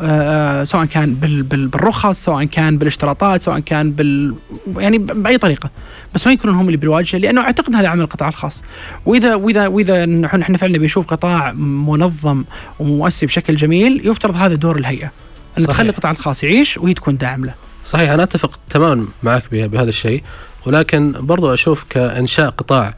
آه 0.00 0.64
سواء 0.64 0.84
كان 0.84 1.14
بال 1.14 1.42
بال 1.42 1.66
بالرخص 1.66 2.24
سواء 2.24 2.44
كان 2.44 2.78
بالاشتراطات 2.78 3.42
سواء 3.42 3.58
كان 3.58 3.92
بال 3.92 4.34
يعني 4.76 4.98
بأي 4.98 5.38
طريقة. 5.38 5.70
بس 6.14 6.26
ما 6.26 6.32
يكونون 6.32 6.56
هم 6.56 6.66
اللي 6.66 6.76
بالواجهة؟ 6.76 7.18
لأنه 7.18 7.40
أعتقد 7.40 7.74
هذا 7.74 7.88
عمل 7.88 8.00
القطاع 8.02 8.28
الخاص. 8.28 8.62
وإذا 9.06 9.34
وإذا 9.34 9.66
وإذا 9.66 10.06
نحن 10.06 10.56
فعلا 10.56 10.78
بنشوف 10.78 11.06
قطاع 11.06 11.52
منظم 11.52 12.44
ومؤسسي 12.78 13.26
بشكل 13.26 13.56
جميل 13.56 14.00
يفترض 14.04 14.36
هذا 14.36 14.54
دور 14.54 14.76
الهيئة. 14.76 15.10
ان. 15.58 15.66
تخلي 15.66 15.90
القطاع 15.90 16.10
الخاص 16.10 16.44
يعيش 16.44 16.78
وهي 16.78 16.94
تكون 16.94 17.16
داعم 17.16 17.44
له. 17.44 17.54
صحيح 17.86 18.10
أنا 18.10 18.22
أتفق 18.22 18.60
تماما 18.70 19.06
معك 19.22 19.42
به- 19.52 19.66
بهذا 19.66 19.88
الشيء 19.88 20.22
ولكن 20.66 21.14
برضو 21.20 21.54
أشوف 21.54 21.84
كإنشاء 21.90 22.50
قطاع 22.50 22.94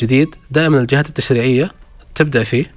جديد 0.00 0.34
دائما 0.50 0.78
الجهات 0.78 1.08
التشريعية 1.08 1.70
تبدأ 2.14 2.42
فيه 2.42 2.70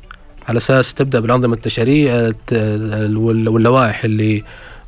على 0.50 0.58
أساس 0.58 0.94
تبدأ 0.94 1.20
بالأنظمة 1.20 1.54
التشريعية 1.54 2.28
الت- 2.28 2.54
وال- 3.18 3.50
واللوائح 3.50 4.04
اللي 4.04 4.44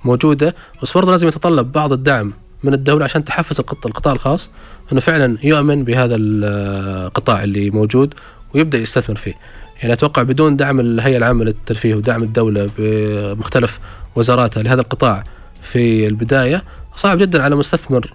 موجودة 0.06 0.56
بس 0.84 0.92
برضو 0.94 1.12
لازم 1.12 1.28
يتطلب 1.28 1.72
بعض 1.72 1.94
الدعم 1.94 2.34
من 2.64 2.74
الدولة 2.74 3.04
عشان 3.04 3.24
تحفز 3.26 3.60
القط- 3.60 3.86
القطاع 3.86 4.14
الخاص 4.14 4.50
إنه 4.92 5.00
فعلا 5.02 5.38
يؤمن 5.44 5.84
بهذا 5.84 6.16
القطاع 6.20 7.44
اللي 7.44 7.70
موجود 7.70 8.14
ويبدأ 8.56 8.78
يستثمر 8.78 9.16
فيه. 9.16 9.34
يعني 9.82 9.94
أتوقع 9.94 10.22
بدون 10.24 10.58
دعم 10.58 10.80
الهيئة 10.80 11.18
العامة 11.18 11.44
للترفيه 11.46 11.96
ودعم 11.96 12.24
الدولة 12.24 12.70
بمختلف 12.78 13.80
وزاراتها 14.16 14.64
لهذا 14.64 14.82
القطاع 14.82 15.24
في 15.64 16.08
البداية. 16.08 16.64
صعب 16.96 17.18
جدا 17.18 17.44
على 17.44 17.56
مستثمر 17.56 18.14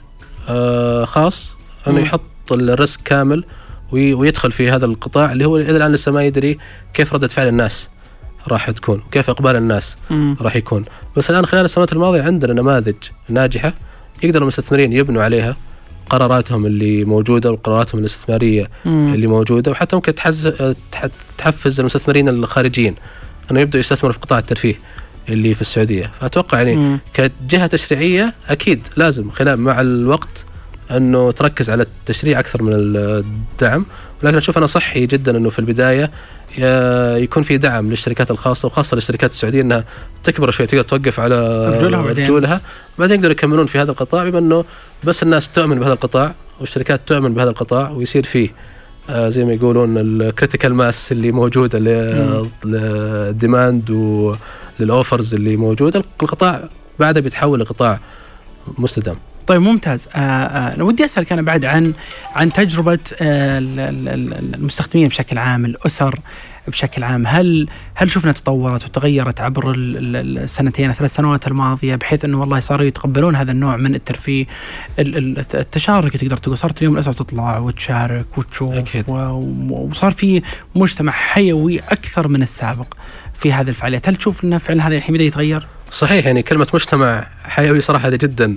آه، 0.49 1.05
خاص. 1.05 1.55
أنه 1.87 1.97
مم. 1.99 2.03
يحط 2.05 2.21
ال 2.53 2.62
risk 2.62 3.01
كامل 3.05 3.45
وي- 3.93 4.15
ويدخل 4.15 4.53
في 4.53 4.71
هذا 4.71 4.85
القطاع 4.87 5.33
اللي 5.33 5.45
هو 5.45 5.57
إلى 5.57 5.77
الآن 5.77 5.93
لسه 5.93 6.13
ما 6.13 6.23
يدري 6.25 6.59
كيف 6.95 7.13
ردة 7.15 7.29
فعل 7.29 7.49
الناس 7.49 7.89
راح 8.49 8.71
تكون 8.71 9.03
وكيف 9.07 9.31
إقبال 9.31 9.57
الناس 9.57 9.97
راح 10.41 10.57
يكون. 10.57 10.85
بس 11.17 11.31
الآن 11.31 11.47
خلال 11.47 11.65
السنوات 11.65 11.93
الماضية 11.93 12.23
عندنا 12.23 12.53
نماذج 12.53 12.95
ناجحة 13.29 13.73
يقدر 14.23 14.43
المستثمرين 14.43 14.93
يبنوا 14.93 15.23
عليها 15.23 15.57
قراراتهم 16.11 16.67
اللي 16.67 17.05
موجودة 17.05 17.53
وقراراتهم 17.53 18.01
الاستثمارية 18.01 18.71
مم. 18.85 19.15
اللي 19.15 19.27
موجودة 19.27 19.71
وحتى 19.71 19.97
ممكن 19.97 20.15
تحز... 20.15 20.47
تح- 20.93 21.07
تحفز 21.39 21.81
المستثمرين 21.81 22.29
الخارجيين 22.29 22.95
أنه 23.51 23.61
يبدأوا 23.61 23.81
يستثمروا 23.81 24.13
في 24.13 24.19
قطاع 24.19 24.39
الترفيه. 24.39 24.75
اللي 25.29 25.55
في 25.55 25.61
السعودية 25.61 26.11
فأتوقع 26.21 26.59
يعني 26.59 26.77
مم. 26.77 26.99
كجهة 27.15 27.67
تشريعية 27.67 28.35
أكيد 28.49 28.83
لازم 28.97 29.31
خلال 29.31 29.61
مع 29.61 29.81
الوقت 29.81 30.45
أنه 30.91 31.31
تركز 31.31 31.71
على 31.71 31.83
التشريع 31.83 32.39
أكثر 32.41 32.63
من 32.63 32.73
الدعم 32.75 33.87
ولكن 34.23 34.37
أشوف 34.37 34.59
أنه 34.59 34.67
صحي 34.67 35.07
جدا 35.07 35.37
أنه 35.37 35.51
في 35.51 35.59
البداية 35.59 36.11
ي- 36.59 37.23
يكون 37.23 37.43
في 37.43 37.57
دعم 37.57 37.91
للشركات 37.91 38.31
الخاصة 38.31 38.67
وخاصة 38.67 38.95
للشركات 38.95 39.31
السعودية 39.31 39.61
إنها 39.61 39.85
تكبر 40.25 40.51
شوي 40.51 40.67
تقدر 40.67 40.83
توقف 40.83 41.21
على 41.21 41.69
رجولها 41.79 42.03
بعدين. 42.07 42.25
بعدين 42.99 43.17
يقدروا 43.17 43.33
يكملون 43.33 43.67
في 43.67 43.79
هذا 43.79 43.91
القطاع 43.91 44.29
بما 44.29 44.39
أنه 44.39 44.65
بس 45.05 45.23
الناس 45.23 45.49
تؤمن 45.49 45.79
بهذا 45.79 45.93
القطاع 45.93 46.35
والشركات 46.61 47.01
تؤمن 47.09 47.35
بهذا 47.35 47.51
القطاع 47.51 47.91
ويصير 47.91 48.25
فيه 48.25 48.49
آه 49.11 49.29
زي 49.29 49.45
ما 49.45 49.53
يقولون 49.53 49.99
ال 49.99 50.07
critical 50.07 50.75
mass 50.75 51.13
اللي 51.13 51.33
موجودة. 51.33 51.79
لل 52.65 52.96
demand 52.96 53.91
ولل 54.81 54.99
offers 54.99 55.35
اللي 55.35 55.57
موجودة. 55.57 56.05
القطاع 56.23 56.61
بعدها 57.01 57.23
بيتحول 57.23 57.61
لقطاع 57.61 57.99
مستدام. 58.79 59.17
طيب 59.47 59.61
ممتاز. 59.61 60.09
آه 60.15 60.19
آه 60.19 60.75
أنا 60.75 60.85
ودي 60.85 61.05
أسألك 61.05 61.33
أنا 61.33 61.43
بعد 61.43 61.65
عن 61.65 61.93
عن 62.35 62.53
تجربة 62.53 62.99
آه 63.21 63.59
ال- 63.59 63.81
ال- 63.81 64.09
ال- 64.09 64.55
المستخدمين 64.55 65.09
بشكل 65.09 65.39
عام 65.39 65.65
الأسر 65.65 66.19
بشكل 66.69 67.05
عام. 67.05 67.27
هل 67.27 67.69
هل 67.95 68.11
شفنا 68.11 68.33
تطورت 68.33 68.85
وتغيرت 68.85 69.41
عبر 69.41 69.71
ال- 69.71 69.97
ال- 70.17 70.39
السنتين 70.39 70.91
الثلاث 70.91 71.15
سنوات 71.15 71.47
الماضية 71.47 71.95
بحيث 71.95 72.25
أنه 72.25 72.41
والله 72.41 72.61
صاروا 72.61 72.87
يتقبلون 72.87 73.37
هذا 73.37 73.53
النوع 73.53 73.77
من 73.77 73.95
الترفيه 73.95 74.47
ال- 74.99 75.17
ال- 75.17 75.45
التشارك 75.55 76.17
تقدر 76.17 76.37
تقول؟ 76.37 76.59
صارت 76.59 76.79
اليوم 76.79 76.95
الأسر 76.95 77.13
تطلع 77.13 77.59
وتشارك 77.59 78.27
وتشوف 78.39 78.75
أكيد. 78.75 79.05
وصار 79.09 80.13
في 80.13 80.43
مجتمع 80.75 81.13
حيوي 81.13 81.79
أكثر 81.81 82.29
من 82.29 82.43
السابق. 82.43 82.87
في 83.45 83.53
هذه 83.53 83.69
الفعاليات؟ 83.69 84.09
هل 84.09 84.17
تشوف 84.17 84.45
انه 84.45 84.59
فعلا 84.59 84.89
هذا 84.89 84.97
الحين 84.97 85.15
بدا 85.15 85.25
يتغير؟ 85.25 85.67
صحيح 85.91 86.27
يعني 86.27 86.43
كلمة 86.43 86.67
مجتمع 86.75 87.27
حيوي 87.45 87.81
صراحة 87.81 88.09
هذه 88.09 88.17
جدا 88.17 88.57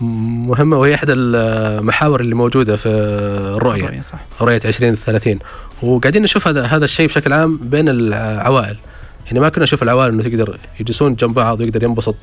مهمة 0.00 0.76
وهي 0.76 0.94
إحدى 0.94 1.12
المحاور 1.12 2.20
اللي 2.20 2.34
موجودة 2.34 2.76
في 2.76 2.88
الرؤية 2.88 3.86
رؤية 3.86 4.02
صح. 4.02 4.18
رؤية 4.40 4.60
2030 4.64 5.38
وقاعدين 5.82 6.22
نشوف 6.22 6.48
هذا 6.48 6.66
هذا 6.66 6.84
الشيء 6.84 7.06
بشكل 7.06 7.32
عام 7.32 7.56
بين 7.56 7.88
العوائل. 7.88 8.76
يعني 9.26 9.40
ما 9.40 9.48
كنا 9.48 9.64
نشوف 9.64 9.82
العوائل 9.82 10.12
إنه 10.12 10.22
تقدر 10.22 10.58
يجلسون 10.80 11.14
جنب 11.14 11.34
بعض 11.34 11.60
ويقدر 11.60 11.82
ينبسط 11.82 12.16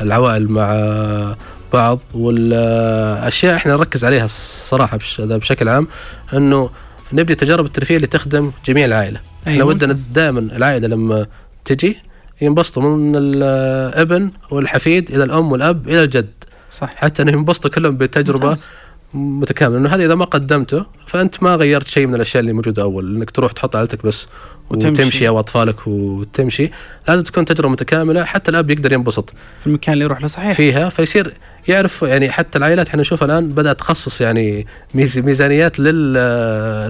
العوائل 0.00 0.50
مع 0.50 1.36
بعض. 1.72 1.98
والأشياء 2.14 3.56
إحنا 3.56 3.72
نركز 3.72 4.04
عليها 4.04 4.24
الصراحه 4.24 4.98
بشكل 5.18 5.68
عام 5.68 5.88
إنه 6.34 6.70
نبني 7.12 7.34
تجارب 7.34 7.64
الترفيه 7.64 7.96
اللي 7.96 8.06
تخدم 8.06 8.52
جميع 8.64 8.84
العائلة. 8.84 9.20
أيوة. 9.46 9.54
إحنا 9.54 9.64
ودنا 9.64 9.96
دائما 10.14 10.40
العائلة 10.40 10.88
لما 10.88 11.26
تجي 11.64 11.96
ينبسطوا 12.40 12.82
من 12.82 13.16
الابن 13.16 14.30
والحفيد 14.50 15.10
إلى 15.10 15.24
الأم 15.24 15.52
والأب 15.52 15.88
إلى 15.88 16.04
الجد. 16.04 16.30
صح 16.78 16.94
حتى 16.94 17.22
إنهم 17.22 17.34
ينبسطوا 17.34 17.70
كلهم 17.70 17.96
بتجربة 17.96 18.48
ممتاز. 18.48 18.66
متكاملة. 19.14 19.78
انه 19.78 19.88
هذا 19.88 20.04
إذا 20.04 20.14
ما 20.14 20.24
قدمته 20.24 20.86
فأنت 21.06 21.42
ما 21.42 21.54
غيرت 21.54 21.86
شيء 21.86 22.06
من 22.06 22.14
الأشياء 22.14 22.40
اللي 22.40 22.52
موجودة 22.52 22.82
أول 22.82 23.16
إنك 23.16 23.30
تروح 23.30 23.52
تحط 23.52 23.76
عائلتك 23.76 24.06
بس 24.06 24.26
وتمشي, 24.70 25.02
وتمشي 25.02 25.28
أو 25.28 25.40
أطفالك 25.40 25.86
وتمشي. 25.86 26.70
لازم 27.08 27.22
تكون 27.22 27.44
تجربة 27.44 27.68
متكاملة 27.68 28.24
حتى 28.24 28.50
الآب 28.50 28.70
يقدر 28.70 28.92
ينبسط 28.92 29.30
في 29.60 29.66
المكان 29.66 29.92
اللي 29.92 30.04
يروح 30.04 30.20
له 30.20 30.26
صحيح. 30.26 30.52
فيها 30.52 30.88
فيصير 30.88 31.34
يعرف 31.68 32.02
يعني 32.02 32.30
حتى 32.30 32.58
العائلات. 32.58 32.88
إحنا 32.88 33.00
نشوفها 33.00 33.26
الآن 33.26 33.48
بدأت 33.48 33.78
تخصص 33.78 34.20
يعني 34.20 34.66
ميزانيات 34.94 35.80
لل 35.80 36.12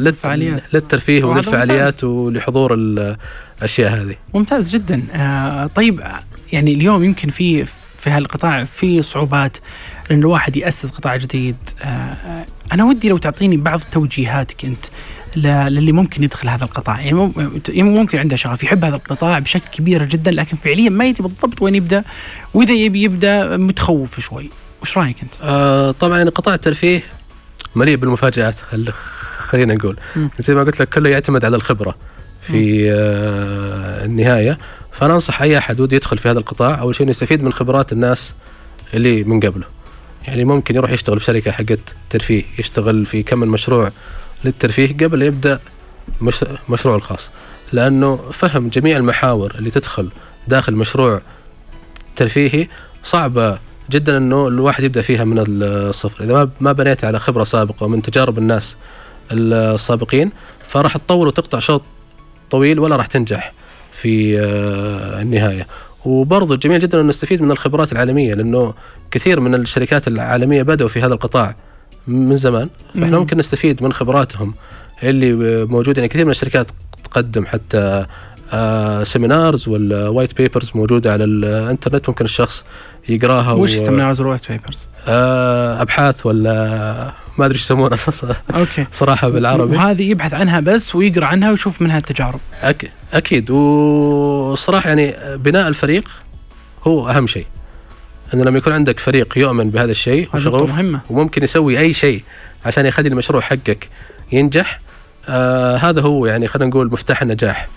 للفعاليات 0.05 0.75
للترفيه 0.75 1.25
وللفعاليات 1.25 2.05
ولحضور 2.05 2.75
الأشياء 2.75 3.91
هذه. 3.91 4.15
ممتاز 4.35 4.71
جدا. 4.71 5.03
آه 5.15 5.67
طيب 5.67 6.03
يعني 6.53 6.73
اليوم 6.73 7.05
يمكن 7.05 7.31
في 7.31 7.65
في 7.99 8.11
هالقطاع 8.11 8.65
في 8.65 9.03
صعوبات 9.03 9.57
إن 10.11 10.19
الواحد 10.19 10.57
يأسس 10.57 10.91
قطاع 10.91 11.17
جديد. 11.17 11.57
آه 11.83 12.45
أنا 12.73 12.85
ودي 12.85 13.09
لو 13.09 13.19
تعطيني 13.19 13.57
بعض 13.57 13.81
توجيهاتك 13.93 14.65
أنت. 14.65 14.85
للي 15.37 15.93
ممكن 15.93 16.23
يدخل 16.23 16.49
هذا 16.49 16.65
القطاع. 16.65 17.01
يعني 17.01 17.83
ممكن 17.83 18.19
عنده 18.19 18.37
شغف 18.37 18.63
يحب 18.63 18.85
هذا 18.85 18.97
القطاع 18.97 19.39
بشكل 19.39 19.69
كبير 19.73 20.05
جدا 20.05 20.31
لكن 20.31 20.57
فعليا 20.57 20.91
ما 20.91 21.05
يدري 21.05 21.23
بالضبط 21.23 21.63
وين 21.63 21.75
يبدأ. 21.75 22.05
وإذا 22.55 22.73
يبي 22.73 23.03
يبدأ 23.03 23.57
متخوف 23.57 24.21
شوي. 24.21 24.51
وش 24.83 24.99
رأيك 24.99 25.17
أنت؟ 25.23 25.33
آه 25.43 25.91
طبعا 25.91 26.19
يعني 26.19 26.31
قطاع 26.31 26.55
الترفيه 26.55 27.03
مليء 27.75 27.97
بالمفاجآت. 27.97 28.57
خلينا 29.39 29.75
نقول. 29.75 29.97
زي 30.39 30.55
ما 30.55 30.63
قلت 30.63 30.81
لك 30.81 30.89
كله 30.89 31.11
يعتمد 31.11 31.45
على 31.45 31.57
الخبرة 31.57 31.95
في 32.43 32.91
آه 32.93 34.05
النهاية. 34.05 34.59
فأنا 34.93 35.15
أنصح 35.15 35.43
أي 35.43 35.59
أحد 35.59 35.81
ودي 35.81 35.97
يدخل 35.97 36.19
في 36.19 36.31
هذا 36.31 36.39
القطاع. 36.39 36.81
أول 36.81 36.95
شيء 36.95 37.11
يستفيد 37.11 37.43
من 37.43 37.53
خبرات 37.53 37.93
الناس 37.93 38.35
اللي 38.95 39.25
من 39.25 39.41
قبله. 39.41 39.65
يعني 40.27 40.45
ممكن 40.45 40.75
يروح 40.75 40.91
يشتغل 40.91 41.21
في 41.21 41.25
شركة 41.25 41.51
حقت 41.51 41.95
ترفيه 42.11 42.45
يشتغل 42.59 43.07
في 43.07 43.23
كم 43.23 43.39
مشروع 43.39 43.91
للترفيه 44.45 44.97
قبل 44.97 45.23
يبدأ 45.23 45.61
مشروعه 46.69 46.97
الخاص. 46.97 47.31
لأنه 47.73 48.17
فهم 48.17 48.69
جميع 48.69 48.97
المحاور 48.97 49.55
اللي 49.59 49.71
تدخل 49.71 50.11
داخل 50.49 50.75
مشروع 50.75 51.21
ترفيهي 52.17 52.69
صعبة 53.03 53.59
جدا 53.91 54.17
إنه 54.17 54.49
الواحد 54.49 54.85
يبدأ 54.85 55.03
فيها 55.03 55.25
من 55.25 55.45
الصفر. 55.47 56.25
إذا 56.25 56.51
ما 56.61 56.73
بنيت 56.73 57.05
على 57.05 57.19
خبرة 57.19 57.45
سابقة 57.45 57.85
ومن 57.85 58.03
تجارب 58.03 58.39
الناس 58.39 58.77
السابقين 59.33 60.33
فراح 60.69 60.97
تطول 60.97 61.27
وتقطع 61.27 61.59
شوط 61.59 61.83
طويل 62.51 62.79
ولا 62.79 62.97
راح 62.97 63.07
تنجح 63.07 63.53
في 63.93 64.41
آه، 64.41 65.23
النهاية. 65.23 65.67
وبرضه 66.05 66.57
جميل 66.57 66.79
جدا 66.79 67.01
أن 67.01 67.07
نستفيد 67.07 67.43
من 67.43 67.51
الخبرات 67.51 67.93
العالمية 67.93 68.35
لأنه 68.35 68.75
كثير 69.11 69.41
من 69.41 69.55
الشركات 69.55 70.09
العالمية 70.09 70.63
بدأوا 70.63 70.89
في 70.89 71.03
هذا 71.03 71.15
القطاع. 71.15 71.57
من 72.11 72.37
زمان. 72.37 72.69
فإحنا 72.95 73.19
ممكن 73.19 73.37
نستفيد 73.37 73.83
من 73.83 73.93
خبراتهم 73.93 74.55
اللي 75.03 75.33
موجودة. 75.65 76.01
يعني 76.01 76.09
كثير 76.09 76.25
من 76.25 76.31
الشركات 76.31 76.67
تقدم 77.05 77.47
حتى 77.47 78.07
seminars 79.03 79.69
وال 79.69 79.88
white 79.88 80.37
papers 80.37 80.71
موجودة 80.75 81.13
على 81.13 81.25
الإنترنت. 81.25 82.09
ممكن 82.09 82.25
الشخص 82.25 82.65
يقراها 83.09 83.53
وش 83.53 83.71
seminars 83.71 84.21
وال 84.21 84.30
white 84.30 84.53
papers؟ 84.53 84.89
أبحاث 85.07 86.27
ولا 86.27 87.13
ما 87.39 87.47
أدري 87.47 87.55
إيش 87.55 87.65
يسمونها 87.65 87.99
okay. 88.55 88.87
صراحة 88.93 89.29
بالعربي. 89.29 89.77
وهذه 89.77 90.11
يبحث 90.11 90.35
عنها 90.35 90.61
بس 90.61 90.95
ويقرأ 90.95 91.27
عنها 91.27 91.51
ويشوف 91.51 91.83
منها 91.83 91.99
التجارب. 91.99 92.41
أك... 92.63 92.91
أكيد. 93.13 93.51
والصراحه 93.51 94.89
يعني 94.89 95.15
بناء 95.37 95.69
الفريق 95.69 96.09
هو 96.87 97.09
أهم 97.09 97.27
شيء. 97.27 97.47
أنه 98.35 98.45
لما 98.45 98.59
يكون 98.59 98.73
عندك 98.73 99.01
فريق 99.01 99.39
يؤمن 99.39 99.71
بهذا 99.71 99.91
الشيء 99.91 100.29
وشغوف 100.35 100.71
مهمة. 100.71 101.01
وممكن 101.11 101.45
يسوي 101.45 101.79
أي 101.79 101.93
شيء 101.93 102.23
عشان 102.67 102.87
يخلي 102.87 103.09
المشروع 103.09 103.41
حقك 103.43 103.89
ينجح 104.33 104.81
آه 105.29 105.77
هذا 105.77 106.01
هو 106.01 106.27
يعني 106.27 106.49
خلينا 106.49 106.71
نقول 106.71 106.87
مفتاح 106.93 107.23
النجاح 107.23 107.69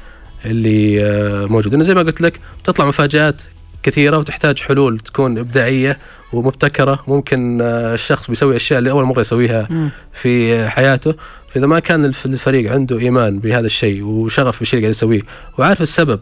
اللي 0.45 1.05
آه 1.05 1.45
موجود. 1.45 1.73
انه 1.73 1.83
زي 1.83 1.93
ما 1.93 2.01
قلت 2.01 2.21
لك 2.21 2.39
تطلع 2.63 2.85
مفاجآت 2.85 3.41
كثيرة 3.83 4.17
وتحتاج 4.17 4.59
حلول 4.61 4.99
تكون 4.99 5.37
إبداعية 5.37 5.97
ومبتكرة. 6.33 7.03
ممكن 7.07 7.61
آه، 7.61 7.93
الشخص 7.93 8.29
بيسوي 8.29 8.55
أشياء 8.55 8.79
اللي 8.79 8.91
أول 8.91 9.03
مرة 9.03 9.19
يسويها 9.19 9.91
في 10.13 10.67
حياته. 10.69 11.15
فإذا 11.49 11.67
ما 11.67 11.79
كان 11.79 12.05
الفريق 12.05 12.71
عنده 12.71 12.99
إيمان 12.99 13.39
بهذا 13.39 13.65
الشيء 13.65 14.03
وشغف 14.03 14.59
بالشيء 14.59 14.77
اللي 14.77 14.85
قاعد 14.85 14.95
يسويه 14.95 15.21
وعارف 15.57 15.81
السبب 15.81 16.19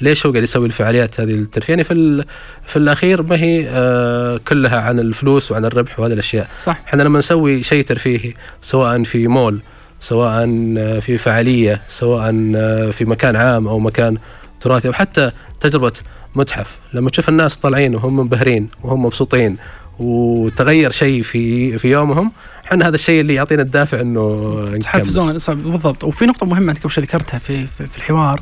ليش 0.00 0.26
هو 0.26 0.32
قاعد 0.32 0.42
يسوي 0.42 0.66
الفعاليات 0.66 1.20
هذه 1.20 1.30
الترفيه 1.30 1.72
يعني 1.72 1.84
في 1.84 2.24
في 2.66 2.76
الأخير 2.76 3.22
ما 3.22 3.36
هي 3.36 3.66
آه 3.68 4.40
كلها 4.48 4.80
عن 4.80 4.98
الفلوس 4.98 5.52
وعن 5.52 5.64
الربح 5.64 6.00
وهذه 6.00 6.12
الأشياء. 6.12 6.48
صح. 6.64 6.80
إحنا 6.88 7.02
لما 7.02 7.18
نسوي 7.18 7.62
شيء 7.62 7.84
ترفيهي 7.84 8.34
سواء 8.62 9.02
في 9.02 9.28
مول 9.28 9.60
سواء 10.00 10.48
آه، 10.78 10.98
في 10.98 11.18
فعالية 11.18 11.80
سواء 11.88 12.52
آه، 12.56 12.90
في 12.90 13.04
مكان 13.04 13.36
عام 13.36 13.68
أو 13.68 13.78
مكان 13.78 14.16
تراثي 14.60 14.88
أو 14.88 14.92
حتى 14.92 15.30
تجربة 15.60 15.92
متحف. 16.34 16.76
لما 16.92 17.10
تشوف 17.10 17.28
الناس 17.28 17.56
طالعين 17.56 17.94
وهم 17.94 18.16
منبهرين 18.16 18.68
وهم 18.82 19.04
مبسوطين 19.04 19.56
وتغير 19.98 20.90
شيء 20.90 21.22
في 21.22 21.78
في 21.78 21.90
يومهم 21.90 22.32
إحنا 22.66 22.88
هذا 22.88 22.94
الشيء 22.94 23.20
اللي 23.20 23.34
يعطينا 23.34 23.62
الدافع 23.62 24.00
إنه 24.00 24.78
تحفزون. 24.82 25.32
بالضبط. 25.48 26.04
وفي 26.04 26.26
نقطة 26.26 26.46
مهمة 26.46 26.72
أنت 26.72 26.86
قبل 26.86 27.02
ذكرتها 27.02 27.38
في, 27.38 27.66
في, 27.66 27.86
في 27.86 27.96
الحوار. 27.96 28.40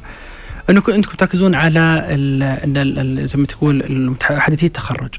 انكم 0.70 0.92
انكم 0.92 1.16
تركزون 1.16 1.54
على 1.54 2.06
زي 3.32 3.38
ما 3.38 3.46
تقول 3.46 4.14
حديثي 4.22 4.66
التخرج. 4.66 5.10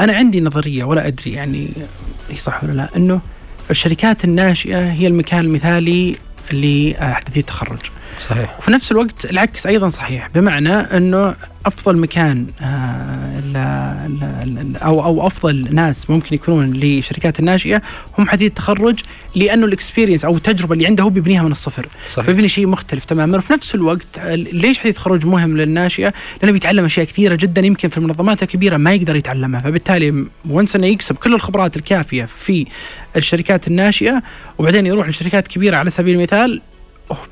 أنا 0.00 0.12
عندي 0.12 0.40
نظرية 0.40 0.84
ولا 0.84 1.06
أدري 1.06 1.32
يعني 1.32 1.68
هي 2.30 2.36
صح 2.36 2.64
ولا 2.64 2.72
لا 2.72 2.88
إنه 2.96 3.20
الشركات 3.70 4.24
الناشئة 4.24 4.92
هي 4.92 5.06
المكان 5.06 5.44
المثالي 5.44 6.16
لحديثي 6.52 7.40
التخرج. 7.40 7.78
صحيح. 8.18 8.58
وفي 8.58 8.70
نفس 8.70 8.92
الوقت 8.92 9.24
العكس 9.24 9.66
أيضا 9.66 9.88
صحيح 9.88 10.28
بمعنى 10.34 10.72
إنه 10.72 11.34
أفضل 11.66 11.98
مكان 11.98 12.46
آه، 12.60 13.10
أو 14.82 15.04
أو 15.04 15.26
أفضل 15.26 15.74
ناس 15.74 16.10
ممكن 16.10 16.34
يكونون 16.34 16.70
لشركات 16.74 17.40
الناشئة 17.40 17.82
هم 18.18 18.28
حديث 18.28 18.48
التخرج 18.48 19.00
لأنه 19.34 19.66
الاكسبيرينس 19.66 20.24
أو 20.24 20.36
التجربة 20.36 20.74
اللي 20.74 20.86
عنده 20.86 21.04
هو 21.04 21.08
بيبنيها 21.08 21.42
من 21.42 21.52
الصفر. 21.52 21.86
صحيح. 22.14 22.26
بيبني 22.26 22.48
شيء 22.48 22.66
مختلف 22.66 23.04
تماما. 23.04 23.38
وفي 23.38 23.52
نفس 23.52 23.74
الوقت 23.74 24.20
ليش 24.52 24.78
حديث 24.78 24.96
التخرج 24.96 25.26
مهم 25.26 25.56
للناشئة؟ 25.56 26.14
لأنه 26.42 26.52
بيتعلم 26.52 26.84
أشياء 26.84 27.06
كثيرة 27.06 27.34
جدا 27.34 27.66
يمكن 27.66 27.88
في 27.88 27.98
المنظمات 27.98 28.42
الكبيره 28.42 28.76
ما 28.76 28.92
يقدر 28.94 29.16
يتعلمها. 29.16 29.60
فبالتالي 29.60 30.24
وانس 30.48 30.76
انه 30.76 30.86
يكسب 30.86 31.16
كل 31.16 31.34
الخبرات 31.34 31.76
الكافية 31.76 32.24
في 32.24 32.66
الشركات 33.16 33.68
الناشئة 33.68 34.22
وبعدين 34.58 34.86
يروح 34.86 35.08
لشركات 35.08 35.48
كبيرة 35.48 35.76
على 35.76 35.90
سبيل 35.90 36.14
المثال 36.14 36.60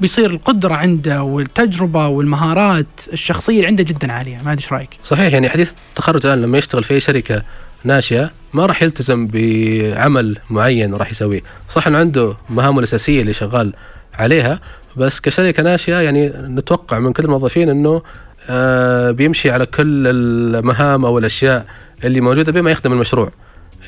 بيصير 0.00 0.30
القدرة 0.30 0.74
عنده 0.74 1.22
والتجربة 1.22 2.06
والمهارات 2.06 2.86
الشخصية 3.12 3.56
اللي 3.56 3.66
عنده 3.66 3.82
جدا 3.82 4.12
عالية. 4.12 4.36
ما 4.36 4.52
ادري 4.52 4.62
إيش 4.62 4.72
رأيك؟ 4.72 4.90
صحيح 5.04 5.32
يعني 5.32 5.48
حديث 5.48 5.72
التخرج 5.88 6.26
الآن 6.26 6.42
لما 6.42 6.58
يشتغل 6.58 6.84
في 6.84 6.94
أي 6.94 7.00
شركة 7.00 7.42
ناشئة 7.84 8.30
ما 8.52 8.66
راح 8.66 8.82
يلتزم 8.82 9.26
بعمل 9.26 10.38
معين 10.50 10.94
راح 10.94 11.10
يسويه. 11.10 11.42
صح 11.70 11.86
إنه 11.86 11.98
عنده 11.98 12.36
مهامه 12.50 12.78
الأساسية 12.78 13.20
اللي 13.20 13.32
شغال 13.32 13.72
عليها 14.14 14.60
بس 14.96 15.20
كشركة 15.20 15.62
ناشئة 15.62 16.00
يعني 16.00 16.28
نتوقع 16.28 16.98
من 16.98 17.12
كل 17.12 17.24
الموظفين 17.24 17.68
إنه 17.68 18.02
آه 18.50 19.10
بيمشي 19.10 19.50
على 19.50 19.66
كل 19.66 20.06
المهام 20.06 21.04
أو 21.04 21.18
الأشياء 21.18 21.66
اللي 22.04 22.20
موجودة 22.20 22.52
بما 22.52 22.70
يخدم 22.70 22.92
المشروع 22.92 23.30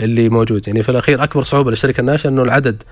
اللي 0.00 0.28
موجود. 0.28 0.68
يعني 0.68 0.82
في 0.82 0.88
الأخير 0.88 1.22
أكبر 1.22 1.42
صعوبة 1.42 1.70
للشركة 1.70 2.00
الناشئة 2.00 2.28
إنه 2.28 2.42
العدد 2.42 2.82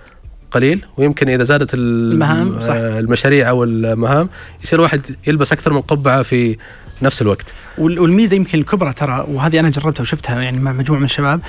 قليل 0.50 0.84
ويمكن 0.96 1.28
إذا 1.28 1.44
زادت 1.44 1.74
المهام 1.74 2.60
صح. 2.60 2.66
آه، 2.70 3.00
المشاريع 3.00 3.48
أو 3.48 3.64
المهام 3.64 4.28
يصير 4.64 4.80
واحد 4.80 5.00
يلبس 5.26 5.52
أكثر 5.52 5.72
من 5.72 5.80
قبعة 5.80 6.22
في 6.22 6.56
نفس 7.02 7.22
الوقت. 7.22 7.54
والميزة 7.78 8.36
يمكن 8.36 8.58
الكبرى 8.58 8.92
ترى 8.92 9.26
وهذه 9.28 9.60
أنا 9.60 9.68
جربتها 9.68 10.02
وشفتها 10.02 10.42
يعني 10.42 10.60
مع 10.60 10.72
مجموعة 10.72 10.98
من 10.98 11.04
الشباب 11.04 11.40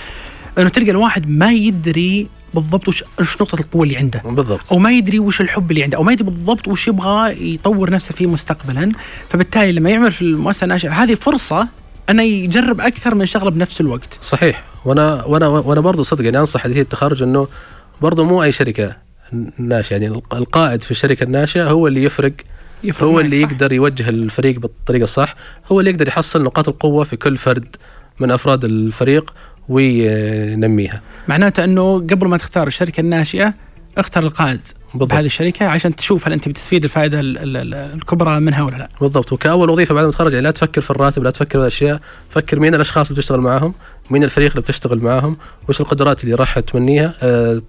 إنه 0.57 0.69
تلقى 0.69 0.91
الواحد 0.91 1.29
ما 1.29 1.51
يدري 1.51 2.27
بالضبط 2.53 2.87
وش 2.87 3.03
نقطة 3.21 3.55
القوة 3.55 3.83
اللي 3.83 3.97
عنده. 3.97 4.21
بالضبط. 4.25 4.71
أو 4.71 4.79
ما 4.79 4.91
يدري 4.91 5.19
وش 5.19 5.41
الحب 5.41 5.71
اللي 5.71 5.83
عنده 5.83 5.97
أو 5.97 6.03
ما 6.03 6.11
يدري 6.11 6.25
بالضبط 6.25 6.67
وش 6.67 6.87
يبغى 6.87 7.53
يطور 7.53 7.89
نفسه 7.89 8.13
فيه 8.13 8.27
مستقبلا. 8.27 8.91
فبالتالي 9.29 9.71
لما 9.71 9.89
يعمل 9.89 10.11
في 10.11 10.21
المؤسسة 10.21 10.63
الناشئة 10.63 10.91
هذه 10.91 11.15
فرصة 11.15 11.67
انه 12.09 12.23
يجرب 12.23 12.81
أكثر 12.81 13.15
من 13.15 13.25
شغلة 13.25 13.51
بنفس 13.51 13.81
الوقت. 13.81 14.19
صحيح. 14.21 14.63
وأنا 14.85 15.23
وأنا 15.25 15.47
وأنا 15.47 15.81
برضه 15.81 16.03
صدق 16.03 16.25
يعني 16.25 16.39
أنصح 16.39 16.61
حديث 16.61 16.77
التخرج 16.77 17.23
إنه 17.23 17.47
برضو 18.01 18.25
مو 18.25 18.43
أي 18.43 18.51
شركة 18.51 18.95
الناشئه 19.59 19.97
يعني 19.97 20.21
القائد 20.33 20.81
في 20.83 20.91
الشركة 20.91 21.23
الناشئة 21.23 21.69
هو 21.69 21.87
اللي 21.87 22.03
يفرق 22.03 22.31
يفرق 22.83 23.07
هو 23.07 23.19
اللي 23.19 23.43
صح؟ 23.43 23.51
يقدر 23.51 23.73
يوجه 23.73 24.09
الفريق 24.09 24.59
بالطريقة 24.59 25.03
الصح 25.03 25.35
هو 25.71 25.79
اللي 25.79 25.91
يقدر 25.91 26.07
يحصل 26.07 26.43
نقاط 26.43 26.69
القوة 26.69 27.03
في 27.03 27.15
كل 27.15 27.37
فرد 27.37 27.75
من 28.19 28.31
أفراد 28.31 28.63
الفريق 28.63 29.33
وينميها. 29.69 31.01
معناته 31.27 31.63
إنه 31.63 31.93
قبل 31.99 32.27
ما 32.27 32.37
تختار 32.37 32.67
الشركة 32.67 33.01
الناشئة 33.01 33.53
اختر 33.97 34.23
القائد 34.23 34.61
بالضبط. 34.93 35.09
بهذه 35.09 35.25
الشركة 35.25 35.65
عشان 35.67 35.95
تشوف 35.95 36.27
هل 36.27 36.33
أنت 36.33 36.49
بتستفيد 36.49 36.83
الفائدة 36.83 37.19
ال- 37.19 37.37
ال- 37.37 37.57
ال- 37.57 37.73
الكبرى 37.73 38.39
منها 38.39 38.63
ولا 38.63 38.75
لا. 38.77 38.89
بالضبط. 39.01 39.33
وكأول 39.33 39.69
وظيفة 39.69 39.95
بعد 39.95 40.05
ما 40.05 40.11
تخرج 40.11 40.33
يعني 40.33 40.43
لا 40.45 40.51
تفكر 40.51 40.81
في 40.81 40.91
الراتب 40.91 41.23
لا 41.23 41.29
تفكر 41.31 41.49
في 41.49 41.57
الأشياء 41.61 41.99
فكر 42.29 42.59
مين 42.59 42.75
الأشخاص 42.75 43.07
اللي 43.07 43.17
بتشتغل 43.19 43.39
معاهم 43.39 43.73
مين 44.09 44.23
الفريق 44.23 44.49
اللي 44.51 44.61
بتشتغل 44.61 44.99
معاهم 44.99 45.37
وش 45.69 45.81
القدرات 45.81 46.23
اللي 46.23 46.35
راح 46.35 46.59
تمنيها 46.59 47.13
آه 47.21 47.61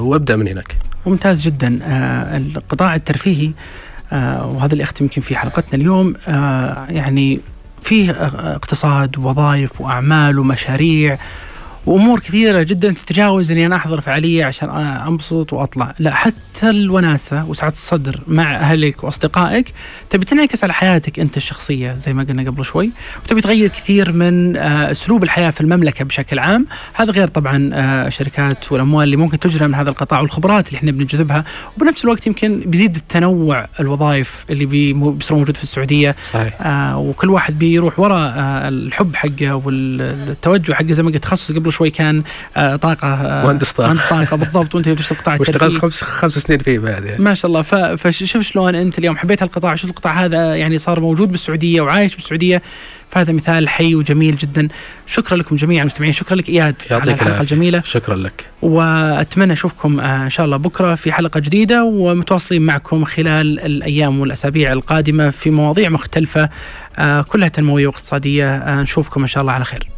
وابدأ 0.00 0.36
من 0.36 0.48
هناك. 0.48 0.76
ممتاز 1.06 1.42
جدا. 1.42 1.78
آه 1.82 2.36
القطاع 2.36 2.94
الترفيهي 2.94 3.50
آه 4.12 4.46
وهذا 4.46 4.72
اللي 4.72 4.84
اختم 4.84 5.04
يمكن 5.04 5.20
في 5.20 5.36
حلقتنا 5.36 5.74
اليوم 5.74 6.14
آه 6.28 6.86
يعني 6.88 7.40
فيه 7.82 8.10
اقتصاد 8.54 9.18
ووظائف 9.18 9.80
وأعمال 9.80 10.38
ومشاريع 10.38 11.18
وأمور 11.86 12.20
كثيرة 12.20 12.62
جدا 12.62 12.92
تتجاوز 12.92 13.50
إني 13.50 13.66
أنا 13.66 13.76
أحضر 13.76 14.00
فعالية 14.00 14.44
عشان 14.44 14.68
آه، 14.68 15.08
أنبسط 15.08 15.52
وأطلع، 15.52 15.94
لا 15.98 16.14
حتى 16.14 16.70
الوناسة 16.70 17.44
وسعة 17.44 17.68
الصدر 17.68 18.20
مع 18.26 18.54
أهلك 18.56 19.04
وأصدقائك 19.04 19.72
تبي 20.10 20.24
تنعكس 20.24 20.64
على 20.64 20.72
حياتك 20.72 21.18
أنت 21.20 21.36
الشخصية 21.36 21.92
زي 21.92 22.12
ما 22.12 22.22
قلنا 22.24 22.50
قبل 22.50 22.64
شوي، 22.64 22.90
وتبي 23.24 23.40
تغير 23.40 23.68
كثير 23.68 24.12
من 24.12 24.56
آه، 24.56 24.90
أسلوب 24.90 25.22
الحياة 25.24 25.50
في 25.50 25.60
المملكة 25.60 26.04
بشكل 26.04 26.38
عام، 26.38 26.66
هذا 26.94 27.12
غير 27.12 27.28
طبعا 27.28 27.70
آه، 27.74 28.06
الشركات 28.06 28.72
والأموال 28.72 29.04
اللي 29.04 29.16
ممكن 29.16 29.38
تجرى 29.38 29.66
من 29.68 29.74
هذا 29.74 29.90
القطاع 29.90 30.20
والخبرات 30.20 30.68
اللي 30.68 30.78
إحنا 30.78 30.90
بنجذبها، 30.90 31.44
وبنفس 31.76 32.04
الوقت 32.04 32.26
يمكن 32.26 32.60
بيزيد 32.66 32.96
التنوع 32.96 33.66
الوظائف 33.80 34.44
اللي 34.50 34.66
بي- 34.66 34.92
بيصير 34.92 35.36
موجود 35.36 35.56
في 35.56 35.62
السعودية. 35.62 36.16
صحيح. 36.32 36.58
آه 36.60 36.98
وكل 36.98 37.30
واحد 37.30 37.58
بيروح 37.58 37.98
وراء 38.00 38.32
آه 38.36 38.68
الحب 38.68 39.14
حقه 39.16 39.54
والتوجه 39.54 40.72
حقه 40.72 40.92
زي 40.92 41.02
ما 41.02 41.10
قلت 41.10 41.22
تخصص 41.22 41.52
قبل 41.52 41.69
شوي 41.70 41.90
كان 41.90 42.22
آه 42.56 42.76
طاقة 42.76 43.08
آه 43.08 43.44
مهندس 43.44 43.72
طاقة. 43.72 43.88
مهندس 43.88 44.08
طاقة. 44.10 44.36
بالضبط 44.36 44.74
وأنت 44.74 44.88
بتشتغل 44.88 45.18
قطاع 45.18 45.36
واشتغلت 45.40 45.78
خمس 45.82 46.04
خمس 46.04 46.38
سنين 46.38 46.58
فيه 46.58 46.78
بعد 46.78 47.04
يعني. 47.04 47.22
ما 47.22 47.34
شاء 47.34 47.48
الله. 47.48 47.62
فشوف 47.96 48.42
شلون 48.42 48.74
أنت 48.74 48.98
اليوم 48.98 49.16
حبيت 49.16 49.42
هالقطاع 49.42 49.74
شوف 49.74 49.90
القطاع 49.90 50.24
هذا 50.24 50.54
يعني 50.54 50.78
صار 50.78 51.00
موجود 51.00 51.32
بالسعودية 51.32 51.80
وعايش 51.80 52.16
بالسعودية. 52.16 52.62
فهذا 53.10 53.32
مثال 53.32 53.68
حي 53.68 53.94
وجميل 53.94 54.36
جدا. 54.36 54.68
شكرا 55.06 55.36
لكم 55.36 55.56
جميعا 55.56 55.82
المستمعين. 55.82 56.12
شكرا 56.12 56.36
لك 56.36 56.48
إياد 56.48 56.74
على 56.90 57.02
الحلقة 57.02 57.22
العافية. 57.22 57.40
الجميلة. 57.40 57.82
شكرا 57.84 58.16
لك. 58.16 58.44
وأتمنى 58.62 59.52
أشوفكم 59.52 60.00
آه، 60.00 60.24
إن 60.24 60.30
شاء 60.30 60.46
الله 60.46 60.56
بكرة 60.56 60.94
في 60.94 61.12
حلقة 61.12 61.40
جديدة 61.40 61.84
ومتواصلين 61.84 62.62
معكم 62.62 63.04
خلال 63.04 63.60
الأيام 63.60 64.20
والأسابيع 64.20 64.72
القادمة 64.72 65.30
في 65.30 65.50
مواضيع 65.50 65.88
مختلفة 65.88 66.48
كلها 67.28 67.48
تنموية 67.48 67.86
واقتصادية. 67.86 68.80
نشوفكم 68.82 69.20
إن 69.20 69.26
شاء 69.26 69.40
الله 69.40 69.52
على 69.52 69.64
خير. 69.64 69.88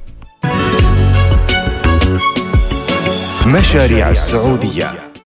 مشاريع 3.47 4.11
السعودية. 4.11 5.12